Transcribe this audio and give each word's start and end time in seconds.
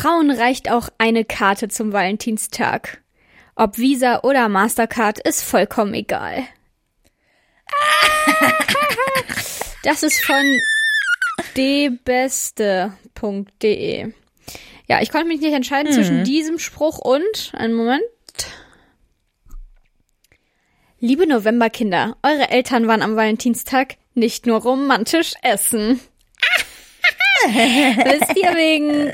Frauen 0.00 0.30
reicht 0.30 0.70
auch 0.70 0.88
eine 0.96 1.26
Karte 1.26 1.68
zum 1.68 1.92
Valentinstag. 1.92 3.02
Ob 3.54 3.76
Visa 3.76 4.20
oder 4.22 4.48
Mastercard 4.48 5.18
ist 5.18 5.42
vollkommen 5.42 5.94
egal. 5.94 6.44
Das 9.82 10.02
ist 10.02 10.22
von 10.22 10.58
debeste.de. 11.56 12.92
Ja, 14.88 15.00
ich 15.00 15.10
konnte 15.10 15.26
mich 15.26 15.40
nicht 15.40 15.54
entscheiden 15.54 15.90
zwischen 15.90 16.22
diesem 16.22 16.58
Spruch 16.58 16.98
und, 16.98 17.52
einen 17.54 17.72
Moment. 17.72 18.02
Liebe 20.98 21.26
Novemberkinder, 21.26 22.18
eure 22.22 22.50
Eltern 22.50 22.88
waren 22.88 23.00
am 23.00 23.16
Valentinstag 23.16 23.96
nicht 24.12 24.44
nur 24.44 24.60
romantisch 24.60 25.32
essen. 25.42 25.98
Wisst 27.46 28.36
ihr 28.36 28.50
wegen 28.54 29.10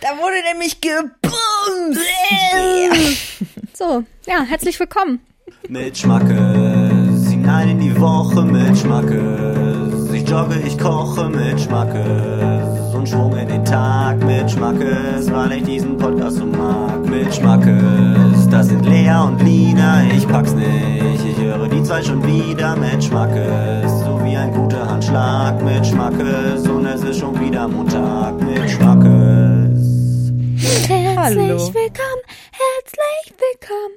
Da 0.00 0.08
wurde 0.18 0.42
nämlich 0.52 0.80
gebumst. 0.80 2.00
So, 3.74 4.02
ja, 4.26 4.42
herzlich 4.42 4.80
willkommen. 4.80 5.20
Mit 5.68 5.96
Schmackes, 5.96 7.30
hinein 7.30 7.68
in 7.68 7.78
die 7.78 8.00
Woche 8.00 8.42
mit 8.42 8.76
Schmackes. 8.76 10.12
Ich 10.12 10.28
jogge, 10.28 10.56
ich 10.66 10.76
koche 10.76 11.28
mit 11.28 11.60
Schmackes. 11.60 12.94
Und 12.94 13.08
Schwung 13.08 13.36
in 13.36 13.46
den 13.46 13.64
Tag 13.64 14.18
mit 14.24 14.50
Schmackes, 14.50 15.30
weil 15.30 15.52
ich 15.52 15.62
diesen 15.62 15.96
Podcast 15.96 16.38
so 16.38 16.46
mag. 16.46 17.06
Mit 17.06 17.32
Schmackes, 17.32 18.27
das 18.58 18.70
sind 18.70 18.86
Lea 18.86 19.14
und 19.24 19.40
Lina, 19.40 20.02
ich 20.10 20.26
pack's 20.26 20.52
nicht. 20.52 21.24
Ich 21.24 21.36
höre 21.36 21.68
die 21.68 21.80
zwei 21.84 22.02
schon 22.02 22.26
wieder 22.26 22.74
mit 22.74 23.04
Schmackes. 23.04 23.88
So 24.00 24.20
wie 24.24 24.36
ein 24.36 24.52
guter 24.52 24.84
Handschlag 24.90 25.62
mit 25.62 25.86
Schmackes. 25.86 26.66
Und 26.66 26.84
es 26.86 27.04
ist 27.04 27.20
schon 27.20 27.40
wieder 27.40 27.68
Montag 27.68 28.40
mit 28.40 28.68
Schmackes. 28.68 30.32
Herzlich 30.88 31.16
Hallo. 31.16 31.72
willkommen, 31.72 32.22
herzlich 32.50 33.34
willkommen. 33.38 33.94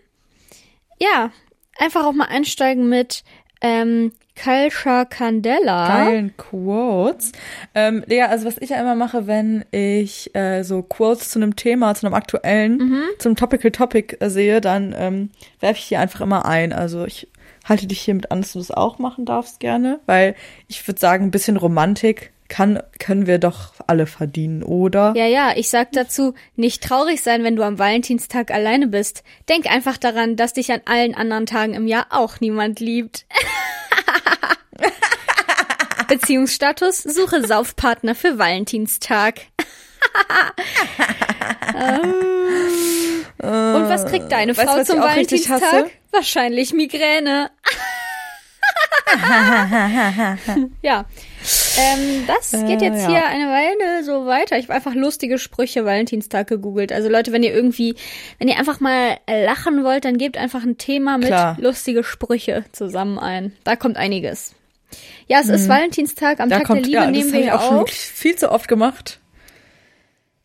Ja, 1.00 1.32
einfach 1.80 2.06
auch 2.06 2.14
mal 2.14 2.28
einsteigen 2.28 2.88
mit 2.88 3.24
ähm, 3.62 4.12
Culture 4.42 5.06
Candela. 5.10 5.88
Geilen 6.06 6.36
Quotes. 6.38 7.32
Ähm, 7.76 8.04
ja, 8.08 8.28
also 8.28 8.46
was 8.46 8.58
ich 8.60 8.70
ja 8.70 8.80
immer 8.80 8.96
mache, 8.96 9.28
wenn 9.28 9.66
ich 9.72 10.34
äh, 10.36 10.64
so 10.64 10.82
Quotes 10.82 11.30
zu 11.30 11.40
einem 11.40 11.56
Thema, 11.56 11.94
zu 11.96 12.06
einem 12.06 12.16
aktuellen, 12.16 12.78
Mhm. 12.78 13.04
zum 13.20 13.36
Topical 13.36 13.72
Topic 13.72 14.18
äh, 14.20 14.30
sehe, 14.30 14.62
dann 14.62 14.96
ähm, 14.98 15.30
werfe 15.60 15.80
ich 15.80 15.88
die 15.90 15.98
einfach 15.98 16.22
immer 16.22 16.46
ein. 16.46 16.74
Also 16.74 17.06
ich 17.06 17.28
halte 17.68 17.86
dich 17.88 18.02
hiermit 18.02 18.32
an, 18.32 18.42
dass 18.42 18.54
du 18.54 18.60
das 18.60 18.72
auch 18.72 18.98
machen 19.00 19.26
darfst 19.26 19.60
gerne, 19.60 20.00
weil 20.08 20.36
ich 20.68 20.88
würde 20.88 21.00
sagen, 21.00 21.26
ein 21.26 21.32
bisschen 21.32 21.58
Romantik 21.58 22.32
kann, 22.48 22.82
können 23.00 23.28
wir 23.28 23.38
doch 23.38 23.76
alle 23.88 24.06
verdienen, 24.08 24.62
oder? 24.64 25.14
Ja, 25.16 25.26
ja, 25.26 25.52
ich 25.56 25.70
sag 25.70 25.94
dazu, 25.94 26.34
nicht 26.58 26.84
traurig 26.84 27.22
sein, 27.22 27.44
wenn 27.46 27.56
du 27.56 27.64
am 27.64 27.80
Valentinstag 27.80 28.52
alleine 28.52 28.88
bist. 28.88 29.24
Denk 29.48 29.72
einfach 29.72 29.98
daran, 29.98 30.36
dass 30.36 30.52
dich 30.54 30.70
an 30.74 30.82
allen 30.86 31.16
anderen 31.16 31.46
Tagen 31.46 31.74
im 31.76 31.88
Jahr 31.88 32.08
auch 32.10 32.42
niemand 32.42 32.80
liebt. 32.82 33.26
Beziehungsstatus, 36.12 37.04
suche 37.04 37.46
Saufpartner 37.48 38.16
für 38.16 38.38
Valentinstag. 38.38 39.42
Und 43.42 43.90
was 43.90 44.06
kriegt 44.06 44.32
deine 44.32 44.58
Weißt 44.58 44.68
du, 44.68 44.74
Frau 44.74 44.84
zum 44.84 45.00
Valentinstag? 45.00 45.90
Wahrscheinlich 46.12 46.74
Migräne. 46.74 47.52
ja. 50.82 51.06
Ähm, 51.78 52.28
das 52.28 52.52
geht 52.52 52.82
Äh, 52.82 52.86
jetzt 52.86 53.04
ja. 53.04 53.08
hier 53.08 53.26
eine 53.28 53.48
Weile 53.48 54.04
so 54.04 54.26
weiter. 54.26 54.58
Ich 54.58 54.66
habe 54.66 54.74
einfach 54.74 54.94
lustige 54.94 55.38
Sprüche 55.38 55.86
Valentinstag 55.86 56.48
gegoogelt. 56.48 56.92
Also 56.92 57.08
Leute, 57.10 57.32
wenn 57.32 57.44
ihr 57.44 57.54
irgendwie, 57.54 57.96
wenn 58.38 58.50
ihr 58.50 58.58
einfach 58.58 58.82
mal 58.82 59.18
lachen 59.28 59.84
wollt, 59.86 60.04
dann 60.06 60.18
gebt 60.18 60.38
einfach 60.38 60.64
ein 60.64 60.78
Thema 60.78 61.18
mit 61.18 61.28
Klar. 61.28 61.58
lustige 61.60 62.04
Sprüche 62.04 62.66
zusammen 62.74 63.18
ein. 63.18 63.54
Da 63.64 63.76
kommt 63.78 63.96
einiges. 63.98 64.56
Ja, 65.28 65.40
es 65.40 65.50
ist 65.50 65.70
Valentinstag. 65.70 66.40
Am 66.40 66.48
Mhm. 66.48 66.50
Da 66.50 66.58
Tag 66.58 66.68
kommt, 66.68 66.80
der 66.80 66.86
Liebe 66.86 66.98
ja, 66.98 67.06
das 67.06 67.12
nehmen 67.12 67.34
wir 67.34 67.40
ich 67.40 67.46
hier 67.46 67.56
auch 67.56 67.68
schon 67.68 67.88
viel 67.88 68.36
zu 68.36 68.52
oft 68.52 68.68
gemacht. 68.68 69.20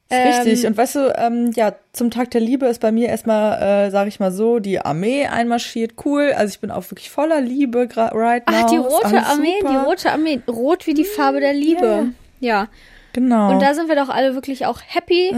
Ähm, 0.08 0.28
richtig. 0.28 0.66
Und 0.66 0.76
weißt 0.76 0.94
du, 0.94 1.14
ähm, 1.18 1.50
ja, 1.56 1.74
zum 1.92 2.10
Tag 2.10 2.30
der 2.30 2.40
Liebe 2.40 2.66
ist 2.66 2.80
bei 2.80 2.92
mir 2.92 3.08
erstmal, 3.08 3.86
äh, 3.86 3.90
sage 3.90 4.08
ich 4.08 4.20
mal 4.20 4.30
so, 4.30 4.60
die 4.60 4.78
Armee 4.78 5.26
einmarschiert. 5.26 5.94
Cool. 6.04 6.32
Also 6.36 6.52
ich 6.52 6.60
bin 6.60 6.70
auch 6.70 6.88
wirklich 6.90 7.10
voller 7.10 7.40
Liebe 7.40 7.88
right 7.92 8.48
now. 8.48 8.56
Ach, 8.64 8.70
die 8.70 8.76
rote 8.76 9.26
Armee, 9.26 9.56
super. 9.60 9.72
die 9.72 9.76
rote 9.76 10.12
Armee, 10.12 10.40
rot 10.46 10.86
wie 10.86 10.94
die 10.94 11.04
Farbe 11.04 11.40
der 11.40 11.54
Liebe. 11.54 12.10
Ja. 12.38 12.68
Genau. 13.14 13.52
Und 13.52 13.60
da 13.60 13.74
sind 13.74 13.88
wir 13.88 13.96
doch 13.96 14.08
alle 14.08 14.34
wirklich 14.34 14.66
auch 14.66 14.80
happy. 14.86 15.34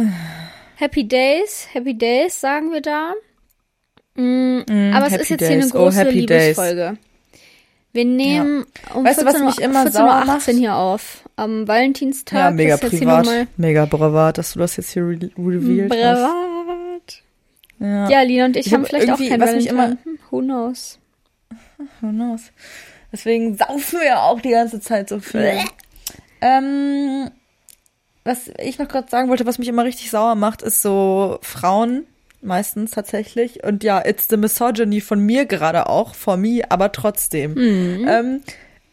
Happy 0.76 1.08
Days, 1.08 1.69
Happy 1.72 1.94
Days, 1.96 2.40
sagen 2.40 2.72
wir 2.72 2.80
da. 2.80 3.12
Mm, 4.14 4.92
aber 4.94 5.06
es 5.06 5.14
ist 5.14 5.30
jetzt 5.30 5.40
hier 5.40 5.50
eine 5.50 5.62
Days. 5.62 5.75
Oh, 5.75 5.78
große 5.78 5.98
Happy 5.98 6.26
Days. 6.26 6.56
Wir 7.93 8.04
nehmen 8.04 8.66
um 8.94 9.04
Weißt 9.04 9.22
du, 9.22 9.25
was 9.26 9.37
14.18 9.37 9.44
mich 9.44 9.59
immer 9.60 9.82
14.18 9.84 9.91
sauer 9.91 10.19
Uhr 10.21 10.25
macht? 10.26 10.47
hier 10.49 10.75
auf. 10.76 11.25
Am 11.37 11.66
Valentinstag. 11.66 12.38
ja, 12.38 12.50
mega 12.50 12.76
privat. 12.76 13.26
Mega 13.56 13.87
privat, 13.87 14.38
dass 14.38 14.53
du 14.53 14.59
das 14.59 14.76
jetzt 14.76 14.91
hier 14.91 15.03
re 15.04 15.19
revealed 15.38 15.91
hast. 15.93 15.99
privat. 16.22 17.22
Ja. 17.81 18.09
Ja, 18.10 18.22
Lina 18.22 18.44
und 18.47 18.56
ich, 18.56 18.66
Ich 18.66 18.75
haben 18.75 18.82
hab 18.82 18.88
vielleicht 18.88 19.10
auch 19.10 19.19
kein 19.19 19.41
was 19.41 19.54
mich 19.54 19.71
Valentine. 19.72 19.99
Hm, 20.04 20.19
Who 20.31 20.41
knows? 20.41 20.99
Who 22.00 22.09
knows? 22.10 22.43
Deswegen 23.12 23.56
saufen 23.56 24.00
wir 24.00 24.20
auch 24.22 24.41
die 24.41 24.50
ganze 24.50 24.81
Zeit 24.81 25.09
so 25.09 25.20
viel. 25.20 25.59
ähm, 26.41 27.31
was 28.25 28.50
ich 28.59 28.78
noch 28.78 28.88
gerade 28.88 29.09
sagen 29.09 29.28
wollte, 29.31 29.47
was 29.47 29.59
mich 29.59 29.69
immer 29.69 29.84
richtig 29.84 30.10
sauer 30.10 30.34
macht, 30.34 30.60
ist 30.62 30.82
so 30.82 31.38
Frauen 31.41 32.05
meistens 32.41 32.93
tatsächlich. 32.93 33.65
Und 33.65 33.84
ja, 33.84 34.04
it's 34.04 34.28
the 34.28 34.37
misogyny 34.37 35.00
von 35.00 35.21
mir 35.21 35.47
gerade 35.47 35.88
auch, 35.88 36.15
for 36.15 36.37
me, 36.37 36.62
aber 36.69 36.93
trotzdem. 36.93 37.56
Ähm, 38.09 38.41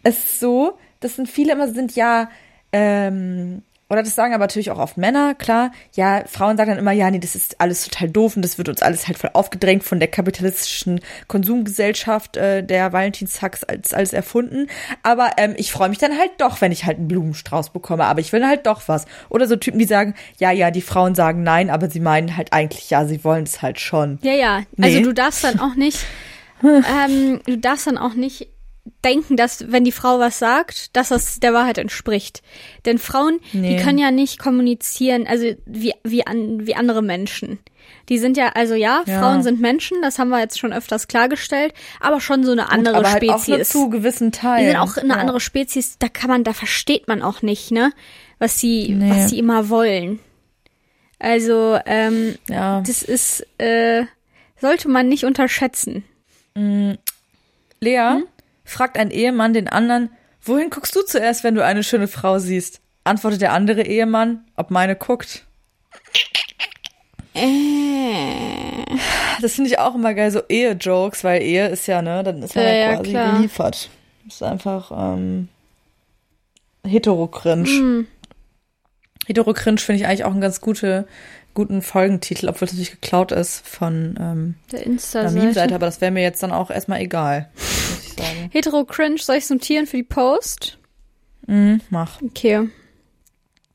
es 0.03 0.19
ist 0.25 0.39
so, 0.39 0.77
das 0.99 1.15
sind 1.15 1.29
viele 1.29 1.53
immer 1.53 1.67
sind 1.67 1.95
ja, 1.95 2.29
ähm, 2.71 3.61
oder 3.89 4.01
das 4.01 4.15
sagen 4.15 4.33
aber 4.33 4.43
natürlich 4.45 4.71
auch 4.71 4.79
oft 4.79 4.97
Männer, 4.97 5.35
klar. 5.35 5.71
Ja, 5.93 6.23
Frauen 6.25 6.57
sagen 6.57 6.71
dann 6.71 6.79
immer, 6.79 6.91
ja, 6.91 7.11
nee, 7.11 7.19
das 7.19 7.35
ist 7.35 7.61
alles 7.61 7.83
total 7.83 8.09
doof 8.09 8.35
und 8.35 8.41
das 8.41 8.57
wird 8.57 8.67
uns 8.67 8.81
alles 8.81 9.07
halt 9.07 9.17
voll 9.19 9.29
aufgedrängt 9.33 9.83
von 9.83 9.99
der 9.99 10.07
kapitalistischen 10.07 11.01
Konsumgesellschaft, 11.27 12.37
äh, 12.37 12.63
der 12.63 12.93
Valentinstag 12.93 13.53
ist 13.53 13.69
als 13.69 13.93
alles 13.93 14.13
erfunden. 14.13 14.67
Aber 15.03 15.31
ähm, 15.37 15.53
ich 15.57 15.71
freue 15.71 15.89
mich 15.89 15.99
dann 15.99 16.17
halt 16.17 16.31
doch, 16.39 16.61
wenn 16.61 16.71
ich 16.71 16.85
halt 16.85 16.97
einen 16.97 17.07
Blumenstrauß 17.07 17.69
bekomme. 17.69 18.05
Aber 18.05 18.19
ich 18.21 18.33
will 18.33 18.45
halt 18.45 18.65
doch 18.65 18.87
was. 18.87 19.05
Oder 19.29 19.47
so 19.47 19.55
Typen, 19.55 19.77
die 19.79 19.85
sagen, 19.85 20.15
ja, 20.39 20.51
ja, 20.51 20.71
die 20.71 20.81
Frauen 20.81 21.13
sagen 21.13 21.43
nein, 21.43 21.69
aber 21.69 21.89
sie 21.89 21.99
meinen 21.99 22.35
halt 22.37 22.53
eigentlich, 22.53 22.89
ja, 22.89 23.05
sie 23.05 23.23
wollen 23.23 23.43
es 23.43 23.61
halt 23.61 23.79
schon. 23.79 24.17
Ja, 24.23 24.33
ja. 24.33 24.55
Also 24.81 24.97
Nee. 24.97 25.03
du 25.03 25.13
darfst 25.13 25.43
dann 25.43 25.59
auch 25.59 25.75
nicht, 25.75 25.99
ähm, 26.63 27.39
du 27.45 27.57
darfst 27.57 27.85
dann 27.85 27.97
auch 27.99 28.15
nicht 28.15 28.47
denken, 29.05 29.37
dass 29.37 29.71
wenn 29.71 29.83
die 29.85 29.91
Frau 29.93 30.19
was 30.19 30.39
sagt, 30.39 30.95
dass 30.97 31.09
das 31.09 31.39
der 31.39 31.53
Wahrheit 31.53 31.77
entspricht. 31.77 32.41
Denn 32.85 32.97
Frauen, 32.97 33.39
die 33.53 33.59
Nee. 33.59 33.77
können 33.81 33.97
ja 33.99 34.11
nicht 34.11 34.39
kommunizieren, 34.39 35.27
also 35.27 35.53
wie 35.65 35.93
wie 36.03 36.25
an 36.27 36.65
wie 36.67 36.75
andere 36.75 37.01
Menschen. 37.01 37.59
Die 38.09 38.17
sind 38.17 38.35
ja, 38.35 38.49
also 38.49 38.73
ja, 38.73 39.03
Ja. 39.05 39.19
Frauen 39.19 39.43
sind 39.43 39.61
Menschen, 39.61 40.01
das 40.01 40.17
haben 40.19 40.29
wir 40.29 40.39
jetzt 40.39 40.57
schon 40.59 40.73
öfters 40.73 41.07
klargestellt, 41.07 41.73
aber 41.99 42.19
schon 42.19 42.43
so 42.43 42.51
eine 42.51 42.71
andere 42.71 42.97
aber 42.97 43.11
halt 43.11 43.23
auch 43.29 43.47
nur 43.47 43.57
Spezies. 43.57 43.69
zu 43.69 43.89
gewissen 43.89 44.31
Teilen. 44.31 44.65
die 44.65 44.71
sind 44.71 44.77
auch 44.79 44.97
eine 44.97 45.13
Ja. 45.13 45.19
andere 45.19 45.39
Spezies, 45.39 45.97
da 45.99 46.07
kann 46.09 46.29
man, 46.29 46.43
da 46.43 46.53
versteht 46.53 47.07
man 47.07 47.21
auch 47.21 47.41
nicht, 47.43 47.71
ne, 47.71 47.91
was 48.39 48.59
sie, 48.59 48.89
Nee. 48.89 49.09
was 49.11 49.29
sie 49.29 49.37
immer 49.39 49.69
wollen. 49.69 50.19
Also, 51.19 51.77
ähm, 51.85 52.35
Ja. 52.49 52.81
das 52.81 53.01
ist, 53.03 53.45
äh, 53.59 54.05
sollte 54.59 54.87
man 54.89 55.07
nicht 55.07 55.23
unterschätzen. 55.25 56.03
Lea 56.55 56.97
Hm? 58.13 58.23
Fragt 58.65 58.97
ein 58.97 59.11
Ehemann 59.11 59.53
den 59.53 59.69
anderen, 59.69 60.09
wohin 60.41 60.69
guckst 60.69 60.95
du 60.95 61.03
zuerst, 61.03 61.43
wenn 61.45 61.55
du 61.55 61.63
eine 61.63 61.83
schöne 61.83 62.07
Frau 62.07 62.39
siehst? 62.39 62.81
Antwortet 63.05 63.41
der 63.41 63.53
andere 63.53 63.83
Ehemann, 63.83 64.43
ob 64.57 64.71
meine 64.71 64.95
guckt. 64.95 65.45
Äh. 67.33 68.85
Das 69.41 69.53
finde 69.53 69.69
ich 69.69 69.79
auch 69.79 69.95
immer 69.95 70.13
geil, 70.13 70.31
so 70.31 70.41
Ehe-Jokes, 70.47 71.23
weil 71.23 71.41
Ehe 71.41 71.67
ist 71.67 71.87
ja, 71.87 72.01
ne, 72.01 72.23
dann 72.23 72.41
ist 72.41 72.55
man 72.55 72.65
Ja, 72.65 72.71
ja, 72.73 72.95
quasi 72.95 73.09
klar. 73.11 73.35
geliefert. 73.35 73.89
Ist 74.27 74.41
einfach 74.41 74.91
ähm, 74.91 75.49
hetero-cringe. 76.83 77.67
Hm. 77.67 78.07
Hetero-cringe 79.27 79.77
finde 79.77 80.01
ich 80.01 80.07
eigentlich 80.07 80.23
auch 80.23 80.31
einen 80.31 80.41
ganz 80.41 80.61
gute, 80.61 81.07
guten 81.55 81.81
Folgentitel, 81.81 82.47
obwohl 82.49 82.67
es 82.67 82.73
natürlich 82.73 82.91
geklaut 82.91 83.31
ist 83.31 83.67
von 83.67 84.15
ähm, 84.19 84.55
Der 84.71 84.85
Insta-Seite. 84.85 85.73
Aber 85.73 85.87
das 85.87 86.01
wäre 86.01 86.11
mir 86.11 86.21
jetzt 86.21 86.43
dann 86.43 86.51
auch 86.51 86.69
erstmal 86.69 87.01
egal. 87.01 87.49
Hetero 88.51 88.85
Cringe, 88.85 89.17
soll 89.17 89.37
ich 89.37 89.49
notieren 89.49 89.87
für 89.87 89.97
die 89.97 90.03
Post? 90.03 90.77
Mhm, 91.47 91.81
mach. 91.89 92.21
Okay. 92.21 92.69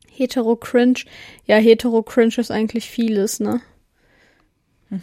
Hetero 0.09 0.55
Cringe. 0.55 0.99
Ja, 1.45 1.57
Hetero 1.57 2.03
Cringe 2.03 2.33
ist 2.37 2.51
eigentlich 2.51 2.89
vieles, 2.89 3.39
ne? 3.39 3.61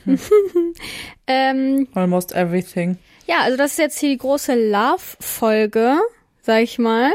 ähm, 1.26 1.88
Almost 1.94 2.32
everything. 2.32 2.98
ja, 3.26 3.40
also 3.40 3.56
das 3.56 3.72
ist 3.72 3.78
jetzt 3.78 3.98
hier 3.98 4.10
die 4.10 4.18
große 4.18 4.54
Love-Folge, 4.70 5.98
sag 6.42 6.62
ich 6.62 6.78
mal. 6.78 7.10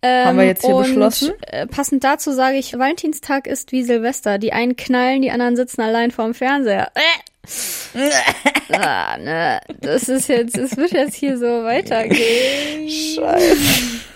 Ähm, 0.00 0.26
Haben 0.26 0.38
wir 0.38 0.44
jetzt 0.44 0.64
hier 0.64 0.74
und, 0.74 0.84
beschlossen? 0.84 1.32
Äh, 1.46 1.66
passend 1.66 2.04
dazu 2.04 2.32
sage 2.32 2.56
ich, 2.56 2.78
Valentinstag 2.78 3.46
ist 3.46 3.72
wie 3.72 3.82
Silvester. 3.82 4.38
Die 4.38 4.52
einen 4.52 4.76
knallen, 4.76 5.22
die 5.22 5.30
anderen 5.30 5.56
sitzen 5.56 5.80
allein 5.80 6.10
vorm 6.10 6.34
Fernseher. 6.34 6.92
Äh. 6.94 7.00
ah, 8.74 9.16
ne, 9.16 9.60
das 9.80 10.08
ist 10.08 10.28
jetzt, 10.28 10.56
es 10.56 10.76
wird 10.76 10.92
jetzt 10.92 11.14
hier 11.14 11.38
so 11.38 11.64
weitergehen. 11.64 12.88
Scheiße. 12.88 13.56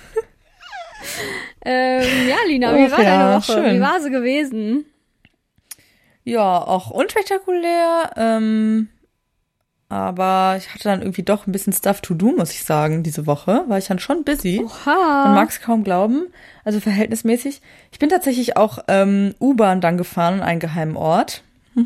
Ähm, 1.65 2.29
ja, 2.29 2.37
Lina, 2.47 2.77
wie 2.77 2.87
Ach 2.87 2.91
war 2.91 3.05
ja, 3.05 3.19
deine 3.19 3.37
Woche? 3.37 3.53
schön. 3.53 3.77
Wie 3.77 3.81
war 3.81 4.01
sie 4.01 4.11
gewesen? 4.11 4.85
Ja, 6.25 6.59
auch 6.59 6.91
unspektakulär. 6.91 8.11
Ähm, 8.17 8.89
aber 9.93 10.55
ich 10.57 10.73
hatte 10.73 10.85
dann 10.85 11.03
irgendwie 11.03 11.23
doch 11.23 11.47
ein 11.47 11.53
bisschen 11.53 11.75
Stuff 11.75 12.01
to 12.01 12.15
do, 12.15 12.33
muss 12.33 12.51
ich 12.51 12.65
sagen, 12.65 13.03
diese 13.03 13.27
Woche. 13.27 13.65
War 13.69 13.77
ich 13.77 13.89
dann 13.89 13.99
schon 13.99 14.25
busy. 14.25 14.63
Oha. 14.65 15.25
Man 15.27 15.35
mag 15.35 15.51
es 15.51 15.61
kaum 15.61 15.85
glauben. 15.85 16.29
Also 16.65 16.81
verhältnismäßig. 16.81 17.61
Ich 17.91 17.99
bin 17.99 18.09
tatsächlich 18.09 18.57
auch 18.57 18.79
ähm, 18.89 19.35
U-Bahn 19.39 19.83
dann 19.83 19.99
gefahren 19.99 20.37
an 20.37 20.43
einen 20.43 20.61
geheimen 20.61 20.97
Ort. 20.97 21.43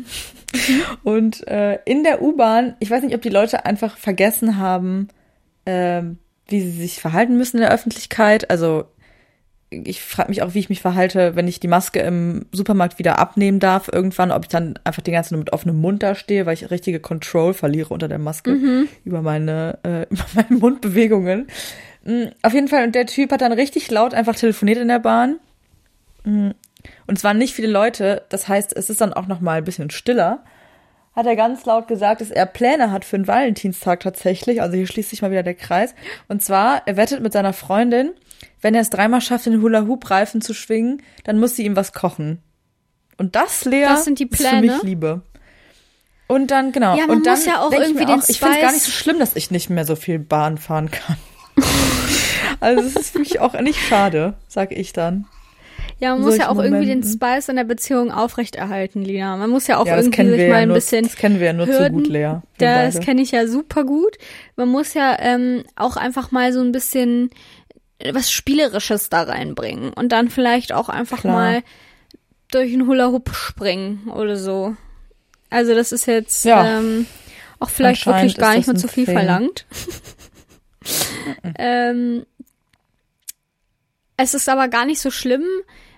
Und 1.03 1.45
äh, 1.49 1.79
in 1.83 2.05
der 2.05 2.21
U-Bahn, 2.21 2.75
ich 2.79 2.89
weiß 2.89 3.03
nicht, 3.03 3.13
ob 3.13 3.21
die 3.21 3.27
Leute 3.27 3.65
einfach 3.65 3.97
vergessen 3.97 4.57
haben, 4.57 5.09
ähm, 5.65 6.17
wie 6.47 6.61
sie 6.61 6.71
sich 6.71 7.01
verhalten 7.01 7.37
müssen 7.37 7.57
in 7.57 7.63
der 7.63 7.73
Öffentlichkeit. 7.73 8.49
Also 8.49 8.85
ich 9.69 10.01
frage 10.01 10.29
mich 10.29 10.41
auch, 10.41 10.53
wie 10.53 10.59
ich 10.59 10.69
mich 10.69 10.81
verhalte, 10.81 11.35
wenn 11.35 11.47
ich 11.47 11.59
die 11.59 11.67
Maske 11.67 11.99
im 11.99 12.45
Supermarkt 12.53 12.99
wieder 12.99 13.19
abnehmen 13.19 13.59
darf 13.59 13.89
irgendwann, 13.91 14.31
ob 14.31 14.43
ich 14.43 14.49
dann 14.49 14.79
einfach 14.85 15.01
die 15.01 15.11
ganze 15.11 15.29
Zeit 15.29 15.31
nur 15.33 15.39
mit 15.39 15.51
offenem 15.53 15.81
Mund 15.81 16.03
da 16.03 16.15
stehe, 16.15 16.45
weil 16.45 16.53
ich 16.53 16.71
richtige 16.71 16.99
Control 17.01 17.53
verliere 17.53 17.93
unter 17.93 18.07
der 18.07 18.19
Maske 18.19 18.87
über 19.03 19.21
meine 19.21 19.77
äh, 19.83 20.03
über 20.09 20.23
meine 20.35 20.57
Mundbewegungen. 20.59 21.47
Mm, 22.05 22.23
Auf 22.43 22.53
jeden 22.53 22.69
Fall 22.69 22.85
und 22.85 22.95
der 22.95 23.07
Typ 23.07 23.31
hat 23.31 23.41
dann 23.41 23.51
richtig 23.51 23.91
laut 23.91 24.13
einfach 24.13 24.35
telefoniert 24.35 24.77
in 24.77 24.87
der 24.87 24.99
Bahn. 24.99 25.39
Mm, 26.23 26.51
Und 27.07 27.17
es 27.17 27.23
waren 27.25 27.37
nicht 27.37 27.53
viele 27.53 27.67
Leute, 27.67 28.23
das 28.29 28.47
heißt, 28.47 28.73
es 28.75 28.89
ist 28.89 29.01
dann 29.01 29.11
auch 29.11 29.27
noch 29.27 29.41
mal 29.41 29.57
ein 29.57 29.65
bisschen 29.65 29.89
stiller. 29.89 30.43
Hat 31.13 31.25
er 31.25 31.35
ganz 31.35 31.65
laut 31.65 31.87
gesagt, 31.87 32.21
dass 32.21 32.29
er 32.29 32.45
Pläne 32.45 32.91
hat 32.91 33.03
für 33.03 33.17
den 33.17 33.27
Valentinstag 33.27 33.99
tatsächlich. 34.01 34.61
Also 34.61 34.77
hier 34.77 34.85
schließt 34.87 35.09
sich 35.09 35.23
mal 35.23 35.31
wieder 35.31 35.41
der 35.43 35.55
Kreis. 35.55 35.95
Und 36.27 36.43
zwar, 36.43 36.83
er 36.85 36.95
wettet 36.95 37.21
mit 37.21 37.33
seiner 37.33 37.53
Freundin, 37.53 38.11
wenn 38.61 38.75
er 38.75 38.81
es 38.81 38.89
dreimal 38.89 39.21
schafft, 39.21 39.45
den 39.45 39.61
Hula-Hoop-Reifen 39.61 40.41
zu 40.41 40.53
schwingen, 40.53 41.01
dann 41.23 41.39
muss 41.39 41.55
sie 41.55 41.65
ihm 41.65 41.75
was 41.75 41.93
kochen. 41.93 42.39
Und 43.17 43.35
das, 43.35 43.65
Lea, 43.65 43.83
Das 43.83 44.05
sind 44.05 44.19
die 44.19 44.27
ist 44.27 44.37
für 44.37 44.49
Pläne? 44.49 44.73
mich 44.73 44.83
Liebe. 44.83 45.21
Und 46.27 46.51
dann, 46.51 46.71
genau. 46.71 46.97
Ja, 46.97 47.07
man 47.07 47.17
und 47.17 47.25
dann 47.25 47.35
muss 47.35 47.45
ja 47.45 47.61
auch 47.61 47.71
ich 47.71 47.79
irgendwie 47.79 48.01
mir 48.01 48.05
den 48.07 48.19
auch, 48.19 48.29
Ich 48.29 48.39
finde 48.39 48.55
es 48.55 48.61
gar 48.61 48.71
nicht 48.71 48.83
so 48.83 48.91
schlimm, 48.91 49.17
dass 49.19 49.35
ich 49.35 49.49
nicht 49.49 49.69
mehr 49.69 49.85
so 49.85 49.95
viel 49.95 50.19
Bahn 50.19 50.57
fahren 50.57 50.91
kann. 50.91 51.17
also 52.59 52.83
es 52.83 52.95
ist 52.95 53.11
für 53.11 53.19
mich 53.19 53.39
auch 53.39 53.59
nicht 53.61 53.79
schade, 53.79 54.33
sag 54.47 54.71
ich 54.71 54.93
dann. 54.93 55.25
Ja, 55.99 56.13
man 56.13 56.21
muss 56.21 56.37
ja 56.37 56.49
auch 56.49 56.55
solchen 56.55 56.73
irgendwie 56.73 56.85
den 56.85 56.99
Momenten. 56.99 57.27
Spice 57.27 57.49
in 57.49 57.55
der 57.55 57.63
Beziehung 57.63 58.11
aufrechterhalten, 58.11 59.01
Lina. 59.01 59.35
Man 59.37 59.49
muss 59.49 59.65
ja 59.65 59.77
auch 59.77 59.87
ja, 59.87 59.97
irgendwie 59.97 60.29
sich 60.29 60.37
mal 60.41 60.47
ja 60.47 60.55
ein 60.57 60.67
nur, 60.67 60.75
bisschen 60.75 61.05
das 61.05 61.15
kennen 61.15 61.39
wir 61.39 61.47
ja 61.47 61.53
nur 61.53 61.65
zu 61.65 61.79
Hürden. 61.79 61.97
gut, 62.03 62.07
Lea. 62.07 62.35
Das 62.59 62.99
kenne 62.99 63.21
ich 63.21 63.31
ja 63.31 63.47
super 63.47 63.83
gut. 63.83 64.17
Man 64.55 64.69
muss 64.69 64.93
ja 64.93 65.17
ähm, 65.19 65.63
auch 65.75 65.97
einfach 65.97 66.31
mal 66.31 66.53
so 66.53 66.61
ein 66.61 66.71
bisschen 66.71 67.31
was 68.13 68.31
Spielerisches 68.31 69.09
da 69.09 69.23
reinbringen 69.23 69.91
und 69.93 70.09
dann 70.11 70.29
vielleicht 70.29 70.71
auch 70.73 70.89
einfach 70.89 71.21
Klar. 71.21 71.33
mal 71.33 71.63
durch 72.51 72.71
einen 72.73 72.87
Hula-Hoop 72.87 73.33
springen 73.33 74.07
oder 74.09 74.37
so. 74.37 74.75
Also 75.49 75.73
das 75.73 75.91
ist 75.91 76.05
jetzt 76.05 76.45
Ja. 76.45 76.79
ähm, 76.79 77.05
auch 77.59 77.69
vielleicht 77.69 78.05
wirklich 78.05 78.37
gar 78.37 78.55
nicht 78.55 78.67
mehr 78.67 78.75
zu 78.75 78.87
viel 78.87 79.05
Thing. 79.05 79.15
verlangt. 79.15 79.65
ähm, 81.57 82.25
es 84.15 84.33
ist 84.33 84.49
aber 84.49 84.67
gar 84.67 84.85
nicht 84.85 85.01
so 85.01 85.11
schlimm, 85.11 85.43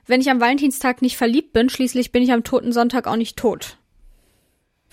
wenn 0.08 0.22
ich 0.22 0.30
am 0.30 0.40
Valentinstag 0.42 1.02
nicht 1.02 1.18
verliebt 1.18 1.54
bin. 1.54 1.70
Schließlich 1.70 2.12
bin 2.12 2.24
ich 2.24 2.32
am 2.32 2.44
Toten 2.44 2.72
Sonntag 2.74 3.08
auch 3.08 3.16
nicht 3.16 3.38
tot. 3.38 3.78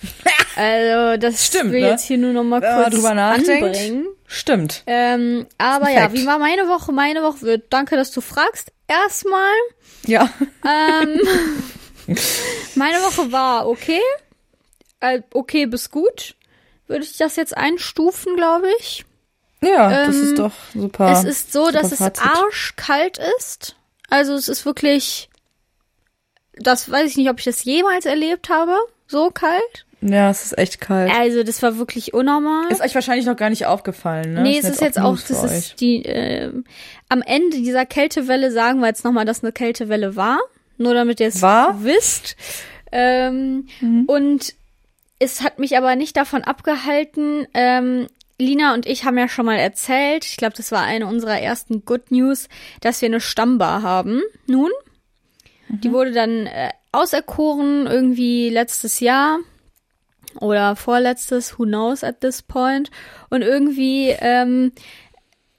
Also, 0.55 1.17
das 1.21 1.45
Stimmt, 1.45 1.71
will 1.71 1.81
ne? 1.81 1.89
jetzt 1.89 2.03
hier 2.05 2.17
nur 2.17 2.33
noch 2.33 2.43
mal 2.43 2.61
kurz 2.61 2.95
drüber 2.95 3.13
nachdenkt. 3.13 3.63
anbringen. 3.63 4.07
Stimmt. 4.25 4.81
Ähm, 4.87 5.45
aber 5.59 5.85
ein 5.85 5.95
ja, 5.95 6.13
wie 6.13 6.25
war 6.25 6.39
meine 6.39 6.67
Woche? 6.67 6.91
Meine 6.91 7.21
Woche 7.21 7.41
wird, 7.43 7.65
danke, 7.71 7.95
dass 7.95 8.09
du 8.11 8.21
fragst. 8.21 8.71
Erstmal, 8.87 9.53
Ja. 10.07 10.29
ähm, 10.65 11.19
meine 12.75 12.97
Woche 13.03 13.31
war 13.31 13.67
okay. 13.67 14.01
Äh, 14.99 15.21
okay 15.31 15.67
bis 15.67 15.91
gut. 15.91 16.35
Würde 16.87 17.03
ich 17.03 17.17
das 17.17 17.35
jetzt 17.35 17.55
einstufen, 17.55 18.35
glaube 18.35 18.67
ich. 18.79 19.05
Ja, 19.61 20.05
das 20.07 20.15
Ähm, 20.15 20.23
ist 20.23 20.39
doch 20.39 20.53
super. 20.73 21.11
es 21.11 21.23
ist 21.23 21.51
so, 21.53 21.69
dass 21.69 21.91
es 21.91 21.99
Fazit. 21.99 22.25
arschkalt 22.25 23.19
ist. 23.37 23.75
Also 24.09 24.33
es 24.33 24.47
ist 24.47 24.65
wirklich, 24.65 25.29
das 26.55 26.89
weiß 26.89 27.09
ich 27.11 27.17
nicht, 27.17 27.29
ob 27.29 27.37
ich 27.39 27.45
das 27.45 27.63
jemals 27.63 28.05
erlebt 28.05 28.49
habe. 28.49 28.75
So 29.07 29.29
kalt. 29.31 29.85
Ja, 30.01 30.29
es 30.29 30.43
ist 30.45 30.57
echt 30.57 30.79
kalt. 30.79 31.11
Also 31.11 31.43
das 31.43 31.63
war 31.63 31.77
wirklich 31.77 32.13
unnormal. 32.13 32.71
Ist 32.71 32.81
euch 32.81 32.93
wahrscheinlich 32.93 33.25
noch 33.25 33.35
gar 33.35 33.49
nicht 33.49 33.65
aufgefallen, 33.65 34.33
ne? 34.33 34.41
Nee, 34.43 34.59
es 34.59 34.69
ist 34.69 34.81
jetzt 34.81 34.99
auch, 34.99 35.17
das 35.17 35.43
euch. 35.43 35.51
ist 35.51 35.81
die, 35.81 36.05
äh, 36.05 36.51
am 37.09 37.21
Ende 37.21 37.57
dieser 37.57 37.85
Kältewelle 37.85 38.51
sagen 38.51 38.79
wir 38.79 38.87
jetzt 38.87 39.03
nochmal, 39.03 39.25
dass 39.25 39.43
eine 39.43 39.51
Kältewelle 39.51 40.15
war. 40.15 40.39
Nur 40.77 40.93
damit 40.93 41.19
ihr 41.19 41.27
es 41.27 41.41
wisst. 41.41 42.35
Ähm, 42.91 43.67
Und 44.07 44.53
es 45.19 45.41
hat 45.41 45.57
mich 45.59 45.75
aber 45.77 45.95
nicht 45.95 46.15
davon 46.15 46.43
abgehalten. 46.43 47.47
Ähm, 47.53 48.07
Lina 48.39 48.75
und 48.75 48.85
ich 48.85 49.03
haben 49.03 49.17
ja 49.17 49.27
schon 49.27 49.47
mal 49.47 49.57
erzählt, 49.57 50.23
ich 50.25 50.37
glaube, 50.37 50.55
das 50.55 50.71
war 50.71 50.83
eine 50.83 51.07
unserer 51.07 51.39
ersten 51.39 51.83
Good 51.85 52.11
News, 52.11 52.49
dass 52.81 53.01
wir 53.01 53.07
eine 53.07 53.19
Stammbar 53.19 53.81
haben. 53.81 54.21
Nun, 54.45 54.69
die 55.69 55.91
wurde 55.91 56.11
dann 56.11 56.45
äh, 56.45 56.69
auserkoren 56.91 57.87
irgendwie 57.87 58.49
letztes 58.49 58.99
Jahr 58.99 59.39
oder 60.37 60.75
vorletztes, 60.75 61.57
who 61.57 61.65
knows 61.65 62.03
at 62.03 62.21
this 62.21 62.41
point. 62.41 62.89
Und 63.29 63.41
irgendwie 63.41 64.09
ähm, 64.19 64.71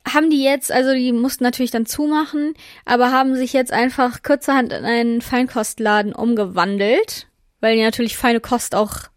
haben 0.06 0.30
die 0.30 0.42
jetzt, 0.42 0.72
also 0.72 0.92
die 0.92 1.12
mussten 1.12 1.44
natürlich 1.44 1.70
dann 1.70 1.86
zumachen, 1.86 2.54
aber 2.84 3.12
haben 3.12 3.34
sich 3.34 3.52
jetzt 3.52 3.72
einfach 3.72 4.22
kurzerhand 4.22 4.72
in 4.72 4.84
einen 4.84 5.20
Feinkostladen 5.20 6.14
umgewandelt, 6.14 7.26
weil 7.60 7.76
die 7.76 7.82
natürlich 7.82 8.16
feine 8.16 8.40
Kost 8.40 8.75
auch 8.75 9.08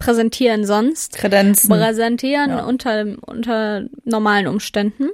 präsentieren 0.00 0.64
sonst 0.64 1.18
Kredenzen. 1.18 1.70
präsentieren 1.70 2.50
Ja. 2.50 2.64
unter, 2.64 3.04
unter 3.26 3.84
normalen 4.04 4.46
Umständen. 4.46 5.10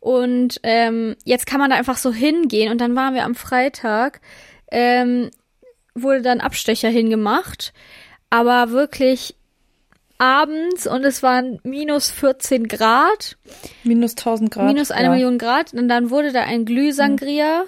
Und 0.00 0.58
ähm, 0.64 1.14
jetzt 1.24 1.46
kann 1.46 1.60
man 1.60 1.70
da 1.70 1.76
einfach 1.76 1.98
so 1.98 2.12
hingehen. 2.12 2.72
Und 2.72 2.80
dann 2.80 2.96
waren 2.96 3.14
wir 3.14 3.24
am 3.24 3.34
Freitag, 3.34 4.20
ähm, 4.70 5.30
wurde 5.94 6.22
dann 6.22 6.40
Abstecher 6.40 6.88
hingemacht, 6.88 7.74
aber 8.32 8.70
wirklich 8.70 9.34
abends 10.16 10.86
und 10.86 11.04
es 11.04 11.22
waren 11.22 11.60
minus 11.64 12.10
14 12.10 12.66
Grad, 12.66 13.36
Minus 13.84 14.12
1000 14.12 14.50
Grad. 14.50 14.66
minus 14.66 14.90
eine 14.90 15.08
ja. 15.08 15.10
Million 15.10 15.36
Grad. 15.36 15.74
Und 15.74 15.88
dann 15.88 16.08
wurde 16.08 16.32
da 16.32 16.40
ein 16.40 16.64
Glühsangria, 16.64 17.64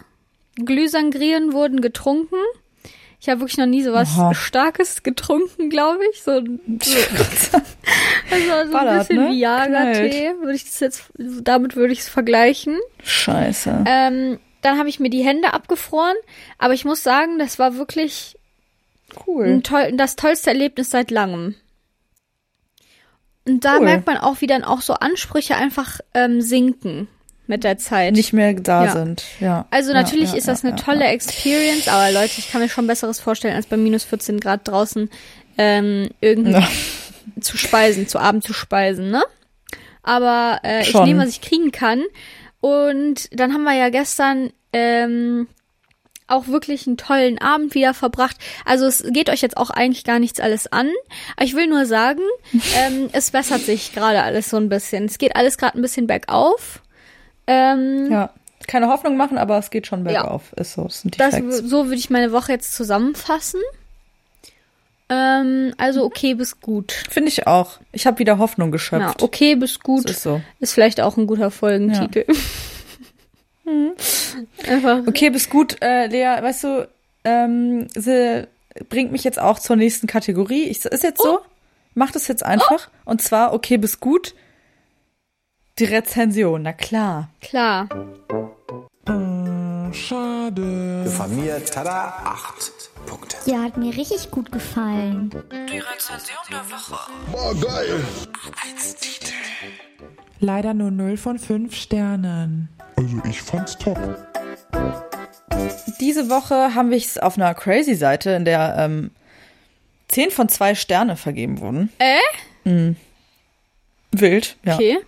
Glühsangrien 0.57 1.53
wurden 1.53 1.83
getrunken. 1.83 2.39
Ich 3.21 3.29
habe 3.29 3.41
wirklich 3.41 3.59
noch 3.59 3.67
nie 3.67 3.83
sowas 3.83 4.09
Aha. 4.17 4.33
Starkes 4.33 5.03
getrunken, 5.03 5.69
glaube 5.69 6.01
ich. 6.13 6.23
So, 6.23 6.41
so 6.41 6.41
also 8.31 8.47
so 8.47 8.53
ein 8.55 8.71
Ballert, 8.71 9.09
bisschen 9.09 9.23
ne? 9.23 9.33
Viagra-Tee, 9.33 10.33
würde 10.41 10.55
ich 10.55 10.65
das 10.65 10.81
jetzt, 10.81 11.03
damit 11.19 11.77
würde 11.77 11.93
ich 11.93 12.01
es 12.01 12.09
vergleichen. 12.09 12.79
Scheiße. 13.03 13.85
Ähm, 13.87 14.39
dann 14.63 14.79
habe 14.79 14.89
ich 14.89 14.99
mir 14.99 15.11
die 15.11 15.25
Hände 15.25 15.53
abgefroren, 15.53 16.17
aber 16.57 16.73
ich 16.73 16.87
muss 16.87 17.03
sagen, 17.03 17.39
das 17.39 17.59
war 17.59 17.77
wirklich 17.77 18.39
cool. 19.27 19.61
toll, 19.63 19.93
das 19.97 20.17
tollste 20.17 20.51
Erlebnis 20.51 20.91
seit 20.91 21.11
langem. 21.11 21.55
Und 23.47 23.65
da 23.65 23.77
Cool. 23.77 23.85
merkt 23.85 24.07
man 24.07 24.17
auch, 24.17 24.41
wie 24.41 24.47
dann 24.47 24.65
auch 24.65 24.81
so 24.81 24.95
Ansprüche 24.95 25.55
einfach 25.57 26.01
ähm, 26.15 26.41
sinken 26.41 27.09
mit 27.47 27.63
der 27.63 27.77
Zeit. 27.77 28.15
Nicht 28.15 28.33
mehr 28.33 28.55
da 28.55 28.87
Ja. 28.87 28.93
sind. 28.93 29.23
Ja. 29.39 29.67
Also 29.71 29.93
ja, 29.93 30.01
natürlich 30.01 30.31
ja, 30.33 30.39
ist 30.39 30.49
das 30.49 30.65
eine 30.65 30.77
tolle. 30.77 31.05
Experience, 31.05 31.89
aber 31.89 32.11
Leute, 32.11 32.39
ich 32.39 32.51
kann 32.51 32.63
mir 32.63 32.71
schon 32.71 32.87
Besseres 32.87 33.21
vorstellen, 33.21 33.55
als 33.55 33.67
bei 33.67 33.77
minus 33.77 34.05
14 34.05 34.41
Grad 34.41 34.67
draußen 34.67 35.11
ähm, 35.59 36.09
irgendwie 36.23 36.65
zu 37.41 37.59
speisen, 37.59 38.09
zu 38.09 38.19
Abend 38.19 38.45
zu 38.45 38.55
speisen, 38.55 39.11
ne? 39.11 39.23
Aber 40.03 40.61
äh, 40.65 40.83
ich 40.83 40.95
nehme, 40.95 41.23
was 41.23 41.31
ich 41.31 41.41
kriegen 41.43 41.71
kann. 41.71 42.03
Und 42.61 43.29
dann 43.39 43.53
haben 43.53 43.65
wir 43.65 43.75
ja 43.75 43.91
gestern 43.91 44.51
ähm, 44.73 45.49
auch 46.27 46.47
wirklich 46.49 46.87
einen 46.87 46.97
tollen 46.97 47.39
Abend 47.39 47.75
wieder 47.75 47.93
verbracht. 47.95 48.37
Also 48.65 48.87
es 48.87 49.05
geht 49.11 49.29
euch 49.29 49.43
jetzt 49.43 49.57
auch 49.57 49.71
eigentlich 49.71 50.05
gar 50.05 50.19
nichts 50.19 50.41
alles 50.41 50.67
an. 50.73 50.91
Aber 51.37 51.45
ich 51.45 51.55
will 51.55 51.67
nur 51.67 51.85
sagen, 51.87 52.23
ähm, 52.77 53.11
es 53.13 53.31
bessert 53.31 53.61
sich 53.63 53.93
gerade 53.95 54.23
alles 54.23 54.49
so 54.51 54.57
ein 54.57 54.69
bisschen. 54.69 55.05
Es 55.05 55.19
geht 55.19 55.37
alles 55.37 55.59
gerade 55.59 55.79
ein 55.79 55.83
bisschen 55.83 56.07
bergauf. 56.07 56.81
Ähm, 57.47 58.09
Ja. 58.11 58.31
Keine 58.67 58.89
Hoffnung 58.89 59.19
machen, 59.19 59.37
aber 59.37 59.59
es 59.59 59.69
geht 59.69 59.87
schon 59.87 60.05
bergauf. 60.05 60.55
Ist 60.55 60.73
so. 60.73 60.89
Sind 60.89 61.15
die 61.15 61.19
das, 61.19 61.35
so 61.69 61.85
würde 61.85 61.97
ich 61.97 62.09
meine 62.09 62.33
Woche 62.33 62.53
jetzt 62.53 62.75
zusammenfassen. 62.75 63.61
Ähm, 65.11 65.75
also 65.77 66.03
okay 66.05 66.33
bis 66.33 66.61
gut. 66.63 66.93
Finde 67.11 67.29
ich 67.29 67.47
auch. 67.47 67.79
Ich 67.93 68.07
habe 68.07 68.19
wieder 68.21 68.39
Hoffnung 68.39 68.69
Ja, 68.69 68.73
geschöpft. 68.73 69.23
okay 69.23 69.55
bis 69.55 69.81
gut 69.81 70.07
Das 70.07 70.13
ist 70.13 70.23
so. 70.23 70.41
ist 70.61 70.73
vielleicht 70.73 71.03
auch 71.03 71.19
ein 71.19 71.27
guter 71.27 71.51
Folgentitel. 71.51 72.25
Einfach. 74.67 75.07
Okay, 75.07 75.31
bis 75.31 75.49
gut, 75.49 75.77
äh, 75.83 76.07
Lea, 76.07 76.43
weißt 76.43 76.65
du, 76.65 76.89
ähm, 77.25 77.89
sie 77.95 78.47
bringt 78.89 79.13
mich 79.13 79.25
jetzt 79.25 79.39
auch 79.39 79.59
zur 79.59 79.77
nächsten 79.77 80.07
Kategorie. 80.07 80.65
Ich, 80.65 80.85
ist 80.85 81.03
jetzt 81.03 81.23
so? 81.23 81.41
Mach 81.95 82.11
das 82.11 82.29
jetzt 82.29 82.45
einfach. 82.45 82.91
Und 83.05 83.23
zwar, 83.23 83.53
okay, 83.53 83.77
bis 83.77 84.01
gut. 84.01 84.35
Die 85.79 85.85
Rezension, 85.85 86.63
na 86.63 86.73
klar. 86.73 87.31
Klar. 87.41 87.89
Schade. 89.93 91.07
Von 91.07 91.37
mir, 91.37 91.65
tada, 91.65 92.09
acht 92.25 92.73
Punkte. 93.07 93.37
Ja, 93.47 93.63
hat 93.63 93.77
mir 93.77 93.97
richtig 93.97 94.31
gut 94.31 94.51
gefallen. 94.51 95.31
Leider 100.45 100.75
nur 100.75 100.91
0 100.91 101.17
von 101.17 101.39
5 101.39 101.75
Sternen. 101.75 102.69
Also 102.97 103.17
ich 103.27 103.41
fand's 103.41 103.79
top. 103.79 103.99
Diese 106.01 106.29
Woche 106.29 106.75
haben 106.75 106.91
wir 106.91 106.99
es 106.99 107.17
auf 107.17 107.39
einer 107.39 107.55
Crazy-Seite, 107.55 108.33
in 108.33 108.45
der 108.45 108.75
ähm, 108.79 109.11
10 110.09 110.31
von 110.31 110.51
2 110.51 110.75
Sterne 110.75 111.17
vergeben 111.17 111.61
wurden. 111.61 111.91
Äh? 111.99 112.19
Wild, 114.13 114.57
ja. 114.67 114.75
Okay. 114.75 114.99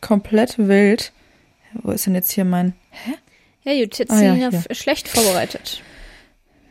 Komplett 0.00 0.56
wild. 0.56 1.10
Wo 1.72 1.90
ist 1.90 2.06
denn 2.06 2.14
jetzt 2.14 2.30
hier 2.30 2.44
mein. 2.44 2.74
Ja, 3.64 3.72
gut, 3.82 3.98
jetzt 3.98 4.12
Ah, 4.12 4.20
ja, 4.22 4.50
sind 4.52 4.70
f- 4.70 4.78
schlecht 4.78 5.08
vorbereitet. 5.08 5.82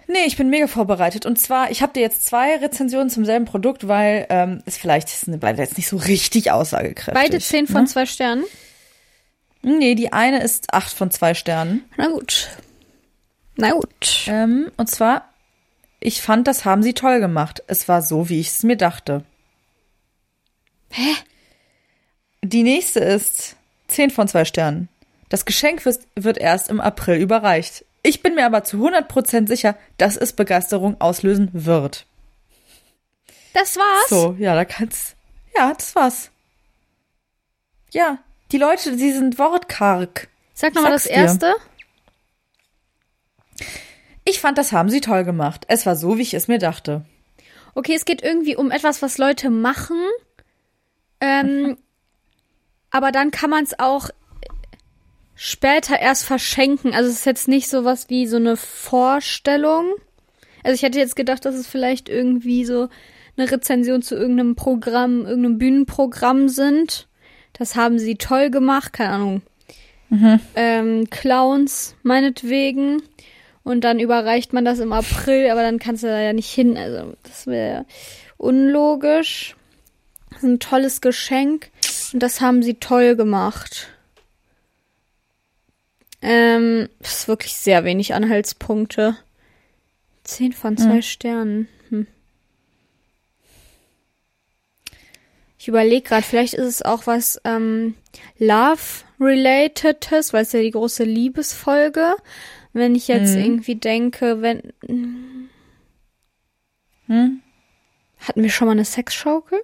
Nee, 0.07 0.25
ich 0.25 0.37
bin 0.37 0.49
mega 0.49 0.67
vorbereitet. 0.67 1.25
Und 1.25 1.39
zwar, 1.41 1.71
ich 1.71 1.81
habe 1.81 1.93
dir 1.93 2.01
jetzt 2.01 2.25
zwei 2.25 2.57
Rezensionen 2.57 3.09
zum 3.09 3.25
selben 3.25 3.45
Produkt, 3.45 3.87
weil 3.87 4.25
ähm, 4.29 4.61
es 4.65 4.77
vielleicht 4.77 5.07
ist 5.09 5.27
eine- 5.27 5.37
leider 5.37 5.63
jetzt 5.63 5.77
nicht 5.77 5.87
so 5.87 5.97
richtig 5.97 6.51
aussagekräftig. 6.51 7.13
Beide 7.23 7.39
10 7.39 7.67
von 7.67 7.83
ne? 7.83 7.87
2 7.87 8.05
Sternen. 8.05 8.43
Nee, 9.63 9.95
die 9.95 10.13
eine 10.13 10.43
ist 10.43 10.73
8 10.73 10.93
von 10.93 11.09
2 11.09 11.33
Sternen. 11.33 11.83
Na 11.97 12.07
gut. 12.07 12.49
Na 13.57 13.71
gut. 13.71 14.25
Ähm, 14.27 14.71
und 14.77 14.89
zwar, 14.91 15.27
ich 15.99 16.21
fand, 16.21 16.47
das 16.47 16.65
haben 16.65 16.83
sie 16.83 16.93
toll 16.93 17.19
gemacht. 17.19 17.63
Es 17.67 17.87
war 17.87 18.01
so, 18.03 18.29
wie 18.29 18.39
ich 18.39 18.49
es 18.49 18.63
mir 18.63 18.77
dachte. 18.77 19.23
Hä? 20.91 21.13
Die 22.43 22.61
nächste 22.63 22.99
ist 22.99 23.55
10 23.87 24.11
von 24.11 24.27
2 24.27 24.45
Sternen. 24.45 24.87
Das 25.29 25.45
Geschenk 25.45 25.83
wird, 25.85 25.99
wird 26.15 26.37
erst 26.37 26.69
im 26.69 26.79
April 26.79 27.17
überreicht. 27.19 27.84
Ich 28.05 28.21
bin 28.21 28.35
mir 28.35 28.45
aber 28.45 28.63
zu 28.63 28.77
100% 28.87 29.47
sicher, 29.47 29.75
dass 29.97 30.15
es 30.15 30.33
Begeisterung 30.33 31.01
auslösen 31.01 31.49
wird. 31.53 32.05
Das 33.55 33.77
war's. 33.77 34.09
So, 34.09 34.35
ja, 34.37 34.53
da 34.53 34.63
kann's. 34.63 35.15
Ja, 35.57 35.73
das 35.73 35.95
war's. 35.95 36.29
Ja, 37.91 38.19
die 38.51 38.59
Leute, 38.59 38.95
die 38.95 39.11
sind 39.11 39.39
wortkarg. 39.39 40.27
Sag 40.53 40.75
nochmal 40.75 40.91
das 40.91 41.05
dir. 41.05 41.13
erste. 41.13 41.55
Ich 44.23 44.39
fand, 44.39 44.59
das 44.59 44.71
haben 44.71 44.89
sie 44.89 45.01
toll 45.01 45.23
gemacht. 45.23 45.65
Es 45.67 45.87
war 45.87 45.95
so, 45.95 46.19
wie 46.19 46.21
ich 46.21 46.35
es 46.35 46.47
mir 46.47 46.59
dachte. 46.59 47.05
Okay, 47.73 47.95
es 47.95 48.05
geht 48.05 48.21
irgendwie 48.21 48.55
um 48.55 48.69
etwas, 48.69 49.01
was 49.01 49.17
Leute 49.17 49.49
machen. 49.49 49.97
Ähm, 51.21 51.75
aber 52.91 53.11
dann 53.11 53.31
kann 53.31 53.49
man 53.49 53.63
es 53.63 53.79
auch 53.79 54.11
später 55.35 55.99
erst 55.99 56.23
verschenken. 56.23 56.93
Also 56.93 57.09
es 57.09 57.17
ist 57.17 57.25
jetzt 57.25 57.47
nicht 57.47 57.69
sowas 57.69 58.09
wie 58.09 58.25
so 58.25 58.37
eine 58.37 58.57
Vorstellung. 58.57 59.93
Also 60.63 60.75
ich 60.75 60.83
hätte 60.83 60.99
jetzt 60.99 61.15
gedacht, 61.15 61.45
dass 61.45 61.55
es 61.55 61.67
vielleicht 61.67 62.09
irgendwie 62.09 62.65
so 62.65 62.89
eine 63.37 63.51
Rezension 63.51 64.01
zu 64.01 64.15
irgendeinem 64.15 64.55
Programm, 64.55 65.25
irgendeinem 65.25 65.57
Bühnenprogramm 65.57 66.49
sind. 66.49 67.07
Das 67.53 67.75
haben 67.75 67.99
sie 67.99 68.15
toll 68.15 68.49
gemacht, 68.49 68.93
keine 68.93 69.09
Ahnung. 69.11 69.41
Ähm, 70.55 71.09
Clowns, 71.09 71.95
meinetwegen. 72.03 73.01
Und 73.63 73.83
dann 73.83 73.99
überreicht 73.99 74.53
man 74.53 74.63
das 74.63 74.79
im 74.79 74.93
April, 74.93 75.49
aber 75.49 75.63
dann 75.63 75.79
kannst 75.79 76.03
du 76.03 76.07
da 76.07 76.21
ja 76.21 76.33
nicht 76.33 76.51
hin. 76.51 76.77
Also, 76.77 77.13
das 77.23 77.47
wäre 77.47 77.85
unlogisch. 78.37 79.55
Das 80.29 80.39
ist 80.39 80.49
ein 80.49 80.59
tolles 80.59 81.01
Geschenk. 81.01 81.71
Und 82.13 82.21
das 82.21 82.41
haben 82.41 82.61
sie 82.61 82.75
toll 82.75 83.15
gemacht. 83.15 83.89
Ähm, 86.27 86.89
das 87.01 87.19
ist 87.19 87.27
wirklich 87.27 87.53
sehr 87.53 87.83
wenig 87.83 88.15
Anhaltspunkte. 88.15 89.15
Zehn 90.23 90.53
von 90.53 90.75
zwei 90.75 91.03
Sternen. 91.03 91.67
Hm. 91.89 92.07
Ich 95.59 95.67
überlege 95.67 96.01
gerade, 96.01 96.23
vielleicht 96.23 96.55
ist 96.55 96.65
es 96.65 96.81
auch 96.81 97.05
was 97.05 97.39
ähm, 97.43 97.93
Love-relatedes, 98.39 100.33
weil 100.33 100.41
es 100.41 100.51
ja 100.51 100.61
die 100.61 100.71
große 100.71 101.03
Liebesfolge. 101.03 102.15
Wenn 102.73 102.95
ich 102.95 103.07
jetzt 103.07 103.35
irgendwie 103.35 103.75
denke, 103.75 104.41
wenn. 104.41 104.73
Hm? 107.05 107.41
Hatten 108.17 108.41
wir 108.41 108.49
schon 108.49 108.65
mal 108.65 108.71
eine 108.71 108.83
Sexschaukel? 108.83 109.59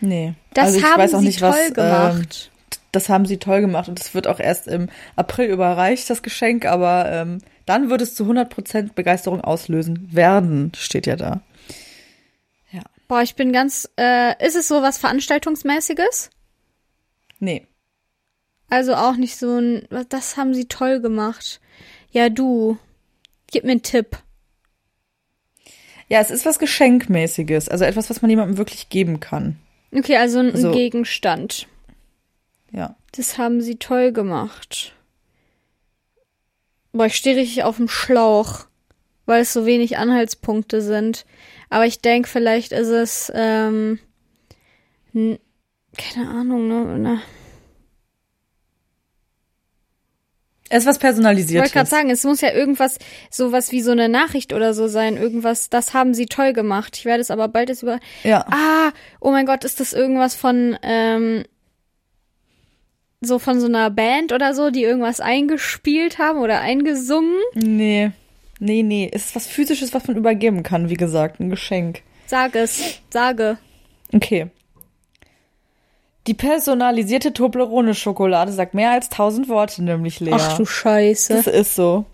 Nee. 0.00 0.34
Das 0.54 0.66
also 0.66 0.78
ich 0.78 0.84
haben 0.84 1.00
weiß 1.00 1.14
auch 1.14 1.18
sie 1.18 1.26
nicht, 1.26 1.40
toll 1.40 1.50
was, 1.50 1.74
gemacht. 1.74 2.50
Ähm, 2.52 2.55
das 2.92 3.08
haben 3.08 3.26
sie 3.26 3.38
toll 3.38 3.60
gemacht 3.60 3.88
und 3.88 4.00
es 4.00 4.14
wird 4.14 4.26
auch 4.26 4.40
erst 4.40 4.68
im 4.68 4.88
April 5.16 5.48
überreicht, 5.50 6.08
das 6.08 6.22
Geschenk, 6.22 6.64
aber 6.64 7.10
ähm, 7.10 7.38
dann 7.66 7.90
wird 7.90 8.00
es 8.00 8.14
zu 8.14 8.24
100% 8.24 8.94
Begeisterung 8.94 9.40
auslösen 9.40 10.08
werden, 10.12 10.72
steht 10.76 11.06
ja 11.06 11.16
da. 11.16 11.42
Boah, 13.08 13.22
ich 13.22 13.36
bin 13.36 13.52
ganz. 13.52 13.88
Äh, 13.96 14.44
ist 14.44 14.56
es 14.56 14.68
so 14.68 14.82
was 14.82 14.98
Veranstaltungsmäßiges? 14.98 16.30
Nee. 17.38 17.66
Also 18.68 18.94
auch 18.94 19.16
nicht 19.16 19.36
so 19.36 19.58
ein. 19.58 19.86
Das 20.08 20.36
haben 20.36 20.54
sie 20.54 20.66
toll 20.66 21.00
gemacht. 21.00 21.60
Ja, 22.10 22.28
du. 22.28 22.78
Gib 23.50 23.64
mir 23.64 23.72
einen 23.72 23.82
Tipp. 23.82 24.18
Ja, 26.08 26.20
es 26.20 26.30
ist 26.30 26.46
was 26.46 26.58
Geschenkmäßiges, 26.58 27.68
also 27.68 27.84
etwas, 27.84 28.10
was 28.10 28.22
man 28.22 28.30
jemandem 28.30 28.58
wirklich 28.58 28.88
geben 28.88 29.18
kann. 29.18 29.56
Okay, 29.92 30.16
also 30.16 30.38
ein 30.40 30.56
So. 30.56 30.72
Gegenstand. 30.72 31.68
Ja. 32.72 32.96
Das 33.12 33.38
haben 33.38 33.60
sie 33.60 33.76
toll 33.76 34.12
gemacht. 34.12 34.94
Boah, 36.92 37.06
ich 37.06 37.16
stehe 37.16 37.36
richtig 37.36 37.62
auf 37.64 37.76
dem 37.76 37.88
Schlauch, 37.88 38.66
weil 39.26 39.42
es 39.42 39.52
so 39.52 39.66
wenig 39.66 39.98
Anhaltspunkte 39.98 40.80
sind. 40.80 41.26
Aber 41.68 41.86
ich 41.86 42.00
denke, 42.00 42.28
vielleicht 42.28 42.72
ist 42.72 42.88
es, 42.88 43.32
ähm, 43.34 43.98
keine 45.12 46.28
Ahnung, 46.28 46.68
ne? 46.68 46.98
ne. 46.98 47.22
Es 50.68 50.82
ist 50.82 50.86
was 50.86 50.96
Ich 50.96 51.02
Personalisiertes. 51.02 51.62
wollte 51.62 51.74
gerade 51.74 51.88
sagen, 51.90 52.10
es 52.10 52.24
muss 52.24 52.40
ja 52.40 52.52
irgendwas, 52.52 52.98
sowas 53.30 53.70
wie 53.70 53.82
so 53.82 53.92
eine 53.92 54.08
Nachricht 54.08 54.52
oder 54.52 54.74
so 54.74 54.88
sein. 54.88 55.16
Irgendwas, 55.16 55.70
das 55.70 55.94
haben 55.94 56.12
sie 56.12 56.26
toll 56.26 56.52
gemacht. 56.52 56.96
Ich 56.96 57.04
werde 57.04 57.20
es 57.20 57.30
aber 57.30 57.46
bald 57.48 57.68
jetzt 57.68 57.82
über. 57.82 58.00
Ja. 58.24 58.44
Ah, 58.50 58.92
oh 59.20 59.30
mein 59.30 59.46
Gott, 59.46 59.64
ist 59.64 59.78
das 59.80 59.92
irgendwas 59.92 60.34
von, 60.34 60.76
ähm, 60.82 61.44
so 63.20 63.38
von 63.38 63.60
so 63.60 63.66
einer 63.66 63.90
Band 63.90 64.32
oder 64.32 64.54
so, 64.54 64.70
die 64.70 64.82
irgendwas 64.82 65.20
eingespielt 65.20 66.18
haben 66.18 66.38
oder 66.38 66.60
eingesungen? 66.60 67.36
Nee. 67.54 68.10
Nee, 68.58 68.82
nee. 68.82 69.10
Es 69.12 69.26
ist 69.26 69.36
was 69.36 69.46
Physisches, 69.46 69.92
was 69.94 70.06
man 70.06 70.16
übergeben 70.16 70.62
kann, 70.62 70.88
wie 70.88 70.94
gesagt. 70.94 71.40
Ein 71.40 71.50
Geschenk. 71.50 72.02
Sag 72.26 72.54
es, 72.54 73.00
sage. 73.10 73.58
Okay. 74.12 74.48
Die 76.26 76.34
personalisierte 76.34 77.32
Toblerone-Schokolade 77.32 78.50
sagt 78.50 78.74
mehr 78.74 78.90
als 78.90 79.08
tausend 79.08 79.48
Worte, 79.48 79.82
nämlich 79.82 80.18
Lea. 80.20 80.32
Ach 80.34 80.56
du 80.56 80.66
Scheiße. 80.66 81.34
Das 81.34 81.46
ist 81.46 81.76
so. 81.76 82.04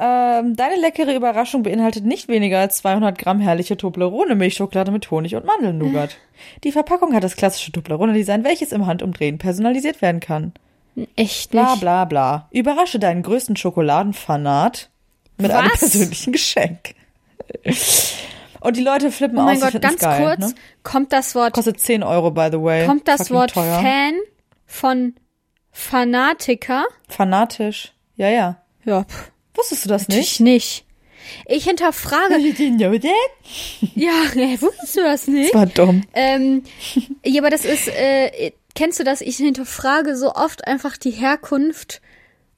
Ähm, 0.00 0.54
deine 0.54 0.76
leckere 0.76 1.14
Überraschung 1.14 1.64
beinhaltet 1.64 2.04
nicht 2.04 2.28
weniger 2.28 2.60
als 2.60 2.76
200 2.78 3.18
Gramm 3.18 3.40
herrliche 3.40 3.76
Toblerone-Milchschokolade 3.76 4.92
mit 4.92 5.10
Honig 5.10 5.34
und 5.34 5.44
Mandelnougat. 5.44 6.16
Die 6.64 6.70
Verpackung 6.72 7.14
hat 7.14 7.24
das 7.24 7.34
klassische 7.36 7.72
Toblerone-Design, 7.72 8.44
welches 8.44 8.70
im 8.72 8.86
Handumdrehen 8.86 9.38
personalisiert 9.38 10.00
werden 10.00 10.20
kann. 10.20 10.52
Echt 11.16 11.50
Bla 11.50 11.70
nicht. 11.72 11.80
bla 11.80 12.04
bla. 12.04 12.48
Überrasche 12.52 12.98
deinen 12.98 13.22
größten 13.22 13.56
Schokoladenfanat 13.56 14.88
mit 15.36 15.50
einem 15.50 15.70
Was? 15.70 15.78
persönlichen 15.80 16.32
Geschenk. 16.32 16.94
Und 18.60 18.76
die 18.76 18.82
Leute 18.82 19.10
flippen 19.12 19.38
Oh 19.38 19.42
mein 19.42 19.62
aus, 19.62 19.72
Gott, 19.72 19.80
ganz 19.82 19.98
geil, 20.00 20.24
kurz, 20.36 20.50
Ne? 20.50 20.54
kommt 20.82 21.12
das 21.12 21.34
Wort, 21.34 21.54
Kostet 21.54 21.80
10 21.80 22.02
Euro, 22.02 22.30
by 22.32 22.48
the 22.52 22.60
way. 22.60 22.86
kommt 22.86 23.06
das 23.06 23.18
Fucking 23.28 23.36
Wort 23.36 23.50
teuer. 23.54 23.80
Fan 23.80 24.14
von 24.66 25.14
Fanatiker? 25.70 26.84
Fanatisch. 27.08 27.92
Ja, 28.16 28.28
ja. 28.28 28.56
Ja, 28.84 29.04
pff, 29.04 29.30
Wusstest 29.58 29.84
du 29.84 29.88
das 29.88 30.08
natürlich 30.08 30.40
nicht? 30.40 30.84
nicht. 30.84 30.84
Ich 31.46 31.64
hinterfrage, 31.64 32.38
ja, 32.38 34.12
ja, 34.34 34.60
wusstest 34.62 34.96
du 34.96 35.02
das 35.02 35.26
nicht? 35.28 35.52
Das 35.52 35.60
war 35.60 35.66
dumm. 35.66 36.04
Ähm, 36.14 36.62
ja, 37.24 37.42
aber 37.42 37.50
das 37.50 37.64
ist, 37.66 37.88
äh, 37.88 38.52
kennst 38.74 38.98
du 38.98 39.04
das? 39.04 39.20
Ich 39.20 39.36
hinterfrage 39.36 40.16
so 40.16 40.32
oft 40.34 40.66
einfach 40.66 40.96
die 40.96 41.10
Herkunft 41.10 42.00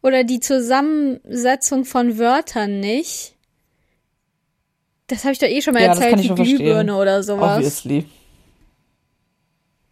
oder 0.03 0.25
die 0.25 0.41
Zusammensetzung 0.41 1.85
von 1.85 2.19
Wörtern 2.19 2.79
nicht. 2.81 3.35
Das 5.09 5.25
habe 5.25 5.33
ich 5.33 5.39
doch 5.41 5.49
eh 5.49 5.61
schon 5.63 5.75
mal 5.75 5.83
Ja, 5.83 5.89
erzählt, 5.89 6.25
verstehen. 6.25 6.37
Glühbirne 6.37 6.97
oder 6.97 7.23
sowas. 7.23 7.57
Obviously. 7.57 8.07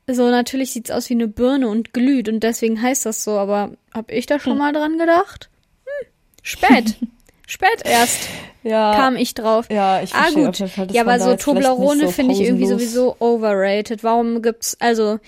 so 0.07 0.31
natürlich 0.31 0.73
sieht's 0.73 0.91
aus 0.91 1.09
wie 1.11 1.15
eine 1.15 1.27
Birne 1.27 1.69
und 1.69 1.93
glüht 1.93 2.29
und 2.29 2.41
deswegen 2.41 2.81
heißt 2.81 3.07
das 3.07 3.25
so, 3.25 3.33
aber 3.33 3.73
hab 3.93 4.11
ich 4.13 4.27
da 4.27 4.39
schon 4.39 4.57
mal 4.59 4.73
dran 4.73 4.99
gedacht? 4.99 5.51
Hm, 6.61 6.69
spät. 6.69 6.97
spät 7.47 7.83
erst 7.85 8.29
Ja. 8.63 8.95
kam 8.97 9.17
ich 9.17 9.35
drauf. 9.35 9.67
Ja, 9.71 10.03
ich 10.03 10.13
ah, 10.15 10.23
verstehe 10.23 10.45
gut. 10.47 10.61
auf 10.63 10.73
Fall, 10.73 10.89
ja, 10.93 11.03
aber 11.03 11.21
so 11.21 11.37
Toblerone 11.37 12.07
so 12.07 12.11
finde 12.11 12.35
ich 12.35 12.41
irgendwie 12.41 12.67
sowieso 12.67 13.17
overrated. 13.19 14.03
Warum 14.05 14.43
gibt's, 14.43 14.77
also, 14.81 15.19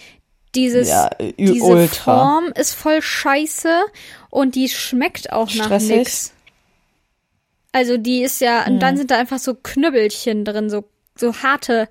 dieses, 0.54 0.88
Ja, 0.88 1.10
diese 1.38 1.64
ultra. 1.64 2.18
Form 2.18 2.52
ist 2.54 2.74
voll 2.74 3.00
scheiße 3.00 3.82
und 4.30 4.56
die 4.56 4.68
schmeckt 4.68 5.32
auch 5.32 5.54
nach 5.54 5.66
Stressig. 5.66 5.96
nix. 5.96 6.32
Also 7.72 7.96
die 7.96 8.22
ist 8.22 8.40
ja, 8.40 8.66
und 8.66 8.80
dann 8.80 8.96
sind 8.96 9.12
da 9.12 9.18
einfach 9.18 9.38
so 9.38 9.54
Knüppelchen 9.54 10.44
drin, 10.44 10.68
so, 10.70 10.84
so 11.16 11.34
harte, 11.36 11.88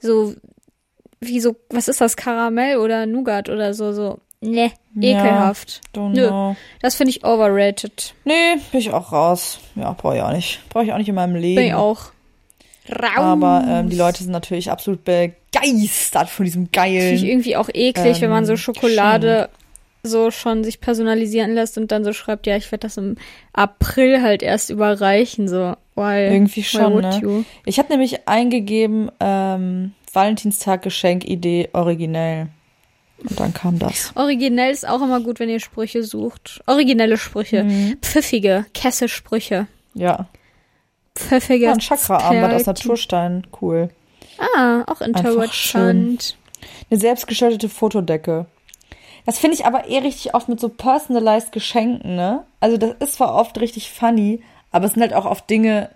so, 0.00 0.34
wie 1.20 1.38
so, 1.38 1.54
was 1.70 1.86
ist 1.86 2.00
das, 2.00 2.16
Karamell 2.16 2.78
oder 2.78 3.06
Nougat 3.06 3.48
oder 3.48 3.72
so, 3.72 3.92
so, 3.92 4.18
ne, 4.42 4.70
Ja, 4.94 5.18
ekelhaft. 5.20 5.80
don't 5.94 6.10
Nö, 6.14 6.28
know. 6.28 6.56
das 6.82 6.96
finde 6.96 7.10
ich 7.10 7.24
overrated. 7.24 8.14
Nee, 8.24 8.56
bin 8.70 8.80
ich 8.80 8.90
auch 8.92 9.10
raus. 9.12 9.58
Ja, 9.74 9.92
brauche 9.92 10.16
ich 10.16 10.22
auch 10.22 10.32
nicht. 10.32 10.60
Brauche 10.68 10.84
ich 10.84 10.92
auch 10.92 10.98
nicht 10.98 11.08
in 11.08 11.14
meinem 11.14 11.36
Leben. 11.36 11.56
Bin 11.56 11.66
ich 11.66 11.74
auch. 11.74 12.10
Raus. 12.90 13.16
Aber 13.16 13.64
ähm, 13.68 13.88
die 13.90 13.96
Leute 13.96 14.22
sind 14.22 14.32
natürlich 14.32 14.70
absolut 14.70 15.04
begeistert 15.04 16.28
von 16.28 16.44
diesem 16.44 16.68
Finde 16.72 16.88
ich 16.88 16.98
geilen. 17.00 17.24
irgendwie 17.24 17.56
auch 17.56 17.68
eklig, 17.72 18.20
wenn 18.20 18.30
man 18.30 18.44
so 18.44 18.52
ähm, 18.52 18.58
Schokolade 18.58 19.48
so 20.02 20.32
schon 20.32 20.64
sich 20.64 20.80
personalisieren 20.80 21.54
lässt 21.54 21.78
und 21.78 21.92
dann 21.92 22.02
so 22.02 22.12
schreibt, 22.12 22.48
ja, 22.48 22.56
ich 22.56 22.72
werde 22.72 22.88
das 22.88 22.96
im 22.96 23.16
April 23.52 24.20
halt 24.20 24.42
erst 24.42 24.70
überreichen, 24.70 25.46
so. 25.46 25.74
Why, 25.94 26.24
Irgendwie 26.32 26.64
schon, 26.64 27.02
ne? 27.02 27.20
you? 27.22 27.44
Ich 27.66 27.78
habe 27.78 27.88
nämlich 27.90 28.26
eingegeben, 28.26 29.10
ähm, 29.20 29.92
Valentinstag 30.12 30.82
Geschenkidee 30.82 31.68
originell. 31.72 32.48
Und 33.28 33.38
dann 33.38 33.54
kam 33.54 33.78
das. 33.78 34.12
Originell 34.14 34.70
ist 34.72 34.86
auch 34.88 35.00
immer 35.02 35.20
gut, 35.20 35.38
wenn 35.40 35.48
ihr 35.48 35.60
Sprüche 35.60 36.02
sucht. 36.02 36.60
Originelle 36.66 37.16
Sprüche. 37.16 37.64
Mhm. 37.64 37.98
Pfiffige, 38.02 38.66
Kesse-Sprüche. 38.74 39.66
Ja. 39.94 40.26
Pfiffige. 41.16 41.66
ja 41.66 41.72
ein 41.72 41.78
Chakra-Armband 41.80 42.54
aus 42.54 42.62
Sperti- 42.62 42.66
Naturstein. 42.66 43.46
Cool. 43.60 43.90
Ah, 44.56 44.82
auch 44.86 45.00
interessant. 45.00 46.36
Eine 46.90 47.00
selbstgestaltete 47.00 47.68
Fotodecke. 47.68 48.46
Das 49.24 49.38
finde 49.38 49.56
ich 49.56 49.66
aber 49.66 49.86
eher 49.86 50.02
richtig 50.02 50.34
oft 50.34 50.48
mit 50.48 50.58
so 50.58 50.68
personalized 50.68 51.52
Geschenken, 51.52 52.16
ne? 52.16 52.44
Also 52.60 52.76
das 52.76 52.94
ist 52.98 53.14
zwar 53.14 53.34
oft 53.34 53.60
richtig 53.60 53.90
funny, 53.90 54.42
aber 54.72 54.86
es 54.86 54.94
sind 54.94 55.02
halt 55.02 55.14
auch 55.14 55.26
oft 55.26 55.48
Dinge, 55.48 55.90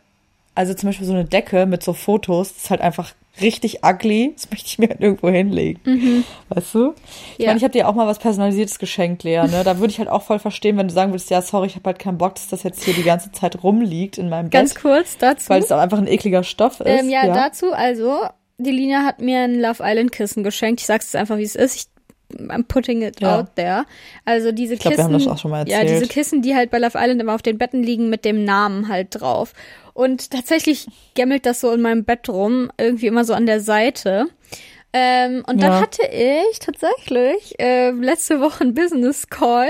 also 0.54 0.74
zum 0.74 0.88
Beispiel 0.90 1.06
so 1.06 1.12
eine 1.12 1.24
Decke 1.24 1.66
mit 1.66 1.82
so 1.82 1.92
Fotos, 1.92 2.52
das 2.54 2.64
ist 2.64 2.70
halt 2.70 2.82
einfach 2.82 3.12
richtig 3.40 3.80
ugly. 3.84 4.32
Das 4.34 4.50
möchte 4.50 4.66
ich 4.66 4.78
mir 4.78 4.88
halt 4.88 5.00
irgendwo 5.00 5.28
hinlegen. 5.28 6.24
Weißt 6.48 6.74
du? 6.74 6.94
Ich 7.36 7.44
Ja. 7.44 7.46
meine, 7.48 7.58
ich 7.58 7.64
habe 7.64 7.72
dir 7.72 7.88
auch 7.88 7.94
mal 7.94 8.06
was 8.06 8.18
Personalisiertes 8.18 8.78
geschenkt, 8.78 9.24
Lea, 9.24 9.46
ne? 9.48 9.62
Da 9.64 9.78
würde 9.78 9.90
ich 9.90 9.98
halt 9.98 10.08
auch 10.08 10.22
voll 10.22 10.38
verstehen, 10.38 10.76
wenn 10.76 10.88
du 10.88 10.94
sagen 10.94 11.12
würdest, 11.12 11.30
ja, 11.30 11.42
sorry, 11.42 11.66
ich 11.66 11.74
habe 11.76 11.84
halt 11.86 11.98
keinen 11.98 12.18
Bock, 12.18 12.34
dass 12.36 12.48
das 12.48 12.62
jetzt 12.62 12.82
hier 12.84 12.94
die 12.94 13.02
ganze 13.02 13.32
Zeit 13.32 13.62
rumliegt 13.62 14.18
in 14.18 14.28
meinem 14.28 14.50
Ganz 14.50 14.74
Bett, 14.74 14.82
kurz 14.82 15.18
dazu. 15.18 15.50
weil 15.50 15.62
es 15.62 15.70
auch 15.72 15.78
einfach 15.78 15.98
ein 15.98 16.06
ekliger 16.06 16.42
Stoff 16.44 16.80
ist. 16.80 16.86
Ähm, 17.02 17.08
ja, 17.10 17.26
dazu, 17.26 17.72
also, 17.72 18.20
die 18.58 18.70
Lina 18.70 19.04
hat 19.04 19.20
mir 19.20 19.40
ein 19.40 19.60
Love 19.60 19.82
Island 19.84 20.12
Kissen 20.12 20.42
geschenkt. 20.42 20.80
Ich 20.80 20.86
sag's 20.86 21.06
jetzt 21.06 21.16
einfach, 21.16 21.36
wie 21.36 21.42
es 21.42 21.54
ist. 21.56 21.76
Ich, 21.76 21.86
I'm 22.40 22.64
putting 22.64 23.02
it 23.02 23.20
Ja. 23.20 23.38
out 23.38 23.54
there. 23.54 23.84
Also 24.24 24.50
diese 24.50 24.74
Ich 24.74 24.80
glaub, 24.80 24.94
Kissen. 24.94 25.08
wir 25.10 25.14
haben 25.14 25.24
das 25.24 25.28
auch 25.28 25.38
schon 25.38 25.50
mal 25.52 25.68
Ja, 25.68 25.78
erzählt. 25.78 26.00
diese 26.00 26.08
Kissen, 26.12 26.42
die 26.42 26.56
halt 26.56 26.70
bei 26.72 26.78
Love 26.78 26.98
Island 26.98 27.20
immer 27.20 27.34
auf 27.34 27.42
den 27.42 27.56
Betten 27.58 27.82
liegen 27.84 28.08
mit 28.10 28.24
dem 28.24 28.42
Namen 28.44 28.88
halt 28.88 29.08
drauf. 29.20 29.52
Und 29.96 30.30
tatsächlich 30.30 30.86
gemmelt 31.14 31.46
das 31.46 31.60
so 31.60 31.72
in 31.72 31.80
meinem 31.80 32.04
Bett 32.04 32.28
rum, 32.28 32.70
irgendwie 32.78 33.06
immer 33.06 33.24
so 33.24 33.32
an 33.34 33.46
der 33.46 33.60
Seite. 33.60 34.26
Ähm, 34.92 35.42
und 35.46 35.60
dann 35.62 35.72
Ja. 35.72 35.80
hatte 35.80 36.02
ich 36.06 36.58
tatsächlich 36.58 37.58
äh, 37.58 37.90
letzte 37.90 38.40
Woche 38.40 38.62
einen 38.64 38.74
Business 38.74 39.28
Call. 39.28 39.68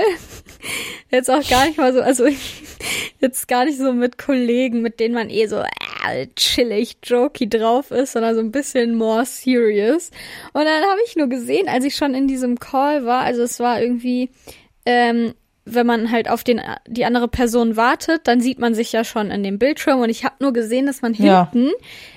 Jetzt 1.11 1.29
auch 1.29 1.47
gar 1.49 1.65
nicht 1.65 1.77
mal 1.77 1.93
so, 1.93 2.01
also 2.01 2.25
jetzt 3.19 3.47
gar 3.47 3.65
nicht 3.65 3.77
so 3.77 3.93
mit 3.93 4.17
Kollegen, 4.17 4.81
mit 4.81 4.99
denen 4.99 5.15
man 5.15 5.29
eh 5.29 5.47
so 5.47 5.57
äh, 5.57 6.27
chillig, 6.35 6.97
jokey 7.03 7.47
drauf 7.49 7.91
ist, 7.91 8.11
sondern 8.13 8.35
so 8.35 8.41
ein 8.41 8.51
bisschen 8.51 8.95
more 8.95 9.25
serious. 9.25 10.11
Und 10.53 10.65
dann 10.65 10.83
habe 10.83 10.99
ich 11.07 11.15
nur 11.15 11.27
gesehen, 11.27 11.67
als 11.69 11.85
ich 11.85 11.95
schon 11.95 12.13
in 12.13 12.27
diesem 12.27 12.59
Call 12.59 13.05
war, 13.05 13.21
also 13.23 13.41
es 13.43 13.59
war 13.59 13.81
irgendwie, 13.81 14.29
ähm, 14.85 15.33
wenn 15.73 15.85
man 15.85 16.11
halt 16.11 16.29
auf 16.29 16.43
den 16.43 16.61
die 16.87 17.05
andere 17.05 17.27
Person 17.27 17.75
wartet, 17.75 18.21
dann 18.27 18.41
sieht 18.41 18.59
man 18.59 18.73
sich 18.73 18.91
ja 18.91 19.03
schon 19.03 19.31
in 19.31 19.43
dem 19.43 19.59
Bildschirm 19.59 19.99
und 19.99 20.09
ich 20.09 20.23
habe 20.23 20.35
nur 20.39 20.53
gesehen, 20.53 20.85
dass 20.85 21.01
man 21.01 21.13
Ja. 21.13 21.49
hinten 21.51 21.71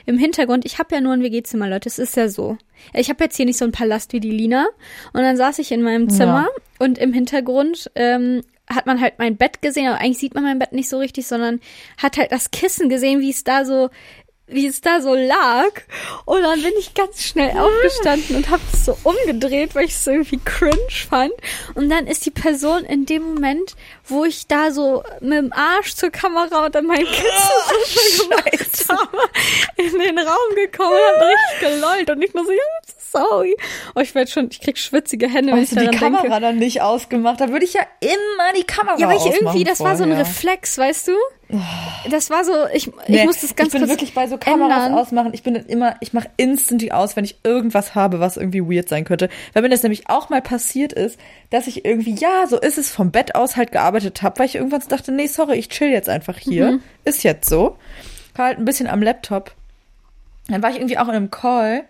im 0.06 0.18
Hintergrund, 0.18 0.64
ich 0.64 0.78
habe 0.78 0.94
ja 0.94 1.00
nur 1.00 1.12
ein 1.12 1.22
WG-Zimmer, 1.22 1.68
Leute, 1.68 1.88
es 1.88 1.98
ist 1.98 2.16
ja 2.16 2.28
so. 2.28 2.56
Ich 2.94 3.08
habe 3.10 3.24
jetzt 3.24 3.36
hier 3.36 3.46
nicht 3.46 3.58
so 3.58 3.64
einen 3.64 3.72
Palast 3.72 4.12
wie 4.12 4.20
die 4.20 4.30
Lina 4.30 4.66
und 5.12 5.22
dann 5.22 5.36
saß 5.36 5.58
ich 5.58 5.72
in 5.72 5.82
meinem 5.82 6.08
Zimmer 6.08 6.48
und 6.78 6.96
im 6.98 7.12
Hintergrund 7.12 7.90
ähm, 7.94 8.42
hat 8.68 8.86
man 8.86 9.00
halt 9.00 9.14
mein 9.18 9.36
Bett 9.36 9.62
gesehen, 9.62 9.88
aber 9.88 9.98
eigentlich 10.00 10.18
sieht 10.18 10.34
man 10.34 10.44
mein 10.44 10.60
Bett 10.60 10.72
nicht 10.72 10.88
so 10.88 10.98
richtig, 10.98 11.26
sondern 11.26 11.58
hat 12.00 12.16
halt 12.16 12.30
das 12.30 12.52
Kissen 12.52 12.88
gesehen, 12.88 13.20
wie 13.20 13.30
es 13.30 13.42
da 13.42 13.64
so 13.64 13.90
wie 14.50 14.66
es 14.66 14.80
da 14.80 15.00
so 15.00 15.14
lag. 15.14 15.70
Und 16.24 16.42
dann 16.42 16.62
bin 16.62 16.72
ich 16.78 16.94
ganz 16.94 17.22
schnell 17.22 17.56
aufgestanden 17.56 18.36
und 18.36 18.50
habe 18.50 18.62
es 18.72 18.84
so 18.84 18.96
umgedreht, 19.02 19.74
weil 19.74 19.84
ich 19.84 19.94
es 19.94 20.06
irgendwie 20.06 20.40
cringe 20.44 20.76
fand. 21.08 21.32
Und 21.74 21.90
dann 21.90 22.06
ist 22.06 22.26
die 22.26 22.30
Person 22.30 22.84
in 22.84 23.06
dem 23.06 23.22
Moment, 23.22 23.76
wo 24.10 24.24
ich 24.24 24.46
da 24.46 24.70
so 24.72 25.02
mit 25.20 25.32
dem 25.38 25.52
Arsch 25.52 25.94
zur 25.94 26.10
Kamera 26.10 26.66
und 26.66 26.74
dann 26.74 26.86
mein 26.86 27.04
Kissen 27.04 27.24
so 28.16 28.28
gemacht 28.28 28.86
habe, 28.88 29.18
in 29.76 29.98
den 29.98 30.18
Raum 30.18 30.54
gekommen 30.56 30.90
und 30.92 31.22
richtig 31.22 31.60
gelollt. 31.80 32.10
Und 32.10 32.22
ich 32.22 32.34
nur 32.34 32.44
so, 32.44 32.52
ja, 32.52 32.58
sorry. 33.12 33.56
Oh, 33.94 34.00
ich 34.00 34.14
werde 34.14 34.30
schon, 34.30 34.48
ich 34.50 34.60
krieg 34.60 34.78
schwitzige 34.78 35.28
Hände, 35.28 35.52
wenn 35.52 35.62
ich 35.62 35.70
daran 35.70 35.90
die 35.90 35.96
Kamera 35.98 36.22
denke. 36.22 36.40
dann 36.40 36.56
nicht 36.58 36.82
ausgemacht? 36.82 37.40
Da 37.40 37.48
würde 37.50 37.64
ich 37.64 37.74
ja 37.74 37.82
immer 38.00 38.52
die 38.56 38.64
Kamera 38.64 38.98
Ja, 38.98 39.08
weil 39.08 39.16
ich 39.16 39.26
irgendwie, 39.26 39.64
das 39.64 39.80
war 39.80 39.96
so 39.96 40.04
ein 40.04 40.10
vorher. 40.10 40.26
Reflex, 40.26 40.76
weißt 40.78 41.08
du? 41.08 41.12
Das 42.08 42.30
war 42.30 42.44
so, 42.44 42.52
ich, 42.72 42.86
ich 42.86 42.92
Nee, 43.08 43.24
muss 43.24 43.40
das 43.40 43.56
ganz 43.56 43.68
ich 43.68 43.72
bin 43.72 43.80
kurz 43.80 43.90
wirklich 43.90 44.14
bei 44.14 44.28
so 44.28 44.38
Kameras 44.38 44.86
ändern. 44.86 44.94
ausmachen. 45.00 45.30
Ich 45.34 45.42
bin 45.42 45.54
dann 45.54 45.66
immer, 45.66 45.96
ich 45.98 46.12
mache 46.12 46.28
instantly 46.36 46.92
aus, 46.92 47.16
wenn 47.16 47.24
ich 47.24 47.38
irgendwas 47.42 47.96
habe, 47.96 48.20
was 48.20 48.36
irgendwie 48.36 48.62
weird 48.62 48.88
sein 48.88 49.04
könnte. 49.04 49.28
Weil 49.52 49.62
mir 49.62 49.68
das 49.68 49.82
nämlich 49.82 50.08
auch 50.08 50.30
mal 50.30 50.42
passiert 50.42 50.92
ist, 50.92 51.18
dass 51.50 51.66
ich 51.66 51.84
irgendwie, 51.84 52.14
ja, 52.14 52.46
so 52.46 52.56
ist 52.56 52.78
es, 52.78 52.90
vom 52.92 53.10
Bett 53.10 53.34
aus 53.34 53.56
halt 53.56 53.72
gearbeitet 53.72 53.99
habe, 54.00 54.38
weil 54.38 54.46
ich 54.46 54.56
irgendwann 54.56 54.82
dachte, 54.88 55.12
nee, 55.12 55.26
sorry, 55.26 55.56
ich 55.56 55.68
chill 55.68 55.90
jetzt 55.90 56.08
einfach 56.08 56.38
hier. 56.38 56.72
Mhm. 56.72 56.82
Ist 57.04 57.22
jetzt 57.22 57.48
so. 57.48 57.76
War 58.34 58.46
halt 58.46 58.58
ein 58.58 58.64
bisschen 58.64 58.86
am 58.86 59.02
Laptop. 59.02 59.54
Dann 60.48 60.62
war 60.62 60.70
ich 60.70 60.76
irgendwie 60.76 60.98
auch 60.98 61.08
in 61.08 61.14
einem 61.14 61.30
Call 61.30 61.84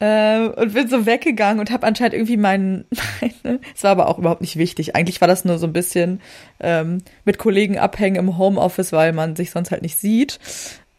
ähm, 0.00 0.52
und 0.54 0.74
bin 0.74 0.88
so 0.88 1.06
weggegangen 1.06 1.58
und 1.58 1.72
habe 1.72 1.86
anscheinend 1.86 2.14
irgendwie 2.14 2.36
meinen, 2.36 2.84
meine, 3.42 3.60
es 3.74 3.82
war 3.82 3.90
aber 3.90 4.08
auch 4.08 4.18
überhaupt 4.18 4.40
nicht 4.40 4.56
wichtig. 4.56 4.94
Eigentlich 4.94 5.20
war 5.20 5.28
das 5.28 5.44
nur 5.44 5.58
so 5.58 5.66
ein 5.66 5.72
bisschen 5.72 6.20
ähm, 6.60 7.02
mit 7.24 7.38
Kollegen 7.38 7.78
abhängen 7.78 8.16
im 8.16 8.38
Homeoffice, 8.38 8.92
weil 8.92 9.12
man 9.12 9.34
sich 9.34 9.50
sonst 9.50 9.70
halt 9.70 9.82
nicht 9.82 9.98
sieht. 9.98 10.38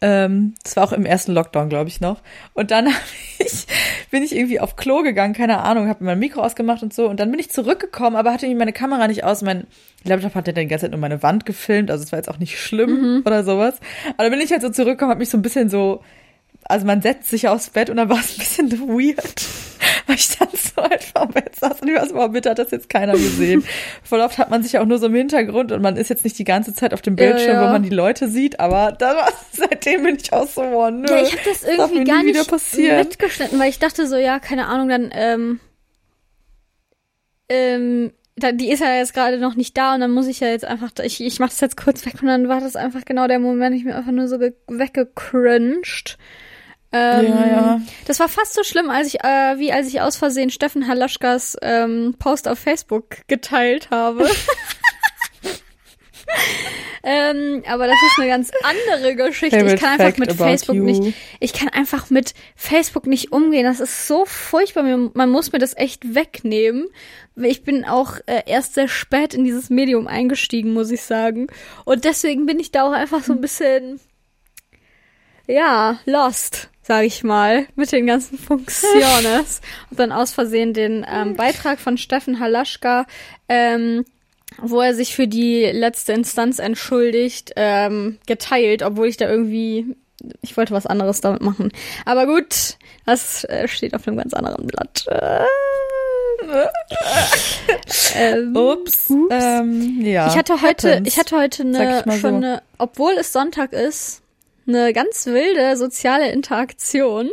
Ähm, 0.02 0.54
das 0.64 0.76
war 0.76 0.84
auch 0.84 0.92
im 0.94 1.06
ersten 1.06 1.34
Lockdown, 1.34 1.70
glaube 1.70 1.90
ich, 1.90 2.02
noch. 2.02 2.22
Und 2.54 2.72
dann 2.72 2.88
ich, 3.40 3.68
bin 4.12 4.24
ich 4.24 4.36
irgendwie 4.36 4.60
auf 4.60 4.76
Klo 4.76 5.02
gegangen, 5.02 5.34
keine 5.34 5.60
Ahnung, 5.60 5.88
habe 5.88 6.04
mein 6.04 6.20
Mikro 6.20 6.42
ausgemacht 6.42 6.84
und 6.84 6.94
so. 6.94 7.08
Und 7.08 7.22
dann 7.22 7.32
bin 7.32 7.40
ich 7.40 7.52
zurückgekommen, 7.52 8.18
aber 8.18 8.34
hatte 8.34 8.46
irgendwie 8.46 8.60
meine 8.60 8.74
Kamera 8.74 9.08
nicht 9.08 9.24
aus. 9.24 9.42
Mein 9.42 9.66
Laptop 10.04 10.36
hat 10.36 10.48
ja 10.48 10.54
die 10.54 10.66
ganze 10.68 10.86
Zeit 10.86 10.92
nur 10.92 11.00
meine 11.00 11.22
Wand 11.24 11.46
gefilmt, 11.46 11.92
also 11.92 12.04
es 12.04 12.12
war 12.12 12.20
jetzt 12.20 12.30
auch 12.30 12.40
nicht 12.40 12.58
schlimm 12.60 13.22
oder 13.26 13.44
sowas. 13.44 13.76
Aber 14.14 14.24
dann 14.24 14.32
bin 14.32 14.42
ich 14.42 14.52
halt 14.52 14.62
so 14.62 14.70
zurückgekommen, 14.70 15.12
habe 15.12 15.20
mich 15.20 15.30
so 15.30 15.38
ein 15.38 15.42
bisschen 15.42 15.70
so 15.70 16.02
also 16.66 16.86
man 16.86 17.02
setzt 17.02 17.30
sich 17.30 17.48
aufs 17.48 17.70
Bett 17.70 17.90
und 17.90 17.98
dann 17.98 18.10
war 18.10 18.20
es 18.20 18.34
ein 18.34 18.38
bisschen 18.38 18.72
weird, 18.88 19.46
weil 20.08 20.16
ich 20.16 20.38
dann 20.38 20.50
so 20.54 20.82
einfach 20.82 21.22
am 21.22 21.30
Bett 21.30 21.56
saß 21.56 21.82
und 21.82 21.88
ich 21.88 21.96
war 21.96 22.08
so, 22.08 22.16
oh, 22.16 22.28
bitte 22.28 22.50
hat 22.52 22.60
das 22.60 22.72
jetzt 22.72 22.90
keiner 22.90 23.14
gesehen. 23.14 23.64
Voll 24.04 24.22
oft 24.22 24.38
hat 24.38 24.50
man 24.50 24.62
sich 24.64 24.78
auch 24.78 24.86
nur 24.86 25.00
so 25.00 25.08
im 25.08 25.16
Hintergrund 25.16 25.72
und 25.72 25.82
man 25.82 25.98
ist 25.98 26.10
jetzt 26.10 26.24
nicht 26.24 26.38
die 26.38 26.44
ganze 26.44 26.74
Zeit 26.74 26.94
auf 26.94 27.02
dem 27.02 27.16
Bildschirm, 27.16 27.56
Ja, 27.56 27.62
ja. 27.62 27.68
wo 27.68 27.72
man 27.72 27.84
die 27.84 27.90
Leute 27.90 28.28
sieht, 28.30 28.60
aber 28.60 28.92
dann 28.92 29.16
war, 29.16 29.30
seitdem 29.52 30.04
bin 30.04 30.18
ich 30.22 30.32
auch 30.34 30.48
so, 30.48 30.62
oh, 30.62 30.90
nö. 30.90 31.08
Ja, 31.10 31.22
ich 31.24 31.32
habe 31.32 31.42
das 31.46 31.64
irgendwie 31.64 32.04
gar 32.04 32.24
nicht 32.24 32.48
passieren. 32.48 33.00
mitgeschnitten, 33.00 33.58
weil 33.60 33.70
ich 33.70 33.80
dachte 33.80 34.06
so, 34.08 34.16
ja, 34.18 34.40
keine 34.40 34.68
Ahnung, 34.68 34.90
dann, 34.90 35.10
ähm, 35.14 35.60
ähm, 37.52 38.12
da, 38.40 38.52
die 38.52 38.72
ist 38.72 38.80
ja 38.80 38.94
jetzt 38.96 39.14
gerade 39.14 39.38
noch 39.38 39.56
nicht 39.56 39.78
da 39.78 39.94
und 39.96 40.02
dann 40.02 40.12
muss 40.12 40.28
ich 40.28 40.40
ja 40.40 40.48
jetzt 40.48 40.66
einfach, 40.66 40.92
ich, 41.04 41.22
ich 41.22 41.40
mach 41.40 41.50
das 41.50 41.60
jetzt 41.62 41.78
kurz 41.78 42.06
weg 42.06 42.16
und 42.22 42.28
dann 42.28 42.48
war 42.50 42.60
das 42.62 42.76
einfach 42.76 43.06
genau 43.06 43.28
der 43.28 43.40
Moment, 43.40 43.76
ich 43.76 43.84
mir 43.86 43.96
einfach 43.96 44.12
nur 44.12 44.28
so 44.28 44.40
ge- 44.40 44.54
weggecringed. 44.68 46.18
Ähm, 46.92 47.26
Ja, 47.28 47.48
ja. 47.48 47.82
Das 48.08 48.20
war 48.20 48.28
fast 48.28 48.56
so 48.56 48.64
schlimm, 48.64 48.90
als 48.90 49.08
ich, 49.08 49.20
äh, 49.24 49.60
wie 49.60 49.72
als 49.72 49.88
ich 49.88 50.02
aus 50.02 50.18
Versehen 50.18 50.50
Steffen 50.50 50.88
Halaschkas 50.88 51.56
ähm, 51.62 52.16
Post 52.18 52.48
auf 52.48 52.58
Facebook 52.60 53.18
geteilt 53.28 53.90
habe. 53.92 54.28
ähm, 57.04 57.64
aber 57.68 57.88
das 57.88 57.96
ist 57.96 58.20
eine 58.20 58.30
ganz 58.30 58.52
andere 58.64 59.16
Geschichte. 59.16 59.58
Favorite 59.58 59.76
ich 59.76 59.82
kann 59.82 60.00
einfach 60.00 60.18
mit 60.18 60.34
Facebook 60.34 60.76
you. 60.76 60.84
nicht, 60.84 61.14
ich 61.40 61.54
kann 61.54 61.70
einfach 61.70 62.10
mit 62.10 62.34
Facebook 62.56 63.08
nicht 63.08 63.32
umgehen. 63.32 63.64
Das 63.64 63.80
ist 63.80 64.08
so 64.08 64.26
furchtbar. 64.26 64.84
Man 64.84 65.30
muss 65.30 65.52
mir 65.52 65.60
das 65.60 65.76
echt 65.78 66.14
wegnehmen. 66.16 66.88
Ich 67.36 67.64
bin 67.64 67.86
auch 67.86 68.16
äh, 68.26 68.44
erst 68.46 68.74
sehr 68.74 68.88
spät 68.88 69.34
in 69.34 69.44
dieses 69.44 69.70
Medium 69.70 70.08
eingestiegen, 70.08 70.74
muss 70.74 70.92
ich 70.92 71.02
sagen. 71.02 71.48
Und 71.86 72.04
deswegen 72.04 72.46
bin 72.46 72.60
ich 72.60 72.72
da 72.72 72.84
auch 72.84 72.92
einfach 72.92 73.24
so 73.24 73.34
ein 73.34 73.42
bisschen, 73.42 74.00
ja, 75.48 76.00
lost, 76.06 76.70
sage 76.82 77.08
ich 77.08 77.24
mal, 77.24 77.68
mit 77.76 77.92
den 77.92 78.08
ganzen 78.08 78.38
Funktionen 78.38 79.46
und 79.90 80.00
dann 80.00 80.12
aus 80.12 80.34
Versehen 80.34 80.74
den 80.74 81.06
ähm, 81.10 81.36
Beitrag 81.36 81.80
von 81.80 81.98
Steffen 81.98 82.40
Halaschka, 82.40 83.06
ähm, 83.48 84.04
wo 84.58 84.82
er 84.82 84.94
sich 84.94 85.16
für 85.16 85.28
die 85.28 85.66
letzte 85.66 86.14
Instanz 86.14 86.60
entschuldigt, 86.60 87.54
ähm, 87.56 88.18
geteilt, 88.26 88.84
obwohl 88.84 89.08
ich 89.08 89.18
da 89.18 89.30
irgendwie, 89.30 89.96
ich 90.42 90.58
wollte 90.58 90.74
was 90.74 90.86
anderes 90.86 91.22
damit 91.22 91.42
machen. 91.42 91.72
Aber 92.06 92.26
gut, 92.26 92.78
das 93.06 93.44
äh, 93.46 93.68
steht 93.68 93.94
auf 93.94 94.08
einem 94.08 94.18
ganz 94.18 94.34
anderen 94.34 94.68
Blatt. 94.68 95.06
Äh, 95.08 95.46
ähm, 98.16 98.56
Ups. 98.56 99.10
Ähm, 99.30 100.02
ja. 100.02 100.28
ich 100.28 100.38
hatte 100.38 100.62
heute, 100.62 100.92
happens. 100.92 101.08
ich 101.08 101.20
hatte 101.20 101.38
heute 101.38 101.64
eine, 101.64 102.04
schon 102.04 102.20
so. 102.20 102.28
eine, 102.28 102.62
obwohl 102.78 103.14
es 103.20 103.34
Sonntag 103.34 103.74
ist, 103.74 104.22
eine 104.68 104.94
ganz 104.94 105.26
wilde 105.26 105.76
soziale 105.78 106.32
Interaktion. 106.32 107.30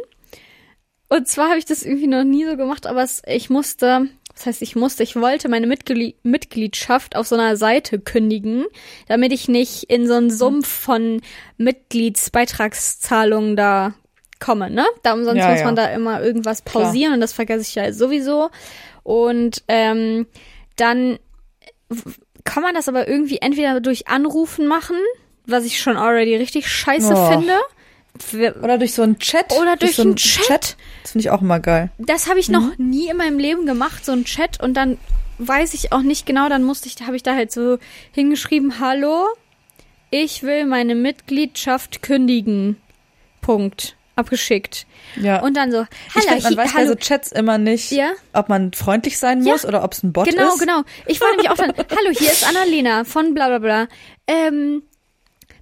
Und 1.08 1.28
zwar 1.28 1.48
habe 1.48 1.58
ich 1.58 1.64
das 1.64 1.82
irgendwie 1.82 2.08
noch 2.08 2.24
nie 2.24 2.44
so 2.44 2.56
gemacht, 2.56 2.86
aber 2.86 3.02
es, 3.02 3.22
ich 3.26 3.48
musste, 3.48 4.08
das 4.36 4.46
heißt, 4.46 4.62
ich 4.62 4.76
musste, 4.76 5.02
ich 5.02 5.16
wollte 5.16 5.48
meine 5.48 5.66
Mitglie 5.66 6.14
Mitgliedschaft 6.22 7.16
auf 7.16 7.26
so 7.26 7.34
einer 7.36 7.56
Seite 7.56 7.98
kündigen, 7.98 8.66
damit 9.08 9.32
ich 9.32 9.48
nicht 9.48 9.84
in 9.84 10.06
so 10.06 10.14
einen 10.14 10.30
Sumpf 10.30 10.68
von 10.68 11.22
Mitgliedsbeitragszahlungen 11.56 13.56
da 13.56 13.94
komme, 14.38 14.70
ne? 14.70 14.84
Da 15.02 15.14
umsonst 15.14 15.38
Ja, 15.38 15.50
muss 15.50 15.60
ja. 15.60 15.64
man 15.64 15.76
da 15.76 15.86
immer 15.88 16.22
irgendwas 16.22 16.62
pausieren 16.62 17.14
und 17.14 17.20
das 17.20 17.32
vergesse 17.32 17.62
ich 17.62 17.74
ja 17.74 17.92
sowieso. 17.92 18.50
Und 19.02 19.62
ähm, 19.68 20.26
dann 20.76 21.18
kann 22.44 22.62
man 22.62 22.74
das 22.74 22.88
aber 22.88 23.08
irgendwie 23.08 23.38
entweder 23.38 23.80
durch 23.80 24.08
Anrufen 24.08 24.66
machen, 24.66 24.96
was 25.46 25.64
ich 25.64 25.80
schon 25.80 25.96
already 25.96 26.36
richtig 26.36 26.68
scheiße 26.68 27.14
Oh. 27.16 27.30
finde. 27.30 27.54
Oder 28.62 28.78
durch 28.78 28.94
so 28.94 29.02
einen 29.02 29.18
Chat. 29.18 29.52
Oder 29.52 29.76
durch 29.76 29.96
so 29.96 30.02
einen 30.02 30.16
Chat. 30.16 30.76
Das 31.02 31.12
finde 31.12 31.20
ich 31.26 31.30
auch 31.30 31.42
immer 31.42 31.60
geil. 31.60 31.90
Das 31.98 32.28
habe 32.28 32.38
ich 32.38 32.48
noch 32.48 32.76
nie 32.78 33.08
in 33.08 33.16
meinem 33.16 33.38
Leben 33.38 33.66
gemacht, 33.66 34.04
so 34.04 34.12
ein 34.12 34.24
Chat. 34.24 34.62
Und 34.62 34.74
dann 34.74 34.98
weiß 35.38 35.74
ich 35.74 35.92
auch 35.92 36.00
nicht 36.02 36.26
genau, 36.26 36.48
dann 36.48 36.62
musste 36.62 36.88
ich, 36.88 36.96
habe 37.06 37.16
ich 37.16 37.22
da 37.22 37.34
halt 37.34 37.52
so 37.52 37.78
hingeschrieben, 38.12 38.80
hallo, 38.80 39.26
ich 40.10 40.42
will 40.42 40.64
meine 40.66 40.94
Mitgliedschaft 40.94 42.02
kündigen. 42.02 42.76
Punkt. 43.40 43.96
Abgeschickt. 44.18 44.86
Ja. 45.20 45.42
Und 45.42 45.58
dann 45.58 45.70
so, 45.70 45.82
ich 45.82 46.14
hallo, 46.26 46.40
finde, 46.40 46.42
man 46.42 46.50
hi- 46.52 46.56
weiß 46.56 46.72
bei 46.72 46.78
hallo. 46.80 46.88
so 46.88 46.94
Chats 46.94 47.32
immer 47.32 47.58
nicht, 47.58 47.90
Ja. 47.92 48.12
ob 48.32 48.48
man 48.48 48.72
freundlich 48.72 49.18
sein 49.18 49.42
muss 49.42 49.66
oder 49.66 49.84
ob 49.84 49.92
es 49.92 50.02
ein 50.02 50.14
Bot 50.14 50.26
Genau, 50.26 50.54
ist. 50.54 50.58
genau. 50.58 50.82
Ich 51.06 51.20
war 51.20 51.28
nämlich 51.32 51.50
auch 51.50 51.56
dann, 51.56 51.70
hallo, 51.90 52.10
hier 52.18 52.32
ist 52.32 52.48
Annalena 52.48 53.04
von 53.04 53.34
bla 53.34 53.48
bla 53.48 53.58
bla. 53.58 53.88
Ähm, 54.26 54.82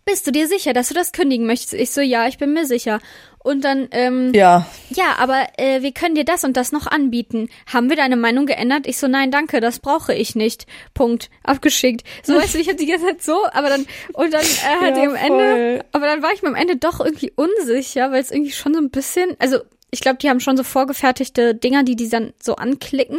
bist 0.05 0.27
du 0.27 0.33
dir 0.33 0.49
sicher, 0.49 0.73
dass 0.73 0.89
du 0.89 0.95
das 0.95 1.13
kündigen 1.13 1.47
möchtest? 1.47 1.75
Ich 1.75 1.91
so, 1.91 2.01
ja, 2.01 2.27
ich 2.29 2.39
bin 2.39 2.53
mir 2.53 2.67
sicher. 2.67 3.01
Und 3.39 3.63
dann, 3.63 3.89
ähm, 3.91 4.33
Ja. 4.35 4.67
ja, 4.89 5.17
aber 5.19 5.47
äh, 5.59 5.83
wir 5.83 5.93
können 5.93 6.15
dir 6.15 6.25
das 6.25 6.45
und 6.45 6.57
das 6.57 6.73
noch 6.73 6.87
anbieten. 6.87 7.51
Haben 7.73 7.91
wir 7.91 7.97
deine 7.97 8.17
Meinung 8.17 8.47
geändert? 8.47 8.87
Ich 8.87 8.97
so, 8.97 9.07
nein, 9.07 9.31
danke, 9.31 9.61
das 9.61 9.81
brauche 9.81 10.15
ich 10.15 10.35
nicht. 10.35 10.67
Punkt. 10.95 11.29
Abgeschickt. 11.43 12.07
So, 12.23 12.35
weißt 12.37 12.55
du, 12.55 12.59
ich 12.59 12.69
hatte 12.69 12.79
die 12.79 12.87
ganze 12.87 13.07
Zeit 13.07 13.23
so, 13.23 13.37
aber 13.53 13.69
dann, 13.69 13.87
und 14.15 14.33
dann 14.33 14.43
äh, 14.43 14.81
halt 14.81 14.97
Ja, 14.97 15.03
am 15.05 15.15
Ende, 15.15 15.85
aber 15.93 16.07
dann 16.07 16.23
war 16.23 16.33
ich 16.33 16.43
mir 16.43 16.49
am 16.49 16.55
Ende 16.55 16.77
doch 16.77 17.01
irgendwie 17.01 17.33
unsicher, 17.37 18.11
weil 18.13 18.23
es 18.23 18.31
irgendwie 18.31 18.53
schon 18.53 18.73
so 18.73 18.81
ein 18.81 18.91
bisschen, 18.91 19.37
also 19.39 19.59
ich 19.91 20.01
glaube, 20.01 20.17
die 20.19 20.29
haben 20.31 20.41
schon 20.41 20.57
so 20.57 20.65
vorgefertigte 20.65 21.55
Dinger, 21.55 21.83
die 21.85 21.97
die 21.97 22.09
dann 22.09 22.33
so 22.43 22.57
anklicken. 22.57 23.19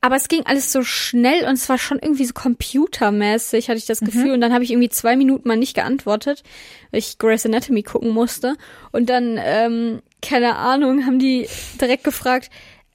Aber 0.00 0.14
es 0.14 0.28
ging 0.28 0.46
alles 0.46 0.72
so 0.72 0.82
schnell 0.82 1.44
und 1.44 1.54
es 1.54 1.68
war 1.68 1.76
schon 1.76 1.98
irgendwie 1.98 2.24
so 2.24 2.32
computermäßig, 2.32 3.68
hatte 3.68 3.78
ich 3.78 3.86
das 3.86 3.98
Gefühl. 4.00 4.30
Und 4.30 4.40
dann 4.40 4.52
habe 4.52 4.62
ich 4.62 4.70
irgendwie 4.70 4.88
zwei 4.90 5.16
Minuten 5.16 5.48
mal 5.48 5.56
nicht 5.56 5.74
geantwortet, 5.74 6.44
weil 6.90 7.00
ich 7.00 7.18
Grey's 7.18 7.44
Anatomy 7.44 7.82
gucken 7.82 8.10
musste. 8.10 8.56
Und 8.92 9.10
dann, 9.10 9.40
ähm, 9.42 10.02
keine 10.22 10.54
Ahnung, 10.54 11.04
haben 11.04 11.18
die 11.18 11.48
direkt 11.80 12.04
gefragt, 12.04 12.50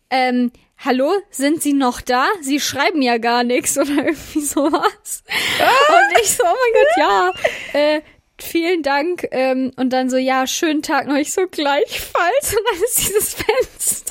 ähm, 0.10 0.52
hallo, 0.78 1.12
sind 1.30 1.62
Sie 1.62 1.74
noch 1.74 2.00
da? 2.00 2.28
Sie 2.42 2.62
schreiben 2.62 3.02
ja 3.02 3.18
gar 3.18 3.44
nichts 3.44 3.78
oder 3.78 3.90
irgendwie 4.06 4.42
sowas. 4.42 5.24
Und 5.60 6.22
ich 6.22 6.32
so, 6.32 6.44
oh 6.44 6.56
mein 6.56 6.74
Gott, 6.74 7.34
ja, 7.74 7.80
äh, 7.80 8.02
vielen 8.40 8.82
Dank. 8.82 9.28
Ähm, 9.32 9.72
und 9.76 9.92
dann 9.92 10.10
so, 10.10 10.18
ja, 10.18 10.48
schönen 10.48 10.82
Tag 10.82 11.08
noch. 11.08 11.16
Ich 11.16 11.34
so, 11.34 11.48
gleichfalls. 11.50 12.54
Und 12.58 12.66
dann 12.66 12.84
ist 12.84 13.00
dieses 13.00 13.34
Fenster 13.34 14.03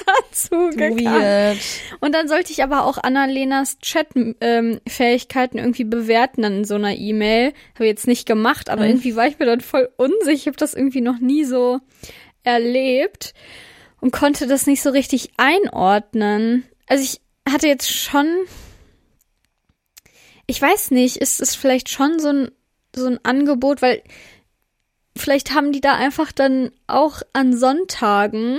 Weird. 0.51 1.59
Und 2.01 2.15
dann 2.15 2.29
sollte 2.29 2.53
ich 2.53 2.63
aber 2.63 2.85
auch 2.85 2.99
Annalenas 2.99 3.79
Chat-Fähigkeiten 3.79 5.59
irgendwie 5.59 5.85
bewerten 5.85 6.43
dann 6.43 6.59
in 6.59 6.65
so 6.65 6.75
einer 6.75 6.97
E-Mail. 6.97 7.53
Habe 7.75 7.85
ich 7.85 7.91
jetzt 7.91 8.07
nicht 8.07 8.27
gemacht, 8.27 8.71
aber 8.71 8.87
irgendwie 8.87 9.17
war 9.17 9.27
ich 9.27 9.39
mir 9.39 9.47
dann 9.47 9.61
voll 9.61 9.91
unsicher. 9.97 10.33
Ich 10.33 10.47
habe 10.47 10.57
das 10.57 10.75
irgendwie 10.75 11.01
noch 11.01 11.19
nie 11.19 11.45
so 11.45 11.81
erlebt 12.45 13.35
und 14.01 14.13
konnte 14.13 14.47
das 14.47 14.67
nicht 14.67 14.83
so 14.83 14.91
richtig 14.91 15.31
einordnen. 15.37 16.65
Also 16.89 17.05
ich 17.05 17.21
hatte 17.51 17.69
jetzt 17.69 17.91
schon, 17.91 18.27
ich 20.47 20.61
weiß 20.61 20.91
nicht, 20.91 21.17
ist 21.19 21.41
es 21.41 21.55
vielleicht 21.55 21.89
schon 21.89 22.19
so 22.19 22.29
ein, 22.29 22.51
so 22.95 23.07
ein 23.07 23.21
Angebot, 23.25 23.81
weil 23.81 24.03
vielleicht 25.17 25.55
haben 25.55 25.73
die 25.73 25.81
da 25.81 25.95
einfach 25.95 26.33
dann 26.33 26.71
auch 26.87 27.23
an 27.33 27.57
Sonntagen 27.57 28.59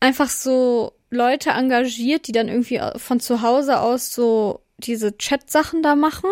einfach 0.00 0.28
so 0.28 0.92
Leute 1.10 1.50
engagiert, 1.50 2.26
die 2.26 2.32
dann 2.32 2.48
irgendwie 2.48 2.80
von 2.96 3.20
zu 3.20 3.42
Hause 3.42 3.80
aus 3.80 4.12
so 4.12 4.60
diese 4.78 5.16
Chat-Sachen 5.16 5.82
da 5.82 5.94
machen. 5.94 6.30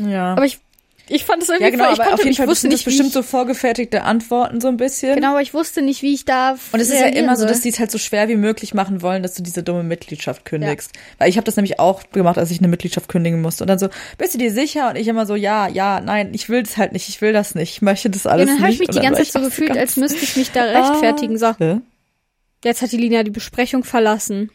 Ja. 0.00 0.32
Aber 0.32 0.44
ich, 0.44 0.60
ich 1.08 1.24
fand 1.24 1.42
es 1.42 1.48
irgendwie 1.48 1.64
ja, 1.64 1.70
genau, 1.70 1.84
voll, 1.84 1.94
ich 1.94 2.00
aber 2.00 2.08
konnte, 2.10 2.14
auf 2.14 2.24
jeden 2.24 2.32
ich 2.32 2.38
Fall 2.38 2.46
wusste 2.48 2.68
nicht, 2.68 2.84
bestimmt 2.84 3.08
ich, 3.08 3.14
so 3.14 3.22
vorgefertigte 3.22 4.02
Antworten 4.04 4.60
so 4.60 4.68
ein 4.68 4.76
bisschen. 4.76 5.14
genau, 5.14 5.30
aber 5.30 5.42
ich 5.42 5.54
wusste 5.54 5.82
nicht, 5.82 6.02
wie 6.02 6.14
ich 6.14 6.24
da 6.24 6.56
Und 6.72 6.80
es 6.80 6.90
ist 6.90 7.00
ja 7.00 7.06
immer 7.06 7.36
so, 7.36 7.46
dass 7.46 7.62
die 7.62 7.70
es 7.70 7.78
halt 7.78 7.90
so 7.90 7.98
schwer 7.98 8.28
wie 8.28 8.36
möglich 8.36 8.74
machen 8.74 9.02
wollen, 9.02 9.22
dass 9.22 9.34
du 9.34 9.42
diese 9.42 9.62
dumme 9.62 9.82
Mitgliedschaft 9.82 10.44
kündigst. 10.44 10.92
Weil 11.18 11.28
ich 11.28 11.36
habe 11.36 11.44
das 11.44 11.56
nämlich 11.56 11.80
auch 11.80 12.02
gemacht, 12.12 12.38
als 12.38 12.50
ich 12.50 12.58
eine 12.58 12.68
Mitgliedschaft 12.68 13.08
kündigen 13.08 13.40
musste. 13.40 13.64
Und 13.64 13.68
dann 13.68 13.78
so, 13.78 13.88
bist 14.18 14.34
du 14.34 14.38
dir 14.38 14.52
sicher? 14.52 14.90
Und 14.90 14.96
ich 14.96 15.08
immer 15.08 15.26
so, 15.26 15.34
ja, 15.34 15.66
ja, 15.68 16.00
nein, 16.00 16.30
ich 16.34 16.48
will 16.48 16.62
das 16.62 16.76
halt 16.76 16.92
nicht, 16.92 17.08
ich 17.08 17.20
will 17.20 17.32
das 17.32 17.54
nicht, 17.54 17.70
ich 17.70 17.82
möchte 17.82 18.10
das 18.10 18.24
ja, 18.24 18.30
alles 18.30 18.46
dann 18.46 18.60
habe 18.60 18.70
ich 18.70 18.78
nicht. 18.78 18.88
mich 18.88 18.88
die 18.90 18.98
Und 18.98 19.04
ganze 19.04 19.22
Zeit 19.24 19.32
so 19.32 19.40
gefühlt, 19.40 19.76
als 19.76 19.96
müsste 19.96 20.22
ich 20.22 20.36
mich 20.36 20.52
da 20.52 20.62
rechtfertigen. 20.62 21.38
So, 21.38 21.54
Hä? 21.58 21.80
Jetzt 22.64 22.82
hat 22.82 22.92
die 22.92 22.96
Linia 22.96 23.22
die 23.22 23.30
Besprechung 23.30 23.84
verlassen. 23.84 24.50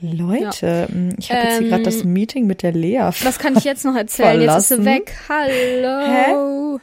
Leute, 0.00 0.88
mh, 0.90 1.14
ich 1.18 1.30
habe 1.30 1.40
jetzt 1.42 1.52
hier 1.52 1.60
Ähm, 1.62 1.68
gerade 1.68 1.82
das 1.84 2.04
Meeting 2.04 2.46
mit 2.46 2.62
der 2.62 2.72
Lea. 2.72 3.10
Was 3.22 3.38
kann 3.38 3.56
ich 3.56 3.64
jetzt 3.64 3.84
noch 3.84 3.94
erzählen? 3.94 4.40
Jetzt 4.40 4.56
ist 4.56 4.68
sie 4.68 4.74
Verlassen. 4.74 5.06
weg. 5.06 5.16
Hallo. 5.28 6.80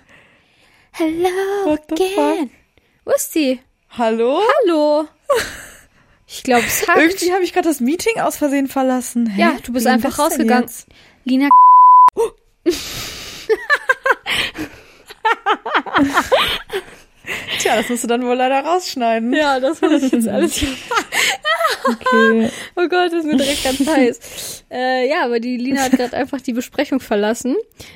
Hello 0.93 1.29
What 1.65 1.91
again. 1.91 2.49
Wo 3.05 3.11
ist 3.11 3.33
sie? 3.33 3.59
Hallo? 3.89 4.39
Hallo. 4.65 5.07
Ich 6.27 6.43
glaube, 6.43 6.63
es 6.65 6.87
hackt. 6.87 6.97
Irgendwie 6.99 7.33
habe 7.33 7.43
ich 7.43 7.51
gerade 7.51 7.67
das 7.67 7.81
Meeting 7.81 8.21
aus 8.21 8.37
Versehen 8.37 8.67
verlassen. 8.67 9.27
Hä? 9.29 9.41
Ja, 9.41 9.53
du 9.63 9.73
bist 9.73 9.85
Wie 9.85 9.89
einfach 9.89 10.17
rausgegangen. 10.17 10.69
Lina. 11.25 11.49
Tja, 17.61 17.75
das 17.77 17.89
musst 17.89 18.03
du 18.03 18.07
dann 18.07 18.23
wohl 18.25 18.35
leider 18.35 18.59
rausschneiden. 18.61 19.33
Ja, 19.33 19.59
das 19.59 19.81
muss 19.81 20.01
ich 20.03 20.11
jetzt 20.11 20.27
alles 20.27 20.53
hier. 20.55 20.69
Okay. 21.83 22.49
Oh 22.75 22.87
Gott, 22.87 23.11
das 23.11 23.13
ist 23.13 23.25
mir 23.25 23.37
direkt 23.37 23.63
ganz 23.63 23.87
heiß. 23.87 24.63
Äh, 24.71 25.09
ja, 25.09 25.25
aber 25.25 25.39
die 25.39 25.57
Lina 25.57 25.81
hat 25.81 25.91
gerade 25.93 26.15
einfach 26.15 26.39
die 26.39 26.53
Besprechung 26.53 26.99
verlassen. 26.99 27.55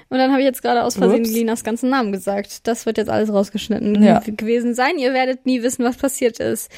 Und 0.09 0.17
dann 0.17 0.31
habe 0.31 0.41
ich 0.41 0.45
jetzt 0.47 0.61
gerade 0.63 0.83
aus 0.83 0.95
Versehen 0.97 1.21
Ups. 1.21 1.31
Linas 1.31 1.63
ganzen 1.63 1.89
Namen 1.89 2.11
gesagt. 2.11 2.67
Das 2.67 2.85
wird 2.85 2.97
jetzt 2.97 3.09
alles 3.09 3.31
rausgeschnitten 3.31 4.01
Ja. 4.03 4.19
gewesen 4.25 4.73
sein. 4.73 4.97
Ihr 4.97 5.13
werdet 5.13 5.45
nie 5.45 5.61
wissen, 5.61 5.85
was 5.85 5.97
passiert 5.97 6.39
ist. 6.39 6.71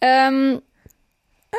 Ähm, 0.00 0.62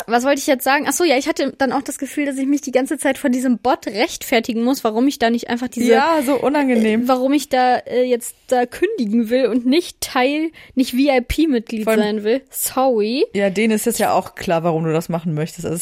was 0.08 0.23
wollte 0.25 0.39
ich 0.39 0.47
jetzt 0.47 0.63
sagen? 0.63 0.86
Ach 0.88 0.93
so, 0.93 1.03
ja, 1.03 1.17
ich 1.17 1.27
hatte 1.27 1.53
dann 1.58 1.71
auch 1.71 1.82
das 1.82 1.97
Gefühl, 1.97 2.25
dass 2.25 2.38
ich 2.38 2.47
mich 2.47 2.62
die 2.62 2.71
ganze 2.71 2.97
Zeit 2.97 3.17
von 3.17 3.32
diesem 3.32 3.60
Bot 3.60 3.88
rechtfertigen 3.88 4.63
muss, 4.63 4.84
warum 4.84 5.08
ich 5.08 5.19
da 5.19 5.29
nicht 5.29 5.49
einfach 5.49 5.67
diese 5.67 5.91
Ja, 5.93 6.21
so 6.25 6.36
unangenehm. 6.36 7.08
warum 7.08 7.32
ich 7.34 7.49
da 7.49 7.77
äh, 7.77 8.03
jetzt 8.03 8.36
da 8.47 8.65
kündigen 8.65 9.29
will 9.29 9.45
und 9.47 9.65
nicht 9.65 10.01
Teil, 10.01 10.49
nicht 10.75 10.95
VIP-Mitglied 10.95 11.84
Vor 11.84 11.93
allem- 11.93 12.01
sein 12.01 12.23
will. 12.23 12.41
Sorry. 12.49 13.25
Ja, 13.34 13.49
denen 13.49 13.73
ist 13.73 13.86
jetzt 13.86 13.99
ja 13.99 14.13
auch 14.13 14.36
klar, 14.36 14.63
warum 14.63 14.84
du 14.84 14.91
das 14.93 15.10
machen 15.10 15.34
möchtest. 15.34 15.65
Irgendwie 15.65 15.79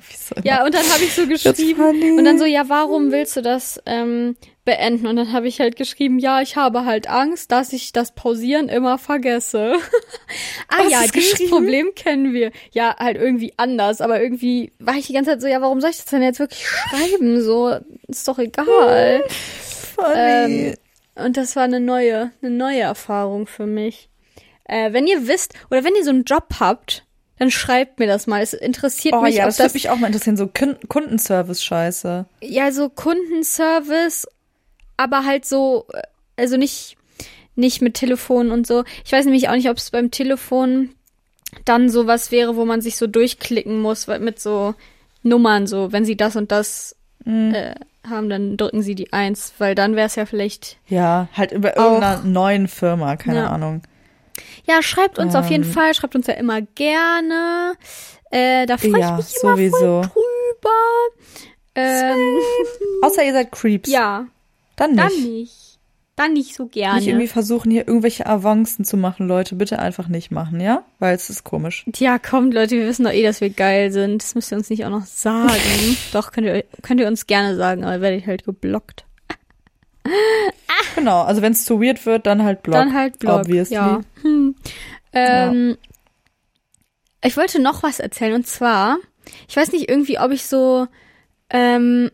so 0.18 0.34
Ja, 0.42 0.64
und 0.64 0.74
dann 0.74 0.84
habe 0.90 1.04
ich 1.04 1.14
so 1.14 1.26
geschrieben 1.26 2.18
und 2.18 2.24
dann 2.24 2.38
so, 2.38 2.44
ja, 2.44 2.68
warum 2.68 3.12
willst 3.12 3.36
du 3.36 3.42
das 3.42 3.80
ähm, 3.86 4.36
beenden? 4.64 5.06
Und 5.06 5.16
dann 5.16 5.32
habe 5.32 5.48
ich 5.48 5.60
halt 5.60 5.76
geschrieben, 5.76 6.18
ja, 6.18 6.40
ich 6.40 6.56
habe 6.56 6.84
halt 6.84 7.08
Angst, 7.08 7.52
dass 7.52 7.72
ich 7.72 7.92
das 7.92 8.14
Pausieren 8.14 8.68
immer 8.68 8.98
vergesse. 8.98 9.74
ah 10.68 10.82
ja, 10.88 11.02
dieses? 11.06 11.50
Problem 11.50 11.94
kennen 11.94 12.32
wir. 12.32 12.52
Ja, 12.72 12.96
halt 12.98 13.16
irgendwie 13.16 13.52
anders, 13.56 14.00
aber 14.00 14.22
irgendwie 14.22 14.72
war 14.78 14.94
ich 14.94 15.06
die 15.06 15.12
ganze 15.12 15.32
Zeit 15.32 15.40
so, 15.40 15.48
ja, 15.48 15.60
warum 15.60 15.80
soll 15.80 15.90
ich 15.90 15.98
das 15.98 16.06
denn 16.06 16.22
jetzt 16.22 16.38
wirklich 16.38 16.66
schreiben? 16.66 17.42
So, 17.42 17.76
ist 18.08 18.28
doch 18.28 18.38
egal. 18.38 19.24
funny. 19.94 20.12
Ähm, 20.14 20.74
und 21.14 21.36
das 21.36 21.56
war 21.56 21.64
eine 21.64 21.80
neue, 21.80 22.32
eine 22.40 22.50
neue 22.50 22.80
Erfahrung 22.80 23.46
für 23.46 23.66
mich. 23.66 24.08
Äh, 24.64 24.92
wenn 24.92 25.06
ihr 25.06 25.26
wisst 25.28 25.54
oder 25.70 25.84
wenn 25.84 25.94
ihr 25.94 26.04
so 26.04 26.10
einen 26.10 26.24
Job 26.24 26.48
habt, 26.60 27.04
dann 27.42 27.50
schreibt 27.50 27.98
mir 27.98 28.06
das 28.06 28.26
mal. 28.28 28.40
Es 28.40 28.52
interessiert 28.52 29.14
oh 29.14 29.20
mich, 29.22 29.34
ja, 29.34 29.42
ob 29.42 29.48
das 29.48 29.56
das 29.56 29.64
würde 29.66 29.74
mich 29.74 29.90
auch 29.90 29.96
mal 29.96 30.06
interessieren, 30.06 30.36
so 30.36 30.44
Kun- 30.46 30.76
Kundenservice-Scheiße. 30.88 32.26
ja 32.40 32.70
so 32.72 32.88
Kundenservice, 32.88 34.26
aber 34.96 35.24
halt 35.24 35.44
so, 35.44 35.86
äh, 35.92 36.02
also 36.36 36.56
nicht 36.56 36.96
nicht 37.54 37.82
mit 37.82 37.94
Telefon 37.94 38.50
und 38.50 38.66
so. 38.66 38.84
Ich 39.04 39.12
weiß 39.12 39.24
nämlich 39.26 39.48
auch 39.50 39.54
nicht, 39.54 39.68
ob 39.68 39.76
es 39.76 39.90
beim 39.90 40.10
Telefon 40.10 40.90
dann 41.66 41.90
sowas 41.90 42.30
wäre, 42.30 42.56
wo 42.56 42.64
man 42.64 42.80
sich 42.80 42.96
so 42.96 43.06
durchklicken 43.06 43.78
muss, 43.80 44.06
mit 44.06 44.40
so 44.40 44.74
Nummern, 45.22 45.66
so, 45.66 45.92
wenn 45.92 46.04
sie 46.06 46.16
das 46.16 46.36
und 46.36 46.50
das 46.50 46.96
Mhm. 47.24 47.54
äh, 47.54 47.74
haben, 48.08 48.28
dann 48.30 48.56
drücken 48.56 48.82
sie 48.82 48.94
die 48.96 49.12
Eins, 49.12 49.52
weil 49.58 49.74
dann 49.74 49.94
wäre 49.96 50.06
es 50.06 50.14
ja 50.16 50.24
vielleicht. 50.26 50.78
Ja, 50.88 51.28
halt 51.34 51.52
über 51.52 51.76
irgendeiner 51.76 52.22
neuen 52.24 52.66
Firma, 52.68 53.16
keine 53.16 53.38
Ja. 53.40 53.46
Ahnung. 53.50 53.82
Ja, 54.66 54.82
schreibt 54.82 55.18
uns 55.18 55.34
auf 55.34 55.50
jeden 55.50 55.64
Ähm. 55.64 55.70
Fall, 55.72 55.94
schreibt 55.94 56.14
uns 56.14 56.26
ja 56.26 56.34
immer 56.34 56.60
gerne. 56.62 57.74
Äh, 58.30 58.66
da 58.66 58.76
freue 58.78 59.00
Ja, 59.00 59.18
ich 59.18 59.24
mich 59.26 59.36
immer 59.42 59.56
sowieso. 59.56 60.02
voll 60.02 60.02
drüber. 60.02 60.70
Ähm, 61.74 62.38
Außer 63.02 63.24
ihr 63.24 63.32
seid 63.32 63.50
Creeps. 63.52 63.90
ja, 63.90 64.26
Dann 64.76 64.96
dann 64.96 65.08
nicht. 65.08 65.26
nicht. 65.26 65.78
Dann 66.14 66.34
nicht 66.34 66.54
so 66.54 66.66
gerne. 66.66 66.98
Nicht 66.98 67.08
irgendwie 67.08 67.26
versuchen, 67.26 67.70
hier 67.70 67.88
irgendwelche 67.88 68.26
Avancen 68.26 68.84
zu 68.84 68.98
machen, 68.98 69.26
Leute. 69.28 69.54
Bitte 69.56 69.78
einfach 69.78 70.08
nicht 70.08 70.30
machen, 70.30 70.60
ja? 70.60 70.84
Weil 70.98 71.14
es 71.14 71.30
ist 71.30 71.42
komisch. 71.42 71.86
Ja, 71.96 72.18
kommt, 72.18 72.52
Leute, 72.52 72.76
wir 72.76 72.86
wissen 72.86 73.04
doch 73.04 73.12
eh, 73.12 73.22
dass 73.22 73.40
wir 73.40 73.48
geil 73.48 73.90
sind. 73.90 74.22
Das 74.22 74.34
müsst 74.34 74.52
ihr 74.52 74.58
uns 74.58 74.68
nicht 74.68 74.84
auch 74.84 74.90
noch 74.90 75.06
sagen. 75.06 75.48
doch, 76.12 76.30
könnt 76.30 76.46
ihr, 76.46 76.64
könnt 76.82 77.00
ihr 77.00 77.06
uns 77.08 77.26
gerne 77.26 77.56
sagen, 77.56 77.84
aber 77.84 78.02
werde 78.02 78.16
ich 78.16 78.26
halt 78.26 78.44
geblockt. 78.44 79.06
Genau, 80.94 81.22
also 81.22 81.42
wenn 81.42 81.52
es 81.52 81.64
zu 81.64 81.80
weird 81.80 82.04
wird, 82.06 82.26
dann 82.26 82.42
halt 82.42 82.62
Block. 82.62 82.74
Dann 82.74 82.94
halt 82.94 83.18
Blog. 83.18 83.40
Obviously. 83.40 83.76
Ja. 83.76 84.00
Hm. 84.22 84.54
Ähm, 85.12 85.76
Ich 87.22 87.36
wollte 87.36 87.60
noch 87.60 87.82
was 87.82 88.00
erzählen 88.00 88.34
und 88.34 88.46
zwar, 88.46 88.98
ich 89.48 89.56
weiß 89.56 89.72
nicht 89.72 89.88
irgendwie, 89.88 90.18
ob 90.18 90.32
ich 90.32 90.44
so, 90.46 90.88
ähm, 91.50 92.10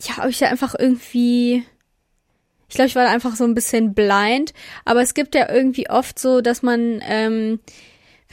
ja, 0.00 0.22
ob 0.22 0.28
ich 0.30 0.38
da 0.38 0.46
einfach 0.46 0.74
irgendwie, 0.78 1.64
ich 2.68 2.74
glaube, 2.74 2.88
ich 2.88 2.94
war 2.94 3.04
da 3.04 3.10
einfach 3.10 3.34
so 3.34 3.44
ein 3.44 3.54
bisschen 3.54 3.94
blind, 3.94 4.52
aber 4.84 5.02
es 5.02 5.14
gibt 5.14 5.34
ja 5.34 5.50
irgendwie 5.50 5.90
oft 5.90 6.18
so, 6.18 6.40
dass 6.40 6.62
man, 6.62 7.02
ähm, 7.06 7.58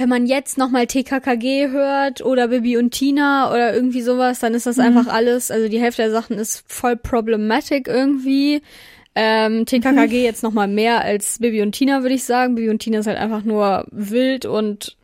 wenn 0.01 0.09
man 0.09 0.25
jetzt 0.25 0.57
nochmal 0.57 0.87
TKKG 0.87 1.69
hört 1.69 2.25
oder 2.25 2.47
Bibi 2.47 2.77
und 2.77 2.89
Tina 2.89 3.51
oder 3.51 3.71
irgendwie 3.71 4.01
sowas, 4.01 4.39
dann 4.39 4.55
ist 4.55 4.65
das 4.65 4.79
einfach 4.79 5.05
alles, 5.07 5.51
also 5.51 5.69
die 5.69 5.79
Hälfte 5.79 6.01
der 6.01 6.11
Sachen 6.11 6.39
ist 6.39 6.63
voll 6.67 6.97
problematic 6.97 7.87
irgendwie. 7.87 8.63
Ähm, 9.13 9.67
TKKG 9.67 10.23
jetzt 10.23 10.41
nochmal 10.41 10.67
mehr 10.67 11.01
als 11.01 11.37
Bibi 11.37 11.61
und 11.61 11.73
Tina, 11.73 12.01
würde 12.01 12.15
ich 12.15 12.23
sagen. 12.23 12.55
Bibi 12.55 12.71
und 12.71 12.79
Tina 12.79 12.99
ist 12.99 13.05
halt 13.07 13.19
einfach 13.19 13.43
nur 13.43 13.85
wild 13.91 14.45
und, 14.45 14.97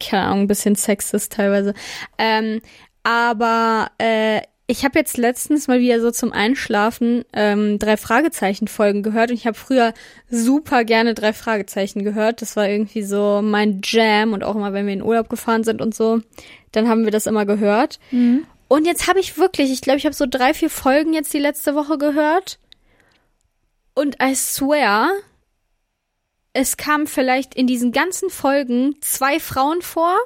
keine 0.00 0.24
Ahnung, 0.24 0.40
ein 0.40 0.48
bisschen 0.48 0.74
sexist 0.74 1.32
teilweise. 1.32 1.72
Ähm, 2.18 2.60
aber 3.04 3.92
äh, 3.98 4.40
ich 4.70 4.84
habe 4.84 5.00
jetzt 5.00 5.16
letztens 5.16 5.66
mal 5.66 5.80
wieder 5.80 6.00
so 6.00 6.12
zum 6.12 6.30
Einschlafen 6.30 7.24
ähm, 7.32 7.80
drei 7.80 7.96
Fragezeichen 7.96 8.68
Folgen 8.68 9.02
gehört 9.02 9.30
und 9.30 9.36
ich 9.36 9.48
habe 9.48 9.58
früher 9.58 9.92
super 10.30 10.84
gerne 10.84 11.14
drei 11.14 11.32
Fragezeichen 11.32 12.04
gehört. 12.04 12.40
Das 12.40 12.54
war 12.54 12.68
irgendwie 12.68 13.02
so 13.02 13.40
mein 13.42 13.80
Jam 13.82 14.32
und 14.32 14.44
auch 14.44 14.54
immer, 14.54 14.72
wenn 14.72 14.86
wir 14.86 14.92
in 14.92 15.02
Urlaub 15.02 15.28
gefahren 15.28 15.64
sind 15.64 15.82
und 15.82 15.92
so, 15.92 16.20
dann 16.70 16.88
haben 16.88 17.04
wir 17.04 17.10
das 17.10 17.26
immer 17.26 17.46
gehört. 17.46 17.98
Und 18.68 18.86
jetzt 18.86 19.08
habe 19.08 19.18
ich 19.18 19.38
wirklich, 19.38 19.72
ich 19.72 19.80
glaube, 19.80 19.98
ich 19.98 20.04
habe 20.04 20.14
so 20.14 20.26
drei, 20.30 20.54
vier 20.54 20.70
Folgen 20.70 21.14
jetzt 21.14 21.34
die 21.34 21.40
letzte 21.40 21.74
Woche 21.74 21.98
gehört. 21.98 22.60
Und 23.94 24.22
I 24.22 24.36
swear, 24.36 25.10
es 26.52 26.76
kamen 26.76 27.08
vielleicht 27.08 27.56
in 27.56 27.66
diesen 27.66 27.90
ganzen 27.90 28.30
Folgen 28.30 28.94
zwei 29.00 29.40
Frauen 29.40 29.82
vor 29.82 30.16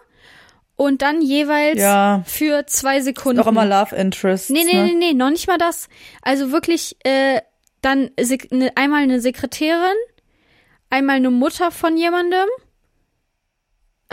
und 0.77 1.03
dann 1.03 1.23
jeweils 1.23 1.79
Ja. 1.79 2.23
für 2.27 2.67
zwei 2.67 3.01
Sekunden. 3.01 3.41
Auch 3.41 3.47
immer 3.47 3.65
Love 3.67 3.95
Interest. 3.95 4.51
Nee, 4.51 4.65
nee, 4.65 4.75
ne? 4.75 4.85
nee, 4.85 4.95
nee, 4.95 5.13
noch 5.15 5.31
nicht 5.31 5.47
mal 5.47 5.59
das. 5.59 5.89
Also 6.23 6.51
wirklich 6.53 6.97
äh, 7.05 7.41
dann 7.81 8.11
ne, 8.51 8.73
einmal 8.75 9.03
eine 9.03 9.21
Sekretärin, 9.21 9.97
einmal 10.91 11.17
eine 11.17 11.31
Mutter 11.31 11.71
von 11.71 11.97
jemandem, 11.97 12.49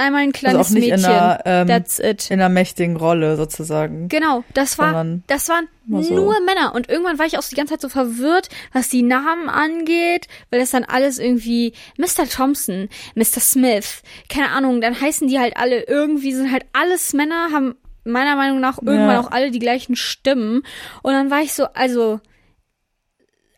einmal 0.02 0.22
ein 0.24 0.32
kleines 0.32 0.58
Also 0.58 0.70
auch 0.72 0.74
nicht 0.76 0.88
in 0.90 0.96
Mädchen. 0.96 1.12
einer, 1.12 1.40
ähm, 1.46 1.68
That's 1.68 2.00
it. 2.00 2.30
In 2.30 2.40
einer 2.40 2.50
mächtigen 2.50 2.96
Rolle 2.98 3.38
sozusagen. 3.38 4.08
Genau, 4.10 4.44
das 4.54 4.78
war, 4.78 4.88
Sondern 4.94 5.24
das 5.28 5.48
waren 5.50 5.68
so. 5.88 6.14
nur 6.16 6.40
Männer. 6.42 6.74
Und 6.76 6.90
irgendwann 6.90 7.18
war 7.20 7.26
ich 7.26 7.38
auch 7.38 7.44
die 7.44 7.56
ganze 7.56 7.74
Zeit 7.74 7.82
so 7.82 7.90
verwirrt, 7.90 8.50
was 8.74 8.90
die 8.90 9.04
Namen 9.04 9.50
angeht, 9.50 10.28
weil 10.50 10.60
das 10.60 10.72
dann 10.72 10.84
alles 10.84 11.20
irgendwie 11.20 11.74
Mr. 11.98 12.28
Thompson, 12.30 12.90
Mr. 13.16 13.40
Smith, 13.40 14.02
keine 14.30 14.50
Ahnung, 14.50 14.82
dann 14.82 15.00
heißen 15.00 15.28
die 15.28 15.40
halt 15.40 15.58
alle 15.58 15.84
irgendwie, 15.84 16.34
sind 16.34 16.52
halt 16.52 16.66
alles 16.74 17.14
Männer, 17.14 17.50
haben 17.52 17.76
meiner 18.04 18.36
Meinung 18.36 18.60
nach 18.60 18.78
irgendwann 18.80 19.12
Ja. 19.12 19.20
auch 19.20 19.32
alle 19.32 19.52
die 19.52 19.60
gleichen 19.60 19.96
Stimmen. 19.96 20.64
Und 21.04 21.14
dann 21.14 21.30
war 21.30 21.42
ich 21.42 21.54
so, 21.54 21.66
also, 21.74 22.20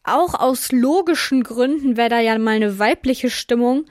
auch 0.05 0.33
aus 0.33 0.71
logischen 0.73 1.43
Gründen 1.43 1.95
wäre 1.95 2.09
da 2.09 2.19
ja 2.19 2.37
mal 2.37 2.55
eine 2.55 2.77
weibliche 2.77 3.29
Stimmung 3.29 3.85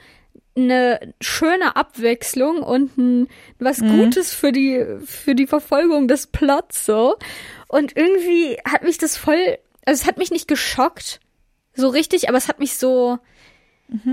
eine 0.55 1.13
schöne 1.21 1.75
Abwechslung 1.75 2.61
und 2.61 2.97
ein, 2.97 3.27
was 3.59 3.79
Gutes 3.79 4.33
für 4.33 4.51
die 4.51 4.85
für 5.05 5.33
die 5.35 5.47
Verfolgung 5.47 6.07
des 6.07 6.27
Plots 6.27 6.85
so 6.85 7.15
und 7.67 7.97
irgendwie 7.97 8.57
hat 8.63 8.83
mich 8.83 8.97
das 8.99 9.17
voll 9.17 9.57
also 9.85 10.01
es 10.01 10.07
hat 10.07 10.17
mich 10.17 10.29
nicht 10.31 10.47
geschockt 10.47 11.19
so 11.73 11.87
richtig 11.87 12.29
aber 12.29 12.37
es 12.37 12.47
hat 12.49 12.59
mich 12.59 12.77
so 12.77 13.17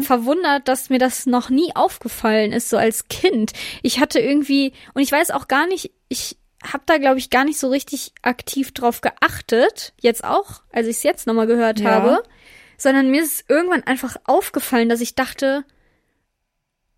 verwundert, 0.02 0.68
dass 0.68 0.90
mir 0.90 0.98
das 0.98 1.26
noch 1.26 1.48
nie 1.48 1.74
aufgefallen 1.74 2.52
ist 2.52 2.68
so 2.68 2.76
als 2.76 3.08
Kind. 3.08 3.52
Ich 3.82 3.98
hatte 4.00 4.18
irgendwie 4.18 4.72
und 4.94 5.00
ich 5.00 5.10
weiß 5.10 5.30
auch 5.30 5.48
gar 5.48 5.66
nicht, 5.66 5.92
ich 6.08 6.36
habe 6.62 6.82
da 6.86 6.98
glaube 6.98 7.18
ich 7.18 7.30
gar 7.30 7.44
nicht 7.44 7.58
so 7.58 7.68
richtig 7.68 8.12
aktiv 8.20 8.72
drauf 8.72 9.00
geachtet, 9.00 9.94
jetzt 10.00 10.22
auch, 10.24 10.62
als 10.70 10.86
ich 10.86 10.96
es 10.96 11.02
jetzt 11.02 11.26
nochmal 11.26 11.46
gehört 11.46 11.80
Ja. 11.80 11.90
habe, 11.92 12.22
sondern 12.76 13.10
mir 13.10 13.22
ist 13.22 13.44
irgendwann 13.48 13.84
einfach 13.84 14.16
aufgefallen, 14.24 14.88
dass 14.90 15.00
ich 15.00 15.14
dachte, 15.14 15.64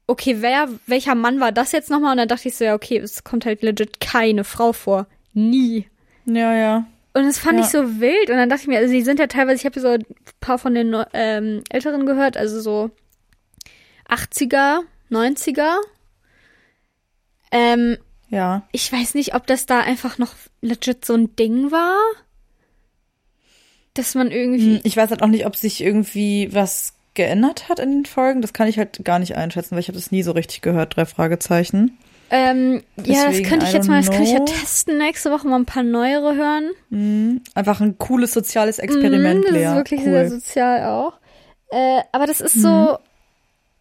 okay, 0.06 0.36
wer, 0.40 0.68
welcher 0.86 1.14
Mann 1.14 1.40
war 1.40 1.52
das 1.52 1.72
jetzt 1.72 1.90
nochmal? 1.90 2.12
Und 2.12 2.18
dann 2.18 2.28
dachte 2.28 2.48
ich 2.48 2.56
so, 2.56 2.64
ja, 2.64 2.74
okay, 2.74 2.98
es 2.98 3.24
kommt 3.24 3.46
halt 3.46 3.62
legit 3.62 4.00
keine 4.00 4.44
Frau 4.44 4.72
vor. 4.72 5.06
Nie. 5.32 5.86
Ja, 6.26 6.54
ja. 6.54 6.86
Und 7.14 7.24
das 7.24 7.38
fand 7.38 7.58
Ja. 7.58 7.64
ich 7.64 7.70
so 7.70 8.00
wild. 8.00 8.30
Und 8.30 8.36
dann 8.36 8.48
dachte 8.48 8.62
ich 8.62 8.68
mir, 8.68 8.78
also 8.78 8.92
die 8.92 9.02
sind 9.02 9.18
ja 9.18 9.26
teilweise, 9.26 9.56
ich 9.56 9.64
habe 9.66 9.80
so 9.80 9.88
ein 9.88 10.04
paar 10.40 10.58
von 10.58 10.74
den 10.74 10.94
ähm, 11.12 11.62
Älteren 11.70 12.06
gehört, 12.06 12.36
also 12.36 12.60
so 12.60 12.90
80er, 14.08 14.80
90er. 15.10 15.76
Ähm, 17.50 17.98
Ja. 18.30 18.66
ich 18.72 18.90
weiß 18.92 19.14
nicht, 19.14 19.34
ob 19.34 19.46
das 19.46 19.66
da 19.66 19.80
einfach 19.80 20.18
noch 20.18 20.34
legit 20.62 21.04
so 21.04 21.14
ein 21.14 21.34
Ding 21.36 21.70
war. 21.70 21.98
Dass 23.94 24.14
man 24.14 24.30
irgendwie. 24.30 24.76
Hm, 24.76 24.80
Ich 24.84 24.96
weiß 24.96 25.10
halt 25.10 25.22
auch 25.22 25.26
nicht, 25.28 25.44
ob 25.44 25.54
sich 25.54 25.82
irgendwie 25.82 26.48
was 26.52 26.94
geändert 27.14 27.68
hat 27.68 27.78
in 27.78 27.90
den 27.90 28.04
Folgen. 28.06 28.42
Das 28.42 28.52
kann 28.52 28.68
ich 28.68 28.78
halt 28.78 29.04
gar 29.04 29.18
nicht 29.18 29.36
einschätzen, 29.36 29.72
weil 29.72 29.80
ich 29.80 29.88
habe 29.88 29.98
das 29.98 30.10
nie 30.10 30.22
so 30.22 30.32
richtig 30.32 30.60
gehört, 30.62 30.96
drei 30.96 31.04
Fragezeichen. 31.06 31.98
Ähm, 32.30 32.82
ja, 33.04 33.26
das 33.30 33.42
könnte 33.42 33.66
ich 33.66 33.74
jetzt 33.74 33.88
mal, 33.88 33.98
das 34.00 34.08
könnte 34.08 34.24
ich 34.24 34.32
ja 34.32 34.42
testen, 34.42 34.96
nächste 34.96 35.30
Woche 35.30 35.46
mal 35.46 35.56
ein 35.56 35.66
paar 35.66 35.82
neuere 35.82 36.34
hören. 36.34 37.40
Einfach 37.54 37.82
ein 37.82 37.98
cooles 37.98 38.32
soziales 38.32 38.78
Experiment, 38.78 39.40
Mhm, 39.44 39.54
das 39.54 39.62
ist 39.62 39.74
wirklich 39.74 40.00
cool. 40.00 40.06
sehr 40.12 40.30
sozial 40.30 40.84
auch. 40.86 41.12
Äh, 41.70 42.00
aber 42.10 42.26
das 42.26 42.40
ist 42.40 42.54
so, 42.54 42.96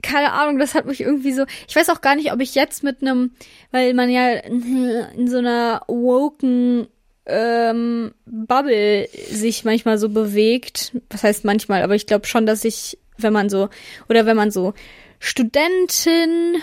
keine 0.02 0.34
Ahnung, 0.34 0.60
das 0.60 0.76
hat 0.76 0.86
mich 0.86 1.00
irgendwie 1.00 1.32
so. 1.32 1.46
Ich 1.67 1.76
weiß 1.76 1.89
auch 1.91 2.02
gar 2.02 2.15
nicht, 2.15 2.34
ob 2.34 2.41
ich 2.41 2.54
jetzt 2.56 2.84
mit 2.84 3.02
einem, 3.02 3.32
weil 3.72 3.94
man 3.94 4.10
ja 4.10 4.32
in 4.32 5.28
so 5.30 5.38
einer 5.38 5.84
woken 5.88 6.88
ähm, 7.26 8.13
Bubble 8.26 9.08
sich 9.30 9.63
manchmal 9.63 9.98
so 9.98 10.10
bewegt. 10.10 10.94
Was 11.10 11.24
heißt 11.24 11.46
manchmal, 11.46 11.84
aber 11.84 11.96
ich 11.96 12.06
glaube 12.08 12.26
schon, 12.28 12.46
dass 12.46 12.65
ich, 12.65 12.98
wenn 13.17 13.34
man 13.34 13.50
so, 13.50 13.69
oder 14.10 14.26
wenn 14.26 14.38
man 14.38 14.52
so 14.52 14.74
Studentin 15.19 16.56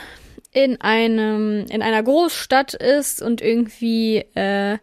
in 0.52 0.80
einem, 0.80 1.66
in 1.70 1.82
einer 1.82 2.02
Großstadt 2.02 2.74
ist 2.74 3.22
und 3.22 3.40
irgendwie 3.40 4.18
äh, 4.34 4.78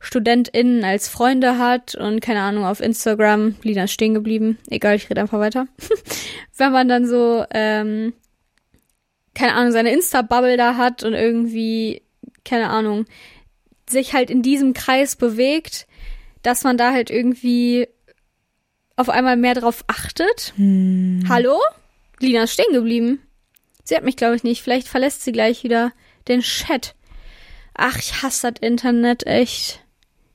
StudentInnen 0.00 0.84
als 0.84 1.08
Freunde 1.08 1.58
hat 1.58 1.94
und 1.94 2.20
keine 2.20 2.40
Ahnung, 2.40 2.64
auf 2.64 2.80
Instagram, 2.80 3.56
Lina 3.62 3.84
ist 3.84 3.92
stehen 3.92 4.14
geblieben, 4.14 4.58
egal, 4.70 4.96
ich 4.96 5.10
rede 5.10 5.20
einfach 5.20 5.40
weiter. 5.40 5.66
Wenn 6.56 6.72
man 6.72 6.88
dann 6.88 7.06
so, 7.06 7.44
ähm, 7.50 8.12
keine 9.34 9.54
Ahnung, 9.54 9.72
seine 9.72 9.92
Insta-Bubble 9.92 10.56
da 10.56 10.76
hat 10.76 11.02
und 11.02 11.14
irgendwie, 11.14 12.02
keine 12.44 12.70
Ahnung, 12.70 13.06
sich 13.88 14.12
halt 14.12 14.30
in 14.30 14.42
diesem 14.42 14.72
Kreis 14.72 15.16
bewegt, 15.16 15.86
dass 16.42 16.62
man 16.62 16.76
da 16.76 16.92
halt 16.92 17.10
irgendwie 17.10 17.88
auf 18.98 19.08
einmal 19.08 19.36
mehr 19.36 19.54
drauf 19.54 19.84
achtet. 19.86 20.52
Hallo? 21.28 21.58
Lina 22.20 22.42
ist 22.42 22.52
stehen 22.52 22.72
geblieben. 22.72 23.20
Sie 23.84 23.94
hat 23.96 24.04
mich, 24.04 24.16
glaube 24.16 24.36
ich, 24.36 24.42
nicht. 24.44 24.62
Vielleicht 24.62 24.88
verlässt 24.88 25.22
sie 25.22 25.32
gleich 25.32 25.62
wieder 25.64 25.92
den 26.26 26.40
Chat. 26.40 26.94
Ach, 27.74 27.96
ich 27.98 28.22
hasse 28.22 28.50
das 28.52 28.60
Internet 28.60 29.24
echt. 29.26 29.80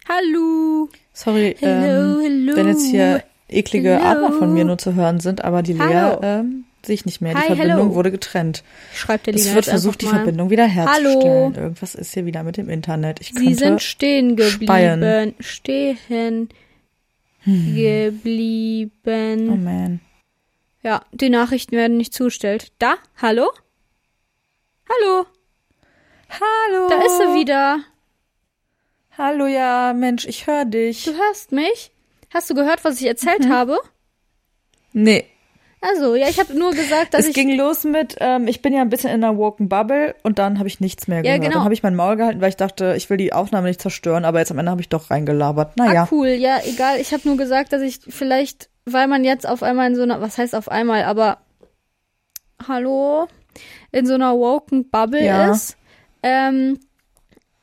Hallo. 0.08 0.90
Sorry, 1.12 1.56
Hello, 1.60 2.20
ähm, 2.20 2.22
hello. 2.48 2.56
wenn 2.58 2.68
jetzt 2.70 2.86
hier 2.90 3.24
eklige 3.50 3.98
Hello. 4.02 4.26
Atmer 4.26 4.32
von 4.40 4.54
mir 4.54 4.64
nur 4.66 4.78
zu 4.78 4.96
hören 4.96 5.20
sind, 5.20 5.44
aber 5.44 5.62
die 5.62 5.74
Lea 5.74 6.18
ähm, 6.22 6.64
sehe 6.86 6.96
ich 6.96 7.06
nicht 7.06 7.22
mehr. 7.22 7.34
Die 7.34 7.40
Hi, 7.42 7.46
Verbindung 7.48 7.78
hello. 7.80 7.96
wurde 7.96 8.12
getrennt. 8.12 8.64
Schreibt 8.96 9.28
der 9.28 9.34
Lina 9.34 9.46
Es 9.50 9.56
wird 9.56 9.66
versucht, 9.66 10.02
die 10.02 10.06
mal. 10.06 10.16
Verbindung 10.16 10.50
wieder 10.50 10.66
herzustellen. 10.66 11.22
Hallo. 11.22 11.54
Irgendwas 11.56 11.96
ist 11.96 12.14
hier 12.14 12.26
wieder 12.26 12.44
mit 12.44 12.56
dem 12.58 12.70
Internet. 12.70 13.20
Ich 13.22 13.34
Sie 13.34 13.54
sind 13.54 13.82
stehen 13.82 14.36
geblieben. 14.38 14.64
speien. 14.66 15.36
Stehen 15.42 16.50
Hm. 17.44 17.72
Oh 17.72 17.76
geblieben. 17.76 19.64
man. 19.64 20.02
Ja, 20.82 21.04
die 21.12 21.30
Nachrichten 21.30 21.76
werden 21.76 21.98
nicht 21.98 22.14
zugestellt. 22.14 22.72
Da? 22.80 22.96
Hallo? 23.22 23.52
Hallo? 24.90 25.26
Hallo. 26.30 26.90
Da 26.90 27.02
ist 27.06 27.18
sie 27.18 27.40
wieder. 27.40 27.80
Hallo, 29.18 29.46
ja, 29.46 29.94
Mensch, 29.94 30.26
ich 30.26 30.48
höre 30.48 30.66
dich. 30.66 31.04
Du 31.06 31.14
hörst 31.14 31.52
mich? 31.52 31.92
Hast 32.34 32.50
du 32.50 32.56
gehört, 32.56 32.84
was 32.84 33.00
ich 33.00 33.08
erzählt 33.08 33.48
habe? 33.48 33.80
Nee. 34.92 35.26
Also, 35.92 36.16
ja, 36.16 36.30
ich 36.30 36.40
habe 36.40 36.58
nur 36.58 36.72
gesagt, 36.72 37.14
dass 37.14 37.22
es 37.22 37.28
ich. 37.28 37.34
ging 37.34 37.58
los 37.58 37.84
mit, 37.84 38.16
ähm, 38.22 38.48
ich 38.48 38.62
bin 38.62 38.74
ja 38.74 38.82
ein 38.82 38.90
bisschen 38.90 39.10
in 39.10 39.24
einer 39.24 39.38
woken 39.38 39.68
Bubble 39.68 40.16
und 40.24 40.40
dann 40.40 40.58
habe 40.60 40.68
ich 40.70 40.80
nichts 40.80 41.08
mehr 41.10 41.18
Ja, 41.18 41.24
gehört. 41.24 41.42
genau. 41.42 41.54
Dann 41.56 41.64
habe 41.66 41.74
ich 41.74 41.84
mein 41.84 41.96
Maul 41.96 42.16
gehalten, 42.16 42.40
weil 42.40 42.50
ich 42.50 42.56
dachte, 42.58 42.94
ich 42.96 43.10
will 43.10 43.18
die 43.18 43.34
Aufnahme 43.34 43.68
nicht 43.68 43.82
zerstören, 43.82 44.24
aber 44.24 44.40
jetzt 44.40 44.52
am 44.52 44.60
Ende 44.60 44.72
habe 44.72 44.80
ich 44.82 44.88
doch 44.90 45.12
reingelabert. 45.12 45.76
Naja. 45.78 46.04
Ah, 46.04 46.08
cool, 46.12 46.28
ja, 46.30 46.60
egal. 46.66 47.00
Ich 47.02 47.12
habe 47.14 47.28
nur 47.28 47.36
gesagt, 47.36 47.74
dass 47.74 47.82
ich 47.82 48.00
vielleicht, 48.08 48.70
weil 48.86 49.08
man 49.08 49.24
jetzt 49.26 49.46
auf 49.48 49.62
einmal 49.62 49.88
in 49.90 49.96
so 49.96 50.04
einer, 50.04 50.22
was 50.22 50.38
heißt 50.38 50.56
auf 50.56 50.70
einmal, 50.70 51.04
aber 51.04 51.40
hallo, 52.68 53.28
in 53.92 54.06
so 54.06 54.14
einer 54.14 54.34
woken 54.38 54.90
Bubble 54.90 55.24
Ja. 55.24 55.52
ist, 55.52 55.76
ähm, 56.24 56.80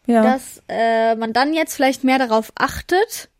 ja. 0.07 0.23
dass 0.23 0.63
äh, 0.69 1.15
man 1.17 1.33
dann 1.33 1.55
jetzt 1.55 1.75
vielleicht 1.75 2.05
mehr 2.05 2.19
darauf 2.19 2.53
achtet. 2.59 3.31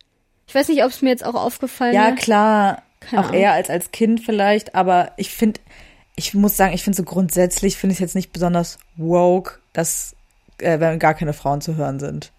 Ich 0.47 0.55
weiß 0.55 0.69
nicht, 0.69 0.83
ob 0.85 0.91
es 0.91 1.03
mir 1.03 1.11
jetzt 1.11 1.25
auch 1.25 1.35
aufgefallen 1.35 1.95
Ja, 1.95 2.09
ist. 2.09 2.19
klar. 2.23 2.83
Keine 3.01 3.23
auch 3.23 3.29
Ahnung. 3.29 3.41
eher 3.41 3.53
als 3.53 3.71
als 3.71 3.91
Kind 3.93 4.21
vielleicht, 4.21 4.75
aber 4.75 5.13
ich 5.17 5.31
finde, 5.31 5.61
ich 6.17 6.35
muss 6.35 6.57
sagen, 6.57 6.75
ich 6.75 6.83
finde 6.85 6.97
so 6.97 7.03
grundsätzlich 7.03 7.77
finde 7.77 7.93
ich 7.93 7.99
es 7.99 8.01
jetzt 8.01 8.15
nicht 8.15 8.33
besonders 8.33 8.79
woke, 8.97 9.59
dass 9.73 10.15
äh, 10.59 10.79
wenn 10.81 10.99
gar 10.99 11.15
keine 11.15 11.33
Frauen 11.33 11.61
zu 11.61 11.77
hören 11.77 11.99
sind. 11.99 12.33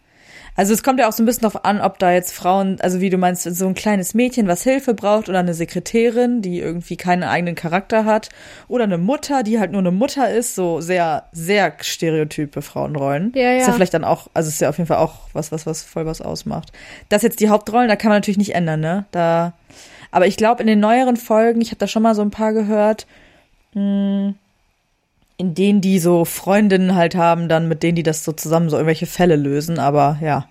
Also 0.55 0.73
es 0.73 0.83
kommt 0.83 0.99
ja 0.99 1.07
auch 1.07 1.13
so 1.13 1.23
ein 1.23 1.25
bisschen 1.25 1.43
darauf 1.43 1.63
an, 1.63 1.79
ob 1.79 1.97
da 1.97 2.11
jetzt 2.11 2.33
Frauen, 2.33 2.77
also 2.81 2.99
wie 2.99 3.09
du 3.09 3.17
meinst, 3.17 3.43
so 3.43 3.67
ein 3.67 3.73
kleines 3.73 4.13
Mädchen, 4.13 4.47
was 4.47 4.63
Hilfe 4.63 4.93
braucht 4.93 5.29
oder 5.29 5.39
eine 5.39 5.53
Sekretärin, 5.53 6.41
die 6.41 6.59
irgendwie 6.59 6.97
keinen 6.97 7.23
eigenen 7.23 7.55
Charakter 7.55 8.03
hat 8.03 8.29
oder 8.67 8.83
eine 8.83 8.97
Mutter, 8.97 9.43
die 9.43 9.59
halt 9.59 9.71
nur 9.71 9.79
eine 9.79 9.91
Mutter 9.91 10.29
ist, 10.29 10.55
so 10.55 10.81
sehr, 10.81 11.23
sehr 11.31 11.73
stereotype 11.79 12.61
Frauenrollen. 12.61 13.31
Ja, 13.33 13.53
Ist 13.53 13.61
ja. 13.61 13.67
ja 13.67 13.73
vielleicht 13.73 13.93
dann 13.93 14.03
auch, 14.03 14.27
also 14.33 14.49
ist 14.49 14.59
ja 14.59 14.69
auf 14.69 14.77
jeden 14.77 14.87
Fall 14.89 14.97
auch 14.97 15.19
was, 15.31 15.53
was, 15.53 15.65
was 15.65 15.83
voll 15.83 16.05
was 16.05 16.21
ausmacht. 16.21 16.73
Das 17.07 17.21
jetzt 17.21 17.39
die 17.39 17.49
Hauptrollen, 17.49 17.87
da 17.87 17.95
kann 17.95 18.09
man 18.09 18.17
natürlich 18.17 18.37
nicht 18.37 18.53
ändern, 18.53 18.81
ne? 18.81 19.05
Da, 19.11 19.53
aber 20.11 20.27
ich 20.27 20.37
glaube, 20.37 20.61
in 20.61 20.67
den 20.67 20.79
neueren 20.79 21.17
Folgen, 21.17 21.61
ich 21.61 21.69
habe 21.69 21.77
da 21.79 21.87
schon 21.87 22.03
mal 22.03 22.15
so 22.15 22.21
ein 22.21 22.31
paar 22.31 22.53
gehört, 22.53 23.07
mh, 23.73 24.33
in 25.37 25.55
denen 25.55 25.81
die 25.81 25.99
so 25.99 26.25
Freundinnen 26.25 26.95
halt 26.95 27.15
haben, 27.15 27.49
dann 27.49 27.67
mit 27.67 27.81
denen 27.83 27.95
die 27.95 28.03
das 28.03 28.23
so 28.23 28.31
zusammen 28.31 28.69
so 28.69 28.75
irgendwelche 28.77 29.07
Fälle 29.07 29.35
lösen, 29.35 29.79
aber 29.79 30.19
ja, 30.21 30.47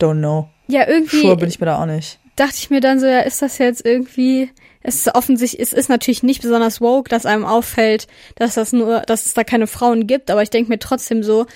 don't 0.00 0.18
know. 0.18 0.48
Ja, 0.66 0.86
irgendwie 0.86 1.20
Sure 1.22 1.36
bin 1.36 1.48
ich 1.48 1.60
mir 1.60 1.66
da 1.66 1.80
auch 1.80 1.86
nicht. 1.86 2.18
dachte 2.36 2.56
ich 2.58 2.70
mir 2.70 2.80
dann 2.80 3.00
so, 3.00 3.06
ja, 3.06 3.20
ist 3.20 3.40
das 3.40 3.58
jetzt 3.58 3.84
irgendwie, 3.86 4.50
es 4.82 4.96
ist 4.96 5.14
offensichtlich, 5.14 5.62
es 5.62 5.72
ist 5.72 5.88
natürlich 5.88 6.22
nicht 6.22 6.42
besonders 6.42 6.80
woke, 6.82 7.08
dass 7.08 7.24
einem 7.26 7.44
auffällt, 7.46 8.06
dass 8.36 8.54
das 8.54 8.72
nur, 8.72 9.00
dass 9.00 9.24
es 9.26 9.32
da 9.34 9.44
keine 9.44 9.66
Frauen 9.66 10.06
gibt, 10.06 10.30
aber 10.30 10.42
ich 10.42 10.50
denke 10.50 10.68
mir 10.70 10.78
trotzdem 10.78 11.22
so, 11.22 11.46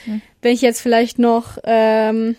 wenn 0.41 0.53
ich 0.55 0.63
jetzt 0.63 0.81
vielleicht 0.81 1.19
noch 1.19 1.59
ähm, 1.65 2.37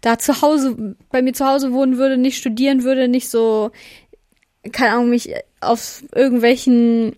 da 0.00 0.18
zu 0.18 0.42
Hause, 0.42 0.96
bei 1.10 1.22
mir 1.22 1.32
zu 1.32 1.46
Hause 1.46 1.72
wohnen 1.72 1.96
würde, 1.96 2.16
nicht 2.16 2.38
studieren 2.38 2.82
würde, 2.82 3.06
nicht 3.06 3.28
so, 3.28 3.70
keine 4.70 4.92
Ahnung, 4.92 5.10
mich 5.10 5.34
auf 5.60 6.04
irgendwelchen 6.14 7.16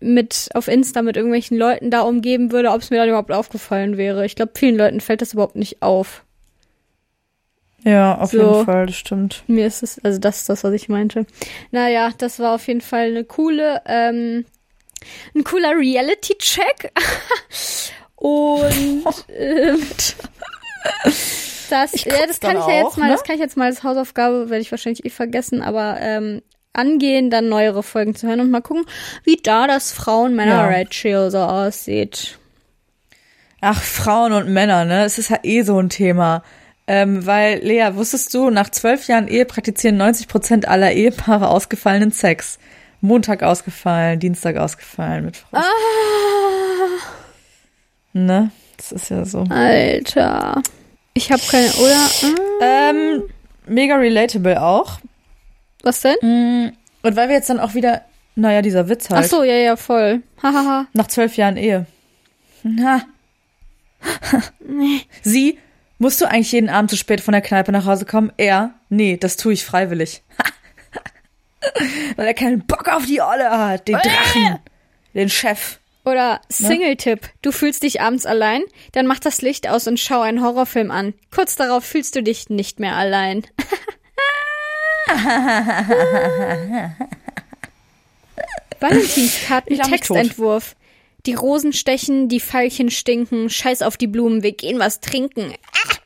mit 0.00 0.48
auf 0.54 0.66
Insta 0.66 1.02
mit 1.02 1.16
irgendwelchen 1.16 1.56
Leuten 1.56 1.90
da 1.90 2.00
umgeben 2.00 2.50
würde, 2.50 2.70
ob 2.70 2.80
es 2.82 2.90
mir 2.90 2.96
dann 2.96 3.08
überhaupt 3.08 3.30
aufgefallen 3.30 3.96
wäre. 3.96 4.26
Ich 4.26 4.34
glaube, 4.34 4.52
vielen 4.56 4.76
Leuten 4.76 5.00
fällt 5.00 5.22
das 5.22 5.32
überhaupt 5.32 5.54
nicht 5.54 5.80
auf. 5.80 6.24
Ja, 7.84 8.18
auf 8.18 8.30
So. 8.30 8.38
jeden 8.38 8.64
Fall, 8.64 8.86
das 8.86 8.96
stimmt. 8.96 9.44
Mir 9.46 9.66
ist 9.66 9.82
es, 9.82 9.98
also 10.04 10.18
das 10.18 10.38
ist 10.38 10.48
das, 10.48 10.64
was 10.64 10.72
ich 10.72 10.88
meinte. 10.88 11.26
Naja, 11.70 12.10
das 12.18 12.38
war 12.38 12.54
auf 12.54 12.66
jeden 12.66 12.80
Fall 12.80 13.08
eine 13.08 13.24
coole, 13.24 13.80
ähm, 13.86 14.44
ein 15.34 15.44
cooler 15.44 15.76
Reality-Check. 15.76 16.92
Und 18.16 19.24
ähm, 19.36 19.82
das, 21.70 22.04
ja, 22.04 22.26
das 22.26 22.38
kann 22.40 22.56
ich 22.56 22.66
ja 22.66 22.84
jetzt 22.84 22.98
mal, 22.98 23.06
ne? 23.06 23.12
das 23.12 23.24
kann 23.24 23.34
ich 23.34 23.40
jetzt 23.40 23.56
mal 23.56 23.66
als 23.66 23.82
Hausaufgabe, 23.82 24.50
werde 24.50 24.62
ich 24.62 24.70
wahrscheinlich 24.70 25.04
eh 25.04 25.10
vergessen, 25.10 25.62
aber 25.62 25.96
ähm, 26.00 26.42
angehen, 26.72 27.30
dann 27.30 27.48
neuere 27.48 27.82
Folgen 27.82 28.14
zu 28.14 28.26
hören 28.26 28.40
und 28.40 28.50
mal 28.50 28.62
gucken, 28.62 28.84
wie 29.24 29.36
da 29.42 29.66
das 29.66 29.92
Frauen-Männer-Ratio 29.92 31.30
so 31.30 31.38
aussieht. 31.38 32.38
Ach, 33.60 33.80
Frauen 33.80 34.32
und 34.32 34.48
Männer, 34.48 34.84
ne? 34.84 35.04
Es 35.04 35.18
ist 35.18 35.30
ja 35.30 35.38
eh 35.42 35.62
so 35.62 35.78
ein 35.78 35.88
Thema. 35.88 36.42
Ähm, 36.88 37.24
weil, 37.26 37.60
Lea, 37.60 37.90
wusstest 37.94 38.34
du, 38.34 38.50
nach 38.50 38.70
zwölf 38.70 39.06
Jahren 39.06 39.28
Ehe 39.28 39.44
praktizieren 39.44 39.96
90 39.96 40.26
Prozent 40.26 40.66
aller 40.66 40.92
Ehepaare 40.92 41.48
ausgefallenen 41.48 42.10
Sex. 42.10 42.58
Montag 43.00 43.42
ausgefallen, 43.42 44.18
Dienstag 44.18 44.56
ausgefallen 44.56 45.24
mit 45.24 45.36
Frau. 45.36 45.58
Ah, 45.58 45.62
Ne? 48.12 48.50
Das 48.76 48.92
ist 48.92 49.10
ja 49.10 49.24
so. 49.24 49.44
Alter. 49.48 50.60
Ich 51.14 51.30
habe 51.30 51.42
keine, 51.50 51.68
oder? 51.68 52.08
Hm, 52.20 52.34
Ähm, 52.60 53.22
mega 53.66 53.96
relatable 53.96 54.60
auch. 54.60 54.98
Was 55.82 56.00
denn? 56.00 56.16
Mm, 56.22 56.72
Und 57.02 57.16
weil 57.16 57.28
wir 57.28 57.36
jetzt 57.36 57.50
dann 57.50 57.60
auch 57.60 57.74
wieder, 57.74 58.02
naja, 58.34 58.62
dieser 58.62 58.88
Witz 58.88 59.10
halt. 59.10 59.24
Ach 59.24 59.28
so, 59.28 59.42
ja, 59.42 59.54
ja, 59.54 59.76
voll. 59.76 60.22
Hahaha. 60.42 60.86
Nach 60.92 61.06
zwölf 61.08 61.36
Jahren 61.36 61.56
Ehe. 61.56 61.86
Na. 62.62 63.02
Sie, 65.22 65.58
musst 65.98 66.20
du 66.20 66.26
eigentlich 66.26 66.52
jeden 66.52 66.68
Abend 66.68 66.90
zu 66.90 66.96
spät 66.96 67.20
von 67.20 67.32
der 67.32 67.40
Kneipe 67.42 67.72
nach 67.72 67.86
Hause 67.86 68.04
kommen? 68.04 68.32
Er, 68.36 68.74
nee, 68.88 69.16
das 69.16 69.36
tue 69.36 69.52
ich 69.52 69.64
freiwillig. 69.64 70.22
Weil 72.16 72.26
er 72.26 72.34
keinen 72.34 72.66
Bock 72.66 72.88
auf 72.88 73.06
die 73.06 73.20
Olle 73.20 73.50
hat, 73.50 73.86
den 73.86 73.94
Drachen, 73.96 74.58
den 75.14 75.28
Chef. 75.28 75.78
Oder 76.04 76.40
Single-Tipp. 76.48 77.28
Du 77.42 77.52
fühlst 77.52 77.84
dich 77.84 78.00
abends 78.00 78.26
allein, 78.26 78.62
dann 78.90 79.06
mach 79.06 79.20
das 79.20 79.40
Licht 79.42 79.68
aus 79.68 79.86
und 79.86 80.00
schau 80.00 80.20
einen 80.20 80.42
Horrorfilm 80.42 80.90
an. 80.90 81.14
Kurz 81.30 81.54
darauf 81.54 81.84
fühlst 81.84 82.16
du 82.16 82.22
dich 82.24 82.50
nicht 82.50 82.80
mehr 82.80 82.96
allein. 82.96 83.42
Valentinskarten. 88.80 89.78
Textentwurf. 89.78 90.76
Die 91.26 91.34
Rosen 91.34 91.72
stechen, 91.72 92.28
die 92.28 92.40
Veilchen 92.40 92.90
stinken, 92.90 93.48
scheiß 93.48 93.82
auf 93.82 93.96
die 93.96 94.08
Blumen, 94.08 94.42
wir 94.42 94.52
gehen 94.52 94.80
was 94.80 95.00
trinken. 95.00 95.54
Ah. 95.72 95.96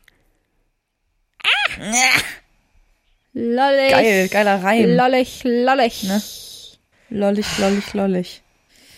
Ah. 1.81 2.21
Lollig. 3.33 3.91
Geil, 3.91 4.29
geiler 4.29 4.63
Reim. 4.63 4.97
Lollig, 4.97 5.43
lollig. 5.45 6.03
Ne? 6.05 6.23
Lollig, 7.11 7.59
lollig, 7.59 7.95
lollig. 7.95 8.43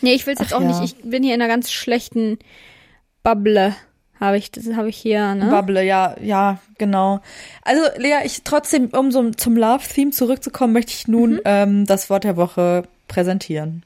Nee, 0.00 0.14
ich 0.14 0.26
will's 0.26 0.40
jetzt 0.40 0.52
Ach 0.52 0.58
auch 0.58 0.62
ja. 0.62 0.80
nicht. 0.80 0.96
Ich 0.96 1.10
bin 1.10 1.22
hier 1.22 1.34
in 1.34 1.42
einer 1.42 1.52
ganz 1.52 1.72
schlechten 1.72 2.38
Bubble. 3.22 3.74
Habe 4.20 4.36
ich, 4.36 4.50
das 4.50 4.64
habe 4.74 4.88
ich 4.88 4.96
hier, 4.96 5.34
ne? 5.34 5.46
Bubble, 5.48 5.84
ja, 5.84 6.16
ja, 6.20 6.58
genau. 6.76 7.20
Also, 7.62 7.82
Lea, 7.98 8.18
ich 8.24 8.42
trotzdem, 8.42 8.86
um 8.92 9.12
so 9.12 9.30
zum 9.30 9.56
Love-Theme 9.56 10.10
zurückzukommen, 10.10 10.72
möchte 10.72 10.92
ich 10.92 11.06
nun 11.06 11.34
Mhm. 11.34 11.40
ähm, 11.44 11.86
das 11.86 12.10
Wort 12.10 12.24
der 12.24 12.36
Woche 12.36 12.82
präsentieren. 13.06 13.84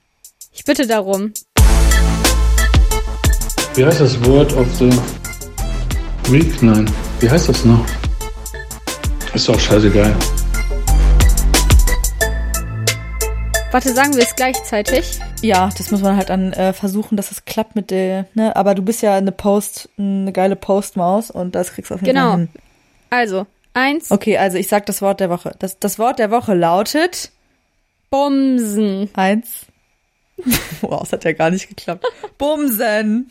Ich 0.55 0.65
bitte 0.65 0.87
darum. 0.87 1.33
Wie 3.75 3.85
heißt 3.85 4.01
das 4.01 4.23
Wort 4.27 4.53
of 4.55 4.67
the 4.77 4.91
Week? 6.31 6.63
Nein. 6.63 6.91
Wie 7.21 7.29
heißt 7.31 7.49
das 7.49 7.65
noch? 7.65 7.85
Ist 9.35 9.49
doch 9.49 9.59
scheißegal. 9.59 10.15
Warte, 13.73 13.95
sagen 13.95 14.15
wir 14.15 14.23
es 14.23 14.37
gleichzeitig. 14.37 15.19
Ja, 15.41 15.71
das 15.79 15.91
muss 15.91 16.03
man 16.03 16.17
halt 16.17 16.29
dann 16.29 16.53
äh, 16.53 16.75
versuchen, 16.75 17.17
dass 17.17 17.31
es 17.31 17.47
klappt 17.47 17.75
mit 17.75 17.91
der, 17.91 18.27
ne? 18.35 18.55
Aber 18.55 18.75
du 18.75 18.83
bist 18.83 19.01
ja 19.03 19.17
eine 19.17 19.33
Post, 19.33 19.89
eine 19.99 20.31
geile 20.33 20.57
Postmaus 20.57 21.31
und 21.31 21.55
das 21.55 21.73
kriegst 21.73 21.91
du 21.91 21.95
auf 21.95 22.03
jeden 22.03 22.15
Genau. 22.15 22.31
Fall 22.33 22.39
hin. 22.41 22.49
Also, 23.09 23.47
eins, 23.73 24.11
Okay, 24.11 24.37
also 24.37 24.59
ich 24.59 24.69
sag 24.69 24.85
das 24.87 25.01
Wort 25.01 25.21
der 25.21 25.31
Woche. 25.31 25.55
Das, 25.59 25.79
das 25.79 25.99
Wort 25.99 26.19
der 26.19 26.31
Woche 26.31 26.53
lautet 26.55 27.33
Bumsen. 28.11 29.09
eins. 29.15 29.67
wow, 30.83 31.01
das 31.01 31.13
hat 31.13 31.25
ja 31.25 31.33
gar 31.33 31.51
nicht 31.51 31.69
geklappt. 31.69 32.05
Bumsen. 32.37 33.29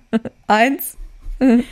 eins. 0.46 0.96